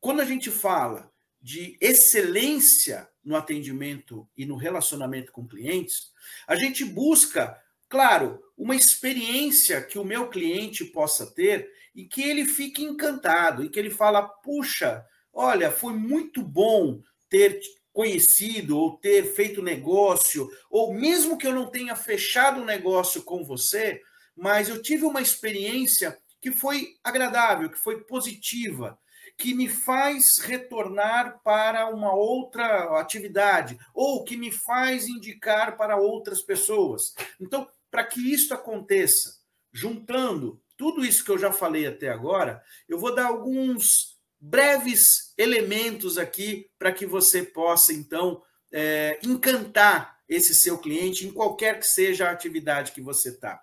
quando 0.00 0.20
a 0.20 0.24
gente 0.24 0.50
fala 0.50 1.12
de 1.38 1.76
excelência 1.82 3.06
no 3.22 3.36
atendimento 3.36 4.26
e 4.34 4.46
no 4.46 4.56
relacionamento 4.56 5.30
com 5.30 5.46
clientes, 5.46 6.12
a 6.46 6.56
gente 6.56 6.86
busca, 6.86 7.62
claro, 7.90 8.42
uma 8.56 8.74
experiência 8.74 9.82
que 9.82 9.98
o 9.98 10.04
meu 10.04 10.30
cliente 10.30 10.82
possa 10.82 11.26
ter 11.26 11.70
e 11.94 12.06
que 12.06 12.22
ele 12.22 12.46
fique 12.46 12.82
encantado 12.82 13.62
e 13.62 13.68
que 13.68 13.78
ele 13.78 13.90
fala: 13.90 14.22
"Puxa, 14.22 15.04
olha, 15.30 15.70
foi 15.70 15.92
muito 15.92 16.42
bom 16.42 17.02
ter 17.28 17.60
conhecido 17.92 18.78
ou 18.78 18.96
ter 18.96 19.34
feito 19.34 19.62
negócio, 19.62 20.50
ou 20.70 20.94
mesmo 20.94 21.36
que 21.36 21.46
eu 21.46 21.52
não 21.52 21.70
tenha 21.70 21.94
fechado 21.94 22.60
um 22.60 22.64
negócio 22.64 23.22
com 23.22 23.44
você, 23.44 24.00
mas 24.34 24.68
eu 24.68 24.80
tive 24.80 25.04
uma 25.04 25.20
experiência 25.20 26.18
que 26.40 26.50
foi 26.50 26.96
agradável, 27.04 27.68
que 27.68 27.78
foi 27.78 28.02
positiva, 28.02 28.98
que 29.36 29.54
me 29.54 29.68
faz 29.68 30.38
retornar 30.38 31.40
para 31.44 31.88
uma 31.88 32.14
outra 32.14 32.98
atividade, 33.00 33.78
ou 33.94 34.24
que 34.24 34.36
me 34.36 34.50
faz 34.50 35.06
indicar 35.06 35.76
para 35.76 35.96
outras 35.96 36.42
pessoas. 36.42 37.14
Então, 37.40 37.68
para 37.90 38.04
que 38.04 38.32
isso 38.32 38.54
aconteça, 38.54 39.36
juntando 39.72 40.60
tudo 40.76 41.04
isso 41.04 41.24
que 41.24 41.30
eu 41.30 41.38
já 41.38 41.52
falei 41.52 41.86
até 41.86 42.08
agora, 42.08 42.62
eu 42.88 42.98
vou 42.98 43.14
dar 43.14 43.26
alguns 43.26 44.11
breves 44.44 45.32
elementos 45.38 46.18
aqui 46.18 46.68
para 46.76 46.90
que 46.90 47.06
você 47.06 47.44
possa, 47.44 47.92
então, 47.92 48.42
é, 48.72 49.20
encantar 49.22 50.18
esse 50.28 50.52
seu 50.52 50.78
cliente 50.78 51.24
em 51.24 51.32
qualquer 51.32 51.78
que 51.78 51.86
seja 51.86 52.26
a 52.26 52.32
atividade 52.32 52.90
que 52.90 53.00
você 53.00 53.28
está. 53.28 53.62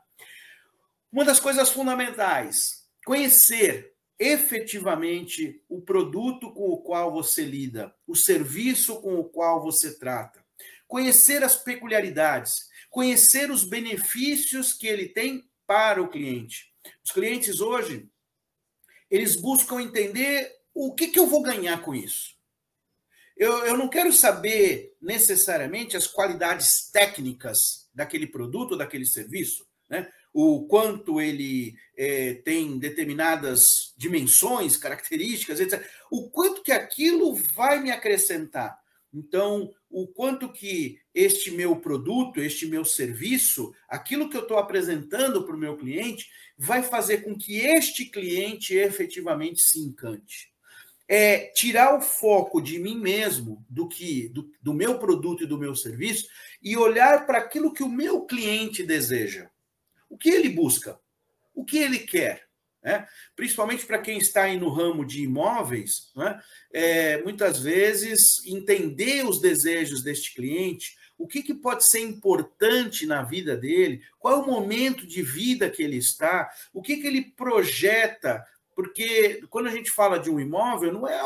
Uma 1.11 1.25
das 1.25 1.39
coisas 1.39 1.69
fundamentais, 1.69 2.87
conhecer 3.05 3.93
efetivamente 4.17 5.61
o 5.67 5.81
produto 5.81 6.53
com 6.53 6.69
o 6.69 6.81
qual 6.81 7.11
você 7.11 7.43
lida, 7.43 7.93
o 8.07 8.15
serviço 8.15 9.01
com 9.01 9.19
o 9.19 9.25
qual 9.25 9.61
você 9.61 9.97
trata, 9.99 10.41
conhecer 10.87 11.43
as 11.43 11.57
peculiaridades, 11.57 12.53
conhecer 12.89 13.51
os 13.51 13.65
benefícios 13.65 14.73
que 14.73 14.87
ele 14.87 15.09
tem 15.09 15.49
para 15.67 16.01
o 16.01 16.07
cliente. 16.07 16.73
Os 17.03 17.11
clientes 17.11 17.59
hoje, 17.59 18.09
eles 19.09 19.35
buscam 19.35 19.81
entender 19.81 20.58
o 20.81 20.93
que, 20.93 21.07
que 21.07 21.19
eu 21.19 21.27
vou 21.27 21.41
ganhar 21.41 21.81
com 21.81 21.93
isso. 21.93 22.37
Eu, 23.35 23.65
eu 23.65 23.77
não 23.77 23.89
quero 23.89 24.13
saber 24.13 24.95
necessariamente 25.01 25.97
as 25.97 26.07
qualidades 26.07 26.89
técnicas 26.89 27.89
daquele 27.93 28.25
produto, 28.25 28.77
daquele 28.77 29.05
serviço, 29.05 29.67
né? 29.89 30.09
o 30.33 30.65
quanto 30.67 31.19
ele 31.19 31.75
é, 31.97 32.35
tem 32.35 32.79
determinadas 32.79 33.93
dimensões, 33.97 34.77
características, 34.77 35.59
etc. 35.59 35.85
O 36.09 36.29
quanto 36.29 36.63
que 36.63 36.71
aquilo 36.71 37.35
vai 37.35 37.81
me 37.81 37.91
acrescentar. 37.91 38.79
Então, 39.13 39.73
o 39.89 40.07
quanto 40.07 40.49
que 40.49 40.99
este 41.13 41.51
meu 41.51 41.75
produto, 41.75 42.39
este 42.39 42.67
meu 42.67 42.85
serviço, 42.85 43.73
aquilo 43.89 44.29
que 44.29 44.37
eu 44.37 44.43
estou 44.43 44.57
apresentando 44.57 45.43
para 45.43 45.55
o 45.55 45.59
meu 45.59 45.75
cliente, 45.75 46.29
vai 46.57 46.83
fazer 46.83 47.23
com 47.23 47.37
que 47.37 47.57
este 47.57 48.05
cliente 48.05 48.75
efetivamente 48.75 49.59
se 49.59 49.79
encante. 49.79 50.48
É 51.11 51.47
tirar 51.55 51.97
o 51.97 52.01
foco 52.01 52.61
de 52.61 52.77
mim 52.77 52.99
mesmo, 52.99 53.65
do 53.67 53.87
que 53.87 54.29
do, 54.29 54.51
do 54.61 54.73
meu 54.73 54.99
produto 54.99 55.43
e 55.43 55.47
do 55.47 55.57
meu 55.57 55.75
serviço, 55.75 56.27
e 56.61 56.77
olhar 56.77 57.25
para 57.25 57.39
aquilo 57.39 57.73
que 57.73 57.81
o 57.81 57.89
meu 57.89 58.25
cliente 58.25 58.83
deseja. 58.83 59.49
O 60.07 60.17
que 60.17 60.29
ele 60.29 60.49
busca? 60.49 60.99
O 61.55 61.65
que 61.65 61.79
ele 61.79 61.99
quer? 61.99 62.47
Né? 62.83 63.07
Principalmente 63.35 63.85
para 63.85 63.99
quem 63.99 64.17
está 64.17 64.43
aí 64.43 64.57
no 64.57 64.69
ramo 64.69 65.05
de 65.05 65.23
imóveis, 65.23 66.11
né? 66.15 66.39
é, 66.73 67.21
muitas 67.23 67.59
vezes 67.59 68.45
entender 68.45 69.25
os 69.25 69.41
desejos 69.41 70.01
deste 70.01 70.33
cliente, 70.33 70.97
o 71.17 71.27
que, 71.27 71.43
que 71.43 71.53
pode 71.53 71.85
ser 71.85 71.99
importante 71.99 73.05
na 73.05 73.21
vida 73.21 73.57
dele, 73.57 74.01
qual 74.17 74.35
é 74.35 74.37
o 74.37 74.47
momento 74.47 75.05
de 75.05 75.21
vida 75.21 75.69
que 75.69 75.83
ele 75.83 75.97
está, 75.97 76.49
o 76.73 76.81
que, 76.81 76.95
que 76.95 77.05
ele 77.05 77.33
projeta, 77.35 78.45
porque 78.79 79.41
quando 79.49 79.67
a 79.67 79.71
gente 79.71 79.91
fala 79.91 80.17
de 80.17 80.29
um 80.29 80.39
imóvel, 80.39 80.93
não 80.93 81.05
é 81.05 81.21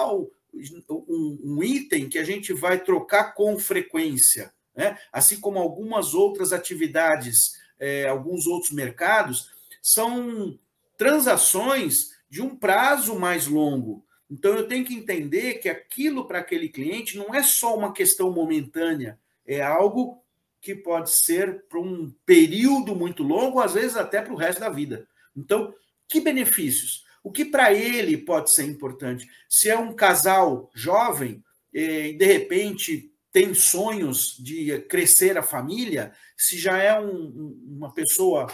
um, 0.89 1.61
item 1.61 2.09
que 2.09 2.17
a 2.17 2.23
gente 2.23 2.51
vai 2.51 2.83
trocar 2.83 3.35
com 3.35 3.59
frequência, 3.59 4.51
né? 4.75 4.97
assim 5.11 5.39
como 5.39 5.59
algumas 5.59 6.15
outras 6.15 6.51
atividades, 6.51 7.61
é, 7.79 8.07
alguns 8.07 8.47
outros 8.47 8.71
mercados, 8.71 9.51
são 9.83 10.57
transações 10.97 12.17
de 12.27 12.41
um 12.41 12.55
prazo 12.55 13.19
mais 13.19 13.45
longo. 13.45 14.03
Então 14.27 14.55
eu 14.55 14.67
tenho 14.67 14.83
que 14.83 14.95
entender 14.95 15.59
que 15.59 15.69
aquilo 15.69 16.25
para 16.25 16.39
aquele 16.39 16.69
cliente 16.69 17.19
não 17.19 17.35
é 17.35 17.43
só 17.43 17.77
uma 17.77 17.93
questão 17.93 18.31
momentânea, 18.31 19.19
é 19.45 19.61
algo 19.61 20.23
que 20.59 20.73
pode 20.73 21.11
ser 21.11 21.65
para 21.69 21.79
um 21.79 22.11
período 22.25 22.95
muito 22.95 23.21
longo, 23.21 23.59
às 23.59 23.75
vezes 23.75 23.95
até 23.95 24.23
para 24.23 24.33
o 24.33 24.37
resto 24.37 24.59
da 24.59 24.69
vida. 24.69 25.07
Então, 25.37 25.71
que 26.09 26.19
benefícios? 26.19 27.03
O 27.23 27.31
que 27.31 27.45
para 27.45 27.73
ele 27.73 28.17
pode 28.17 28.53
ser 28.53 28.65
importante? 28.65 29.27
Se 29.49 29.69
é 29.69 29.77
um 29.77 29.95
casal 29.95 30.69
jovem 30.75 31.41
eh, 31.73 32.09
e 32.09 32.17
de 32.17 32.25
repente 32.25 33.11
tem 33.31 33.53
sonhos 33.53 34.37
de 34.37 34.79
crescer 34.81 35.37
a 35.37 35.41
família, 35.41 36.13
se 36.37 36.59
já 36.59 36.77
é 36.77 36.99
um, 36.99 37.57
uma 37.65 37.91
pessoa 37.91 38.47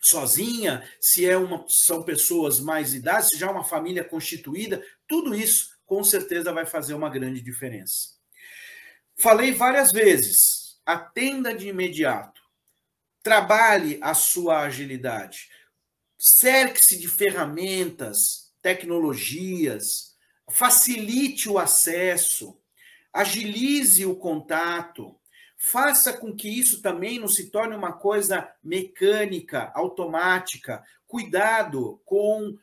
sozinha, 0.00 0.82
se 1.00 1.24
é 1.24 1.36
uma, 1.36 1.64
são 1.68 2.02
pessoas 2.02 2.58
mais 2.58 2.94
idade, 2.94 3.28
se 3.28 3.38
já 3.38 3.46
é 3.46 3.50
uma 3.50 3.62
família 3.62 4.02
constituída, 4.02 4.84
tudo 5.06 5.34
isso 5.34 5.70
com 5.86 6.02
certeza 6.02 6.52
vai 6.52 6.66
fazer 6.66 6.94
uma 6.94 7.08
grande 7.08 7.40
diferença. 7.40 8.16
Falei 9.16 9.52
várias 9.52 9.92
vezes, 9.92 10.80
atenda 10.84 11.54
de 11.54 11.68
imediato, 11.68 12.40
trabalhe 13.22 13.98
a 14.02 14.14
sua 14.14 14.62
agilidade, 14.62 15.48
cerque-se 16.24 16.96
de 17.00 17.08
ferramentas, 17.08 18.52
tecnologias, 18.62 20.14
facilite 20.48 21.48
o 21.48 21.58
acesso, 21.58 22.56
agilize 23.12 24.06
o 24.06 24.14
contato, 24.14 25.16
faça 25.58 26.12
com 26.12 26.32
que 26.32 26.48
isso 26.48 26.80
também 26.80 27.18
não 27.18 27.26
se 27.26 27.50
torne 27.50 27.74
uma 27.74 27.92
coisa 27.92 28.48
mecânica, 28.62 29.72
automática. 29.74 30.84
Cuidado 31.08 32.00
com 32.04 32.50
uh, 32.50 32.58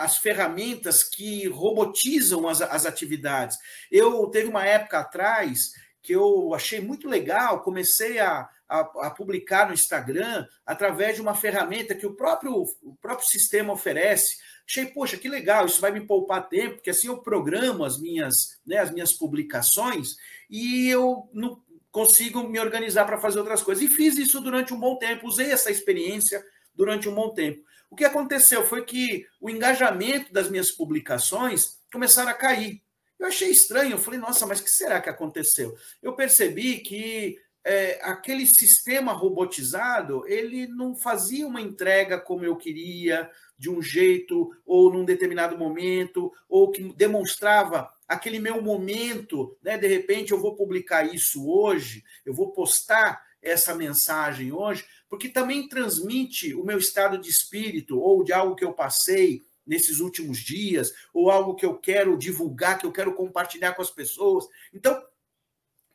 as 0.00 0.18
ferramentas 0.18 1.04
que 1.04 1.46
robotizam 1.46 2.48
as, 2.48 2.60
as 2.60 2.86
atividades. 2.86 3.56
Eu 3.88 4.26
teve 4.30 4.48
uma 4.48 4.66
época 4.66 4.98
atrás 4.98 5.70
que 6.02 6.12
eu 6.12 6.52
achei 6.54 6.80
muito 6.80 7.08
legal, 7.08 7.62
comecei 7.62 8.18
a, 8.18 8.48
a, 8.70 9.06
a, 9.06 9.10
publicar 9.10 9.66
no 9.66 9.74
Instagram 9.74 10.46
através 10.64 11.16
de 11.16 11.20
uma 11.20 11.34
ferramenta 11.34 11.94
que 11.94 12.06
o 12.06 12.14
próprio, 12.14 12.62
o 12.82 12.94
próprio 13.02 13.26
sistema 13.26 13.72
oferece. 13.72 14.36
Achei, 14.66 14.86
poxa, 14.86 15.16
que 15.16 15.28
legal, 15.28 15.66
isso 15.66 15.80
vai 15.80 15.90
me 15.90 16.06
poupar 16.06 16.48
tempo, 16.48 16.76
porque 16.76 16.90
assim 16.90 17.08
eu 17.08 17.18
programo 17.18 17.84
as 17.84 18.00
minhas, 18.00 18.60
né, 18.64 18.78
as 18.78 18.92
minhas 18.92 19.12
publicações 19.12 20.14
e 20.48 20.88
eu 20.88 21.28
não, 21.32 21.60
consigo 21.90 22.42
me 22.44 22.60
organizar 22.60 23.04
para 23.04 23.20
fazer 23.20 23.38
outras 23.38 23.62
coisas. 23.62 23.82
E 23.82 23.88
fiz 23.88 24.16
isso 24.16 24.40
durante 24.40 24.72
um 24.72 24.78
bom 24.78 24.96
tempo, 24.96 25.26
usei 25.26 25.50
essa 25.50 25.70
experiência 25.70 26.44
durante 26.74 27.08
um 27.08 27.14
bom 27.14 27.30
tempo. 27.34 27.64
O 27.90 27.96
que 27.96 28.04
aconteceu 28.04 28.64
foi 28.66 28.84
que 28.84 29.26
o 29.40 29.50
engajamento 29.50 30.32
das 30.32 30.48
minhas 30.48 30.70
publicações 30.70 31.80
começaram 31.92 32.30
a 32.30 32.34
cair. 32.34 32.82
Eu 33.18 33.26
achei 33.26 33.50
estranho, 33.50 33.92
eu 33.92 33.98
falei, 33.98 34.18
nossa, 34.18 34.46
mas 34.46 34.60
o 34.60 34.64
que 34.64 34.70
será 34.70 35.00
que 35.00 35.10
aconteceu? 35.10 35.76
Eu 36.00 36.14
percebi 36.14 36.78
que 36.78 37.36
é, 37.64 38.00
aquele 38.02 38.46
sistema 38.46 39.12
robotizado, 39.12 40.26
ele 40.26 40.66
não 40.66 40.94
fazia 40.94 41.46
uma 41.46 41.60
entrega 41.60 42.18
como 42.18 42.44
eu 42.44 42.56
queria, 42.56 43.30
de 43.58 43.68
um 43.68 43.82
jeito, 43.82 44.50
ou 44.64 44.90
num 44.92 45.04
determinado 45.04 45.58
momento, 45.58 46.32
ou 46.48 46.70
que 46.70 46.94
demonstrava 46.94 47.90
aquele 48.08 48.38
meu 48.38 48.62
momento, 48.62 49.56
né? 49.62 49.76
De 49.76 49.86
repente 49.86 50.32
eu 50.32 50.40
vou 50.40 50.56
publicar 50.56 51.04
isso 51.14 51.46
hoje, 51.48 52.02
eu 52.24 52.32
vou 52.32 52.52
postar 52.52 53.22
essa 53.42 53.74
mensagem 53.74 54.52
hoje, 54.52 54.84
porque 55.08 55.28
também 55.28 55.68
transmite 55.68 56.54
o 56.54 56.64
meu 56.64 56.78
estado 56.78 57.18
de 57.18 57.28
espírito 57.28 57.98
ou 57.98 58.24
de 58.24 58.32
algo 58.32 58.56
que 58.56 58.64
eu 58.64 58.72
passei 58.72 59.44
nesses 59.66 60.00
últimos 60.00 60.38
dias, 60.38 60.92
ou 61.12 61.30
algo 61.30 61.54
que 61.54 61.64
eu 61.64 61.76
quero 61.76 62.18
divulgar, 62.18 62.78
que 62.78 62.86
eu 62.86 62.92
quero 62.92 63.14
compartilhar 63.14 63.74
com 63.74 63.82
as 63.82 63.90
pessoas. 63.90 64.46
Então, 64.74 65.00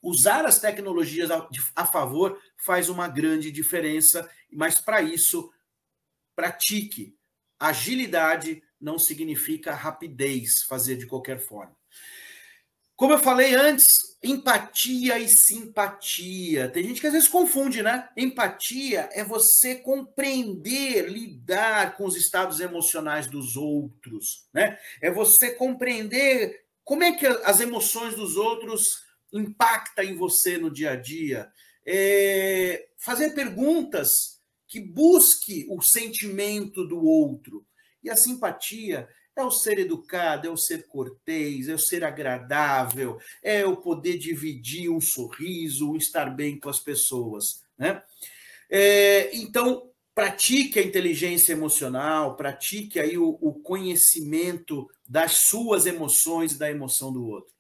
usar 0.06 0.46
as 0.46 0.60
tecnologias 0.60 1.32
a, 1.76 1.86
favor 1.86 2.40
faz 2.64 2.90
uma 2.90 3.08
grande 3.08 3.52
diferença, 3.52 4.30
mas 4.52 4.80
para 4.80 5.02
isso, 5.02 5.52
pratique. 6.36 7.18
Agilidade 7.60 8.62
não 8.80 9.00
significa 9.00 9.74
rapidez, 9.74 10.62
fazer 10.70 10.96
de 10.98 11.08
qualquer 11.08 11.40
forma. 11.40 11.76
Como 12.96 13.14
eu 13.14 13.18
falei 13.18 13.56
antes, 13.56 14.16
empatia 14.24 15.18
e 15.18 15.28
simpatia. 15.28 16.70
Tem 16.70 16.84
gente 16.84 17.02
que 17.02 17.08
às 17.08 17.14
vezes 17.14 17.28
confunde, 17.28 17.82
né? 17.82 18.08
Empatia 18.16 19.10
é 19.12 19.24
você 19.24 19.76
compreender, 19.76 21.10
lidar 21.10 21.98
com 21.98 22.06
os 22.06 22.16
estados 22.16 22.60
emocionais 22.60 23.28
dos 23.28 23.58
outros, 23.58 24.48
né? 24.54 24.78
É 25.02 25.10
você 25.10 25.52
compreender 25.56 26.64
como 26.84 27.04
é 27.04 27.12
que 27.12 27.26
as 27.26 27.60
emoções 27.60 28.16
dos 28.16 28.38
outros 28.38 29.05
impactam 29.34 30.06
em 30.06 30.16
você 30.16 30.58
no 30.58 30.72
dia 30.72 30.92
a 30.92 30.96
dia. 30.96 31.50
É 31.86 32.88
fazer 32.98 33.32
perguntas 33.32 34.42
que 34.68 34.80
busque 34.80 35.66
o 35.70 35.82
sentimento 35.82 36.88
do 36.88 37.04
outro. 37.04 37.66
E 38.04 38.10
a 38.10 38.16
simpatia 38.16 39.08
é 39.36 39.44
o 39.44 39.52
ser 39.52 39.80
educado, 39.80 40.48
é 40.48 40.50
o 40.50 40.58
ser 40.58 40.88
cortês, 40.88 41.68
é 41.68 41.74
o 41.74 41.80
ser 41.80 42.04
agradável, 42.04 43.20
é 43.44 43.66
o 43.66 43.78
poder 43.78 44.18
dividir 44.18 44.90
um 44.90 45.02
sorriso, 45.02 45.92
um 45.92 45.98
estar 45.98 46.26
bem 46.26 46.60
com 46.60 46.70
as 46.70 46.80
pessoas. 46.80 47.64
Né? 47.78 48.02
É, 48.70 49.36
então, 49.36 49.90
pratique 50.14 50.80
a 50.80 50.84
inteligência 50.84 51.52
emocional, 51.52 52.36
pratique 52.36 53.00
aí 53.00 53.18
o, 53.18 53.38
o 53.42 53.54
conhecimento 53.54 54.90
das 55.08 55.40
suas 55.48 55.86
emoções, 55.86 56.58
da 56.58 56.72
emoção 56.72 57.12
do 57.12 57.26
outro. 57.26 57.55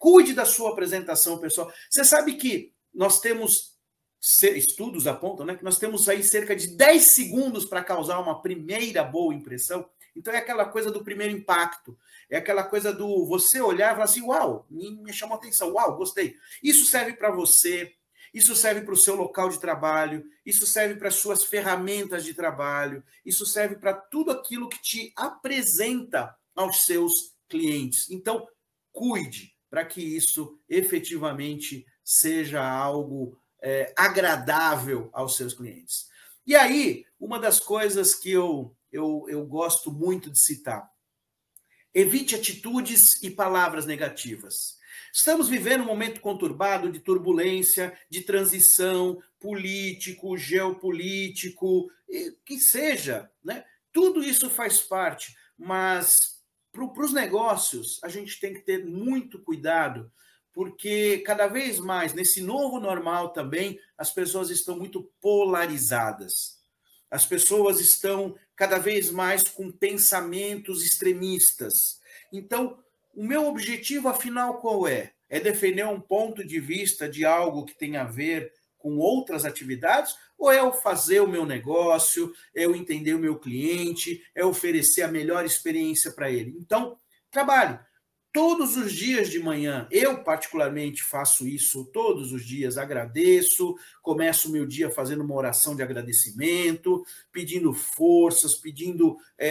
Cuide 0.00 0.32
da 0.32 0.46
sua 0.46 0.70
apresentação, 0.70 1.36
pessoal. 1.36 1.70
Você 1.90 2.02
sabe 2.06 2.36
que 2.36 2.72
nós 2.92 3.20
temos 3.20 3.78
estudos 4.56 5.06
apontam 5.06 5.44
né, 5.44 5.56
que 5.56 5.62
nós 5.62 5.78
temos 5.78 6.08
aí 6.08 6.24
cerca 6.24 6.56
de 6.56 6.68
10 6.68 7.02
segundos 7.14 7.66
para 7.66 7.84
causar 7.84 8.18
uma 8.18 8.40
primeira 8.40 9.04
boa 9.04 9.34
impressão. 9.34 9.86
Então 10.16 10.32
é 10.32 10.38
aquela 10.38 10.64
coisa 10.64 10.90
do 10.90 11.04
primeiro 11.04 11.36
impacto, 11.36 11.98
é 12.30 12.38
aquela 12.38 12.62
coisa 12.62 12.94
do 12.94 13.26
você 13.26 13.60
olhar 13.60 13.90
e 13.90 13.92
falar 13.92 14.04
assim: 14.04 14.22
uau, 14.22 14.66
me, 14.70 15.12
chamou 15.12 15.36
atenção, 15.36 15.74
uau, 15.74 15.94
gostei. 15.94 16.34
Isso 16.62 16.86
serve 16.86 17.12
para 17.12 17.30
você, 17.30 17.92
isso 18.32 18.56
serve 18.56 18.80
para 18.80 18.94
o 18.94 18.96
seu 18.96 19.14
local 19.14 19.50
de 19.50 19.60
trabalho, 19.60 20.24
isso 20.46 20.66
serve 20.66 20.94
para 20.94 21.08
as 21.08 21.16
suas 21.16 21.44
ferramentas 21.44 22.24
de 22.24 22.32
trabalho, 22.32 23.04
isso 23.22 23.44
serve 23.44 23.76
para 23.76 23.92
tudo 23.92 24.30
aquilo 24.30 24.70
que 24.70 24.80
te 24.80 25.12
apresenta 25.14 26.34
aos 26.56 26.86
seus 26.86 27.34
clientes. 27.46 28.10
Então, 28.10 28.48
cuide 28.90 29.59
para 29.70 29.84
que 29.84 30.02
isso 30.02 30.58
efetivamente 30.68 31.86
seja 32.04 32.62
algo 32.62 33.40
é, 33.62 33.92
agradável 33.96 35.08
aos 35.12 35.36
seus 35.36 35.54
clientes. 35.54 36.08
E 36.46 36.56
aí, 36.56 37.06
uma 37.18 37.38
das 37.38 37.60
coisas 37.60 38.14
que 38.14 38.30
eu 38.30 38.74
eu, 38.92 39.26
eu 39.28 39.44
gosto 39.46 39.90
muito 39.90 40.30
de 40.30 40.38
citar. 40.38 40.90
Evite 41.94 42.34
atitudes 42.34 43.22
e 43.22 43.30
palavras 43.30 43.86
negativas. 43.86 44.78
Estamos 45.12 45.48
vivendo 45.48 45.82
um 45.82 45.86
momento 45.86 46.20
conturbado 46.20 46.90
de 46.90 47.00
turbulência, 47.00 47.96
de 48.08 48.20
transição 48.22 49.20
político, 49.40 50.36
geopolítico, 50.36 51.90
que 52.44 52.60
seja, 52.60 53.30
né? 53.42 53.64
Tudo 53.92 54.22
isso 54.22 54.48
faz 54.48 54.80
parte, 54.80 55.34
mas 55.58 56.39
para 56.72 57.04
os 57.04 57.12
negócios 57.12 58.00
a 58.02 58.08
gente 58.08 58.38
tem 58.40 58.54
que 58.54 58.60
ter 58.60 58.84
muito 58.84 59.38
cuidado, 59.38 60.10
porque 60.52 61.18
cada 61.24 61.46
vez 61.46 61.78
mais, 61.78 62.12
nesse 62.12 62.40
novo 62.40 62.80
normal 62.80 63.30
também, 63.30 63.78
as 63.96 64.10
pessoas 64.10 64.50
estão 64.50 64.76
muito 64.76 65.02
polarizadas. 65.20 66.58
As 67.10 67.26
pessoas 67.26 67.80
estão 67.80 68.36
cada 68.54 68.78
vez 68.78 69.10
mais 69.10 69.42
com 69.42 69.70
pensamentos 69.70 70.84
extremistas. 70.84 72.00
Então, 72.32 72.78
o 73.14 73.24
meu 73.24 73.46
objetivo, 73.46 74.08
afinal, 74.08 74.58
qual 74.58 74.86
é? 74.86 75.12
É 75.28 75.40
defender 75.40 75.86
um 75.86 76.00
ponto 76.00 76.44
de 76.44 76.60
vista 76.60 77.08
de 77.08 77.24
algo 77.24 77.64
que 77.64 77.74
tem 77.74 77.96
a 77.96 78.04
ver 78.04 78.52
com 78.78 78.96
outras 78.96 79.44
atividades? 79.44 80.16
Ou 80.40 80.50
é 80.50 80.58
eu 80.58 80.72
fazer 80.72 81.20
o 81.20 81.28
meu 81.28 81.44
negócio, 81.44 82.32
é 82.56 82.64
eu 82.64 82.74
entender 82.74 83.12
o 83.12 83.18
meu 83.18 83.38
cliente, 83.38 84.22
é 84.34 84.42
oferecer 84.42 85.02
a 85.02 85.08
melhor 85.08 85.44
experiência 85.44 86.10
para 86.12 86.30
ele? 86.30 86.56
Então, 86.58 86.96
trabalhe 87.30 87.78
todos 88.32 88.74
os 88.74 88.90
dias 88.90 89.28
de 89.28 89.38
manhã. 89.38 89.86
Eu, 89.90 90.24
particularmente, 90.24 91.02
faço 91.02 91.46
isso 91.46 91.84
todos 91.92 92.32
os 92.32 92.42
dias. 92.42 92.78
Agradeço, 92.78 93.76
começo 94.00 94.48
o 94.48 94.52
meu 94.52 94.64
dia 94.64 94.88
fazendo 94.88 95.22
uma 95.22 95.34
oração 95.34 95.76
de 95.76 95.82
agradecimento, 95.82 97.04
pedindo 97.30 97.74
forças, 97.74 98.54
pedindo 98.54 99.18
é, 99.36 99.48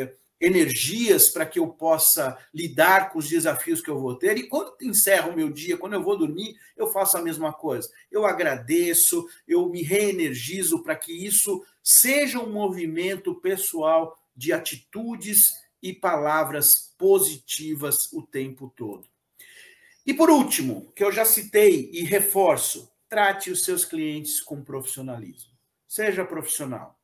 é, 0.00 0.14
energias 0.40 1.28
para 1.28 1.44
que 1.44 1.58
eu 1.58 1.68
possa 1.68 2.38
lidar 2.52 3.10
com 3.10 3.18
os 3.18 3.28
desafios 3.28 3.82
que 3.82 3.90
eu 3.90 4.00
vou 4.00 4.14
ter. 4.14 4.38
E 4.38 4.48
quando 4.48 4.74
encerro 4.80 5.32
o 5.32 5.36
meu 5.36 5.50
dia, 5.50 5.76
quando 5.76 5.92
eu 5.92 6.02
vou 6.02 6.16
dormir, 6.16 6.56
eu 6.76 6.86
faço 6.86 7.18
a 7.18 7.22
mesma 7.22 7.52
coisa. 7.52 7.90
Eu 8.10 8.24
agradeço, 8.24 9.28
eu 9.46 9.68
me 9.68 9.82
reenergizo 9.82 10.82
para 10.82 10.96
que 10.96 11.12
isso 11.12 11.62
seja 11.82 12.40
um 12.40 12.50
movimento 12.50 13.34
pessoal 13.34 14.18
de 14.34 14.52
atitudes 14.52 15.42
e 15.82 15.92
palavras 15.92 16.94
positivas 16.96 18.10
o 18.12 18.22
tempo 18.22 18.72
todo. 18.74 19.06
E 20.06 20.14
por 20.14 20.30
último, 20.30 20.90
que 20.96 21.04
eu 21.04 21.12
já 21.12 21.26
citei 21.26 21.90
e 21.92 22.02
reforço, 22.02 22.90
trate 23.08 23.50
os 23.50 23.64
seus 23.64 23.84
clientes 23.84 24.40
com 24.40 24.64
profissionalismo. 24.64 25.50
Seja 25.86 26.24
profissional. 26.24 26.98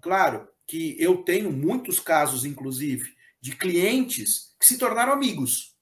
Claro 0.00 0.48
que 0.66 0.96
eu 0.98 1.18
tenho 1.18 1.52
muitos 1.52 2.00
casos, 2.00 2.44
inclusive, 2.44 3.14
de 3.40 3.54
clientes 3.54 4.54
que 4.58 4.66
se 4.66 4.78
tornaram 4.78 5.12
amigos. 5.12 5.74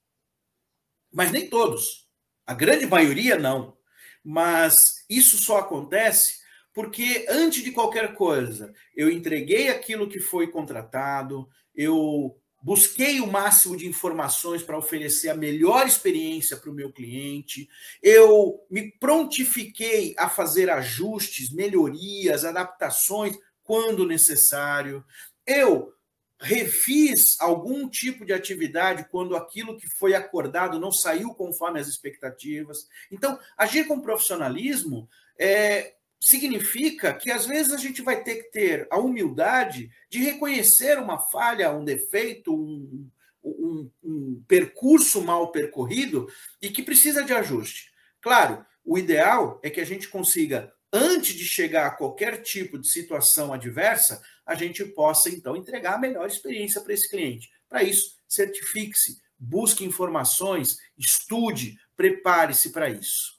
Mas 1.12 1.30
nem 1.30 1.48
todos. 1.48 2.08
A 2.46 2.52
grande 2.52 2.86
maioria 2.86 3.38
não. 3.38 3.76
Mas 4.22 5.04
isso 5.08 5.38
só 5.38 5.58
acontece 5.58 6.42
porque, 6.72 7.24
antes 7.28 7.62
de 7.62 7.70
qualquer 7.70 8.14
coisa, 8.14 8.74
eu 8.96 9.08
entreguei 9.08 9.68
aquilo 9.68 10.08
que 10.08 10.18
foi 10.18 10.48
contratado, 10.48 11.48
eu 11.74 12.36
busquei 12.60 13.20
o 13.20 13.30
máximo 13.30 13.76
de 13.76 13.86
informações 13.86 14.62
para 14.62 14.78
oferecer 14.78 15.28
a 15.28 15.36
melhor 15.36 15.86
experiência 15.86 16.56
para 16.56 16.70
o 16.70 16.74
meu 16.74 16.90
cliente, 16.90 17.68
eu 18.02 18.58
me 18.70 18.90
prontifiquei 18.98 20.14
a 20.18 20.28
fazer 20.28 20.68
ajustes, 20.68 21.52
melhorias, 21.52 22.44
adaptações 22.44 23.36
quando 23.64 24.06
necessário, 24.06 25.04
eu 25.46 25.92
refiz 26.40 27.40
algum 27.40 27.88
tipo 27.88 28.24
de 28.24 28.32
atividade 28.32 29.06
quando 29.10 29.34
aquilo 29.34 29.76
que 29.76 29.88
foi 29.88 30.14
acordado 30.14 30.78
não 30.78 30.92
saiu 30.92 31.34
conforme 31.34 31.80
as 31.80 31.88
expectativas. 31.88 32.86
Então, 33.10 33.38
agir 33.56 33.86
com 33.86 34.00
profissionalismo 34.00 35.08
é, 35.38 35.94
significa 36.20 37.14
que 37.14 37.30
às 37.30 37.46
vezes 37.46 37.72
a 37.72 37.76
gente 37.78 38.02
vai 38.02 38.22
ter 38.22 38.36
que 38.36 38.50
ter 38.50 38.86
a 38.90 38.98
humildade 38.98 39.90
de 40.10 40.18
reconhecer 40.20 40.98
uma 40.98 41.18
falha, 41.18 41.72
um 41.72 41.84
defeito, 41.84 42.54
um, 42.54 43.08
um, 43.42 43.90
um 44.02 44.44
percurso 44.46 45.22
mal 45.22 45.50
percorrido 45.50 46.28
e 46.60 46.68
que 46.68 46.82
precisa 46.82 47.22
de 47.22 47.32
ajuste. 47.32 47.92
Claro, 48.20 48.64
o 48.84 48.98
ideal 48.98 49.60
é 49.62 49.70
que 49.70 49.80
a 49.80 49.84
gente 49.84 50.08
consiga, 50.08 50.72
antes 50.94 51.34
de 51.34 51.44
chegar 51.44 51.86
a 51.86 51.90
qualquer 51.90 52.40
tipo 52.40 52.78
de 52.78 52.88
situação 52.88 53.52
adversa, 53.52 54.22
a 54.46 54.54
gente 54.54 54.84
possa 54.84 55.28
então 55.28 55.56
entregar 55.56 55.94
a 55.94 55.98
melhor 55.98 56.28
experiência 56.28 56.80
para 56.80 56.94
esse 56.94 57.10
cliente. 57.10 57.50
Para 57.68 57.82
isso, 57.82 58.16
certifique-se, 58.28 59.20
busque 59.36 59.84
informações, 59.84 60.78
estude, 60.96 61.76
prepare-se 61.96 62.70
para 62.70 62.88
isso. 62.88 63.34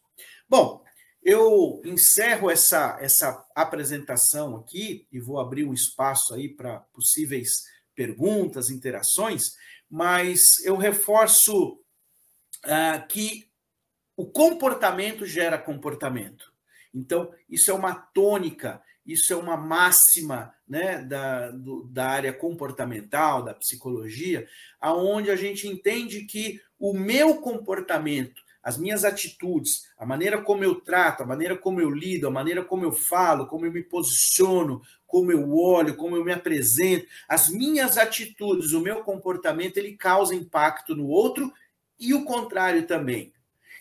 Bom, 0.50 0.84
eu 1.24 1.82
encerro 1.86 2.52
essa, 2.52 2.98
essa 3.00 3.48
apresentação 3.56 4.58
aqui 4.58 5.08
e 5.10 5.18
vou 5.18 5.40
abrir 5.40 5.64
um 5.64 5.74
espaço 5.74 6.34
aí 6.34 6.50
para 6.50 6.82
possíveis 6.94 7.64
perguntas, 7.96 8.70
interações, 8.70 9.54
mas 9.90 10.64
eu 10.66 10.76
reforço 10.76 11.80
uh, 12.66 13.08
que 13.08 13.50
o 14.18 14.26
comportamento 14.26 15.26
gera 15.26 15.58
comportamento. 15.58 16.54
Então, 16.96 17.30
isso 17.50 17.70
é 17.70 17.74
uma 17.74 17.94
tônica, 17.94 18.82
isso 19.06 19.34
é 19.34 19.36
uma 19.36 19.58
máxima 19.58 20.54
né, 20.68 21.04
da, 21.04 21.52
do, 21.52 21.84
da 21.84 22.08
área 22.08 22.32
comportamental, 22.32 23.44
da 23.44 23.54
psicologia, 23.54 24.48
aonde 24.80 25.30
a 25.30 25.36
gente 25.36 25.68
entende 25.68 26.24
que 26.24 26.62
o 26.80 26.94
meu 26.94 27.36
comportamento, 27.36 28.42
as 28.64 28.78
minhas 28.78 29.04
atitudes, 29.04 29.90
a 29.98 30.06
maneira 30.06 30.42
como 30.42 30.64
eu 30.64 30.76
trato, 30.76 31.22
a 31.22 31.26
maneira 31.26 31.58
como 31.58 31.82
eu 31.82 31.92
lido, 31.92 32.28
a 32.28 32.32
maneira 32.32 32.64
como 32.64 32.86
eu 32.86 32.94
falo, 32.94 33.46
como 33.46 33.66
eu 33.66 33.72
me 33.72 33.84
posiciono, 33.84 34.82
como 35.06 35.32
eu 35.32 35.54
olho, 35.54 35.96
como 35.96 36.16
eu 36.16 36.24
me 36.24 36.32
apresento, 36.32 37.06
as 37.28 37.50
minhas 37.50 37.98
atitudes, 37.98 38.72
o 38.72 38.80
meu 38.80 39.04
comportamento, 39.04 39.78
ele 39.78 39.98
causa 39.98 40.34
impacto 40.34 40.96
no 40.96 41.08
outro 41.08 41.52
e 42.00 42.14
o 42.14 42.24
contrário 42.24 42.88
também. 42.88 43.34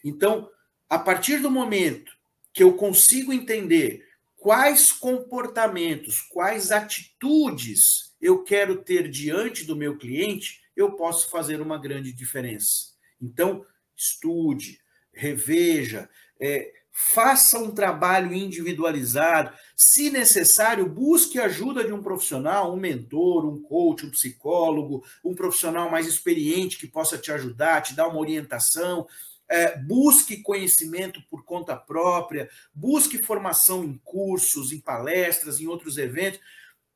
Então, 0.04 0.50
a 0.90 0.98
partir 0.98 1.38
do 1.38 1.50
momento 1.50 2.12
que 2.54 2.62
eu 2.62 2.74
consigo 2.74 3.32
entender 3.32 4.06
quais 4.36 4.92
comportamentos, 4.92 6.20
quais 6.20 6.70
atitudes 6.70 8.14
eu 8.20 8.44
quero 8.44 8.76
ter 8.76 9.10
diante 9.10 9.64
do 9.64 9.76
meu 9.76 9.98
cliente, 9.98 10.62
eu 10.76 10.92
posso 10.92 11.28
fazer 11.30 11.60
uma 11.60 11.76
grande 11.76 12.12
diferença. 12.12 12.94
Então, 13.20 13.66
estude, 13.96 14.80
reveja, 15.12 16.08
é, 16.40 16.72
faça 16.92 17.58
um 17.58 17.72
trabalho 17.72 18.32
individualizado. 18.32 19.52
Se 19.76 20.10
necessário, 20.10 20.88
busque 20.88 21.40
ajuda 21.40 21.82
de 21.82 21.92
um 21.92 22.02
profissional, 22.02 22.72
um 22.72 22.78
mentor, 22.78 23.44
um 23.44 23.60
coach, 23.60 24.06
um 24.06 24.10
psicólogo, 24.10 25.04
um 25.24 25.34
profissional 25.34 25.90
mais 25.90 26.06
experiente 26.06 26.78
que 26.78 26.86
possa 26.86 27.18
te 27.18 27.32
ajudar, 27.32 27.82
te 27.82 27.94
dar 27.94 28.06
uma 28.06 28.20
orientação 28.20 29.08
é, 29.54 29.78
busque 29.78 30.42
conhecimento 30.42 31.22
por 31.30 31.44
conta 31.44 31.76
própria, 31.76 32.50
busque 32.74 33.22
formação 33.22 33.84
em 33.84 33.96
cursos, 33.98 34.72
em 34.72 34.80
palestras, 34.80 35.60
em 35.60 35.68
outros 35.68 35.96
eventos. 35.96 36.40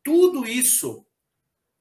Tudo 0.02 0.44
isso 0.44 1.06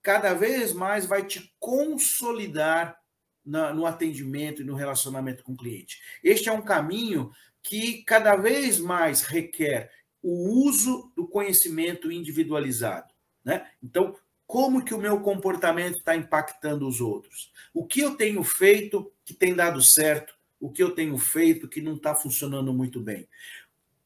cada 0.04 0.36
vez 0.36 0.74
mais 0.74 1.08
vai 1.08 1.26
te 1.26 1.52
consolidar 1.60 3.02
na, 3.44 3.74
no 3.74 3.88
atendimento 3.88 4.62
e 4.62 4.66
no 4.66 4.76
relacionamento 4.76 5.44
com 5.44 5.54
o 5.54 5.58
cliente. 5.58 6.00
Este 6.24 6.48
é 6.48 6.54
um 6.54 6.62
caminho 6.62 7.32
que 7.64 8.04
cada 8.04 8.36
vez 8.36 8.80
mais 8.80 9.24
requer 9.24 9.92
o 10.22 10.64
uso 10.64 11.12
do 11.16 11.28
conhecimento 11.28 12.12
individualizado. 12.12 13.12
Né? 13.44 13.68
Então, 13.82 14.16
como 14.46 14.86
que 14.86 14.94
o 14.94 15.00
meu 15.00 15.22
comportamento 15.22 15.98
está 15.98 16.16
impactando 16.16 16.88
os 16.88 17.02
outros? 17.02 17.52
O 17.74 17.84
que 17.84 18.02
eu 18.02 18.16
tenho 18.16 18.44
feito 18.44 19.12
que 19.26 19.34
tem 19.34 19.56
dado 19.56 19.82
certo? 19.82 20.37
O 20.60 20.72
que 20.72 20.82
eu 20.82 20.92
tenho 20.92 21.18
feito 21.18 21.68
que 21.68 21.82
não 21.82 21.96
está 21.96 22.16
funcionando 22.16 22.74
muito 22.74 23.00
bem. 23.00 23.28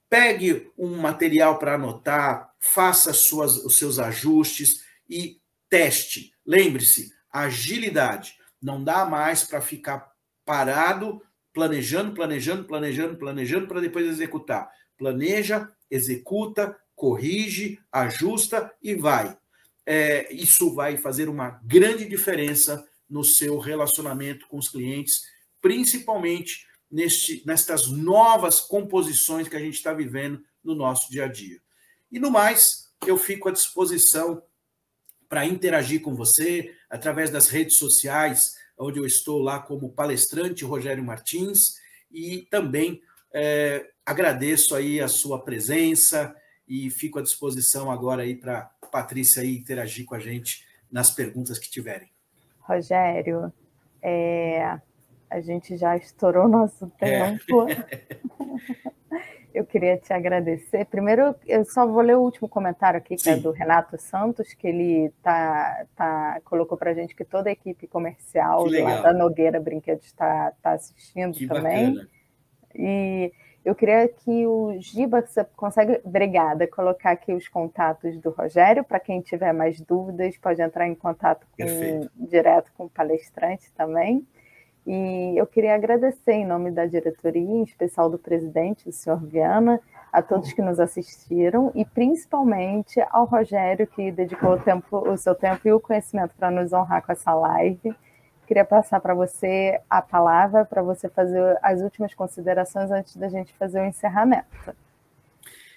Pegue 0.10 0.72
um 0.78 0.98
material 0.98 1.58
para 1.58 1.76
anotar, 1.76 2.54
faça 2.60 3.14
suas, 3.14 3.58
os 3.58 3.78
seus 3.78 3.98
ajustes 3.98 4.84
e 5.10 5.40
teste. 5.70 6.34
Lembre-se, 6.46 7.14
agilidade. 7.32 8.36
Não 8.62 8.84
dá 8.84 9.06
mais 9.06 9.44
para 9.44 9.62
ficar 9.62 10.12
parado, 10.46 11.22
planejando, 11.54 12.14
planejando, 12.14 12.66
planejando, 12.66 13.18
planejando 13.18 13.68
para 13.68 13.80
depois 13.80 14.06
executar. 14.06 14.70
Planeja, 14.98 15.72
executa, 15.90 16.78
corrige, 16.94 17.80
ajusta 17.92 18.72
e 18.82 18.94
vai. 18.94 19.38
É, 19.86 20.32
isso 20.34 20.76
vai 20.76 20.98
fazer 20.98 21.30
uma 21.30 21.62
grande 21.64 22.06
diferença 22.06 22.86
no 23.10 23.24
seu 23.24 23.58
relacionamento 23.58 24.48
com 24.48 24.58
os 24.58 24.70
clientes 24.70 25.24
principalmente 25.62 26.68
neste, 26.90 27.44
nestas 27.46 27.88
novas 27.88 28.60
composições 28.60 29.48
que 29.48 29.56
a 29.56 29.60
gente 29.60 29.76
está 29.76 29.94
vivendo 29.94 30.44
no 30.64 30.76
nosso 30.76 31.10
dia 31.12 31.26
a 31.26 31.28
dia. 31.28 31.60
E 32.12 32.20
no 32.20 32.30
mais, 32.30 32.92
eu 33.06 33.18
fico 33.18 33.48
à 33.48 33.52
disposição 33.52 34.44
para 35.30 35.46
interagir 35.46 36.02
com 36.02 36.14
você 36.14 36.76
através 36.90 37.30
das 37.30 37.48
redes 37.48 37.78
sociais, 37.78 38.58
onde 38.78 39.00
eu 39.00 39.06
estou 39.06 39.40
lá 39.40 39.60
como 39.60 39.94
palestrante 39.94 40.66
Rogério 40.66 41.04
Martins, 41.04 41.78
e 42.12 42.42
também 42.52 43.02
é, 43.34 43.90
agradeço 44.06 44.76
aí 44.76 45.00
a 45.00 45.08
sua 45.08 45.42
presença 45.42 46.36
e 46.68 46.90
fico 46.90 47.18
à 47.18 47.22
disposição 47.22 47.90
agora 47.90 48.24
aí 48.24 48.36
para 48.36 48.70
Patrícia 48.92 49.42
aí 49.42 49.56
interagir 49.56 50.06
com 50.06 50.16
a 50.16 50.20
gente 50.20 50.66
nas 50.92 51.10
perguntas 51.10 51.58
que 51.58 51.72
tiverem. 51.72 52.10
Rogério, 52.60 53.54
é, 54.02 54.80
a 55.32 55.40
gente 55.40 55.78
já 55.78 55.96
estourou 55.96 56.48
nosso 56.48 56.92
é. 57.00 57.30
tempo. 57.30 57.68
É. 57.70 58.92
eu 59.56 59.66
queria 59.66 59.98
te 59.98 60.12
agradecer. 60.12 60.86
Primeiro, 60.86 61.34
eu 61.48 61.64
só 61.64 61.88
vou 61.88 62.02
ler 62.02 62.18
o 62.18 62.22
último 62.22 62.50
comentário 62.50 62.98
aqui, 62.98 63.16
que 63.16 63.30
é 63.30 63.34
Sim. 63.34 63.40
é 63.40 63.42
do 63.42 63.52
Renato 63.52 63.98
Santos, 63.98 64.54
que 64.54 64.68
ele 64.68 65.12
tá, 65.24 65.86
tá, 65.96 66.42
colocou 66.44 66.78
para 66.78 66.92
a 66.92 66.94
gente 66.94 67.16
que 67.16 67.24
toda 67.24 67.50
a 67.50 67.54
equipe 67.54 67.88
comercial 67.88 68.70
da 68.70 69.14
Nogueira 69.14 69.60
Brinquedos 69.60 70.06
está 70.06 70.52
tá 70.62 70.74
assistindo 70.74 71.38
que 71.38 71.48
também. 71.48 71.94
Bacana. 71.94 72.10
E 72.76 73.34
eu 73.64 73.74
queria 73.74 74.08
que 74.08 74.46
o 74.48 74.76
Giba, 74.80 75.22
você 75.22 75.46
consegue, 75.56 76.02
obrigada, 76.04 76.68
colocar 76.68 77.12
aqui 77.12 77.34
os 77.34 77.48
contatos 77.48 78.18
do 78.20 78.32
Rogério, 78.32 78.84
para 78.84 79.00
quem 79.00 79.22
tiver 79.22 79.54
mais 79.54 79.80
dúvidas, 79.80 80.38
pode 80.38 80.62
entrar 80.62 80.88
em 80.88 80.96
contato 80.96 81.48
com, 81.58 82.26
direto 82.28 82.72
com 82.76 82.86
o 82.86 82.90
palestrante 82.90 83.72
também. 83.74 84.28
E 84.86 85.36
eu 85.38 85.46
queria 85.46 85.76
agradecer, 85.76 86.34
em 86.34 86.46
nome 86.46 86.72
da 86.72 86.86
diretoria, 86.86 87.42
em 87.42 87.64
especial 87.64 88.10
do 88.10 88.18
presidente, 88.18 88.90
o 88.90 88.92
senhor 88.92 89.24
Viana, 89.24 89.80
a 90.12 90.22
todos 90.22 90.52
que 90.52 90.62
nos 90.62 90.80
assistiram 90.80 91.72
e 91.76 91.86
principalmente 91.86 93.00
ao 93.12 93.26
Rogério, 93.26 93.86
que 93.88 94.12
dedicou 94.12 94.54
o, 94.54 94.60
tempo, 94.60 94.98
o 95.10 95.18
seu 95.18 95.36
tempo 95.36 95.68
e 95.68 95.72
o 95.72 95.80
conhecimento 95.80 96.34
para 96.36 96.50
nos 96.50 96.74
honrar 96.74 97.06
com 97.06 97.12
essa 97.12 97.34
live. 97.34 97.96
Queria 98.48 98.66
passar 98.66 99.00
para 99.00 99.14
você 99.14 99.80
a 99.90 100.02
palavra 100.02 100.66
para 100.66 100.82
você 100.82 101.08
fazer 101.08 101.58
as 101.62 101.80
últimas 101.82 102.14
considerações 102.14 102.92
antes 102.92 103.16
da 103.16 103.30
gente 103.30 103.54
fazer 103.54 103.80
o 103.80 103.86
encerramento. 103.86 104.76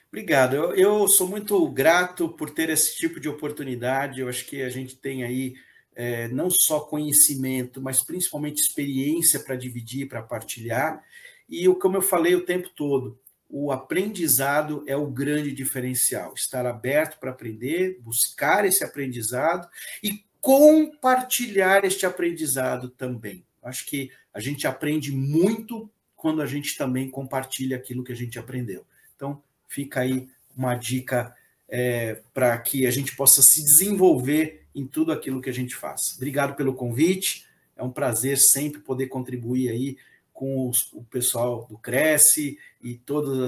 Obrigado. 0.09 0.57
Eu, 0.57 0.75
eu 0.75 1.09
sou 1.09 1.29
muito 1.29 1.69
grato 1.69 2.29
por 2.29 2.51
ter 2.51 2.71
esse 2.71 2.97
tipo 2.97 3.21
de 3.21 3.29
oportunidade. 3.29 4.21
Eu 4.21 4.29
acho 4.29 4.47
que 4.47 4.63
a 4.63 4.69
gente 4.69 4.97
tem 4.97 5.23
aí 5.23 5.55
é, 5.95 6.29
não 6.29 6.51
só 6.51 6.81
conhecimento, 6.81 7.81
mas 7.81 8.03
principalmente 8.03 8.61
experiência 8.61 9.41
para 9.41 9.57
dividir, 9.57 10.09
para 10.09 10.23
partilhar. 10.23 11.03
E 11.49 11.67
como 11.75 11.97
eu 11.97 12.03
falei 12.03 12.35
o 12.35 12.45
tempo 12.45 12.71
todo, 12.71 13.19
o 13.49 13.71
aprendizado 13.71 14.83
é 14.87 14.97
o 14.97 15.07
grande 15.07 15.53
diferencial. 15.53 16.35
Estar 16.35 16.67
aberto 16.67 17.19
para 17.19 17.31
aprender, 17.31 18.01
buscar 18.01 18.65
esse 18.65 18.83
aprendizado 18.83 19.69
e 20.03 20.25
compartilhar 20.41 21.85
este 21.85 22.05
aprendizado 22.05 22.89
também. 22.89 23.45
Acho 23.63 23.87
que 23.87 24.11
a 24.33 24.41
gente 24.41 24.67
aprende 24.67 25.13
muito 25.13 25.91
quando 26.17 26.43
a 26.43 26.47
gente 26.47 26.77
também 26.77 27.09
compartilha 27.09 27.77
aquilo 27.77 28.03
que 28.03 28.13
a 28.13 28.17
gente 28.17 28.39
aprendeu. 28.39 28.85
Então, 29.15 29.43
fica 29.69 30.01
aí 30.01 30.29
uma 30.57 30.75
dica 30.75 31.35
é, 31.69 32.21
para 32.33 32.57
que 32.59 32.87
a 32.87 32.91
gente 32.91 33.17
possa 33.17 33.43
se 33.43 33.63
desenvolver 33.63 34.67
em 34.75 34.87
tudo 34.87 35.13
aquilo 35.13 35.41
que 35.41 35.51
a 35.51 35.55
gente 35.55 35.75
faz. 35.75 36.15
Obrigado 36.17 36.57
pelo 36.57 36.75
convite. 36.75 37.47
É 37.77 37.83
um 37.83 37.91
prazer 37.91 38.39
sempre 38.39 38.81
poder 38.81 39.07
contribuir 39.07 39.71
aí 39.71 39.97
com 40.33 40.69
os, 40.69 40.93
o 40.93 41.05
pessoal 41.05 41.67
do 41.69 41.79
Cresce 41.79 42.59
e 42.83 42.95
todas 42.95 43.39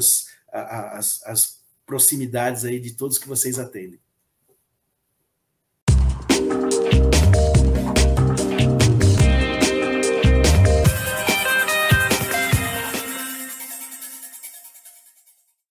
as, 0.52 0.92
as, 0.92 1.22
as 1.24 1.64
proximidades 1.84 2.64
aí 2.64 2.80
de 2.80 2.94
todos 2.94 3.18
que 3.18 3.28
vocês 3.28 3.58
atendem. 3.58 4.00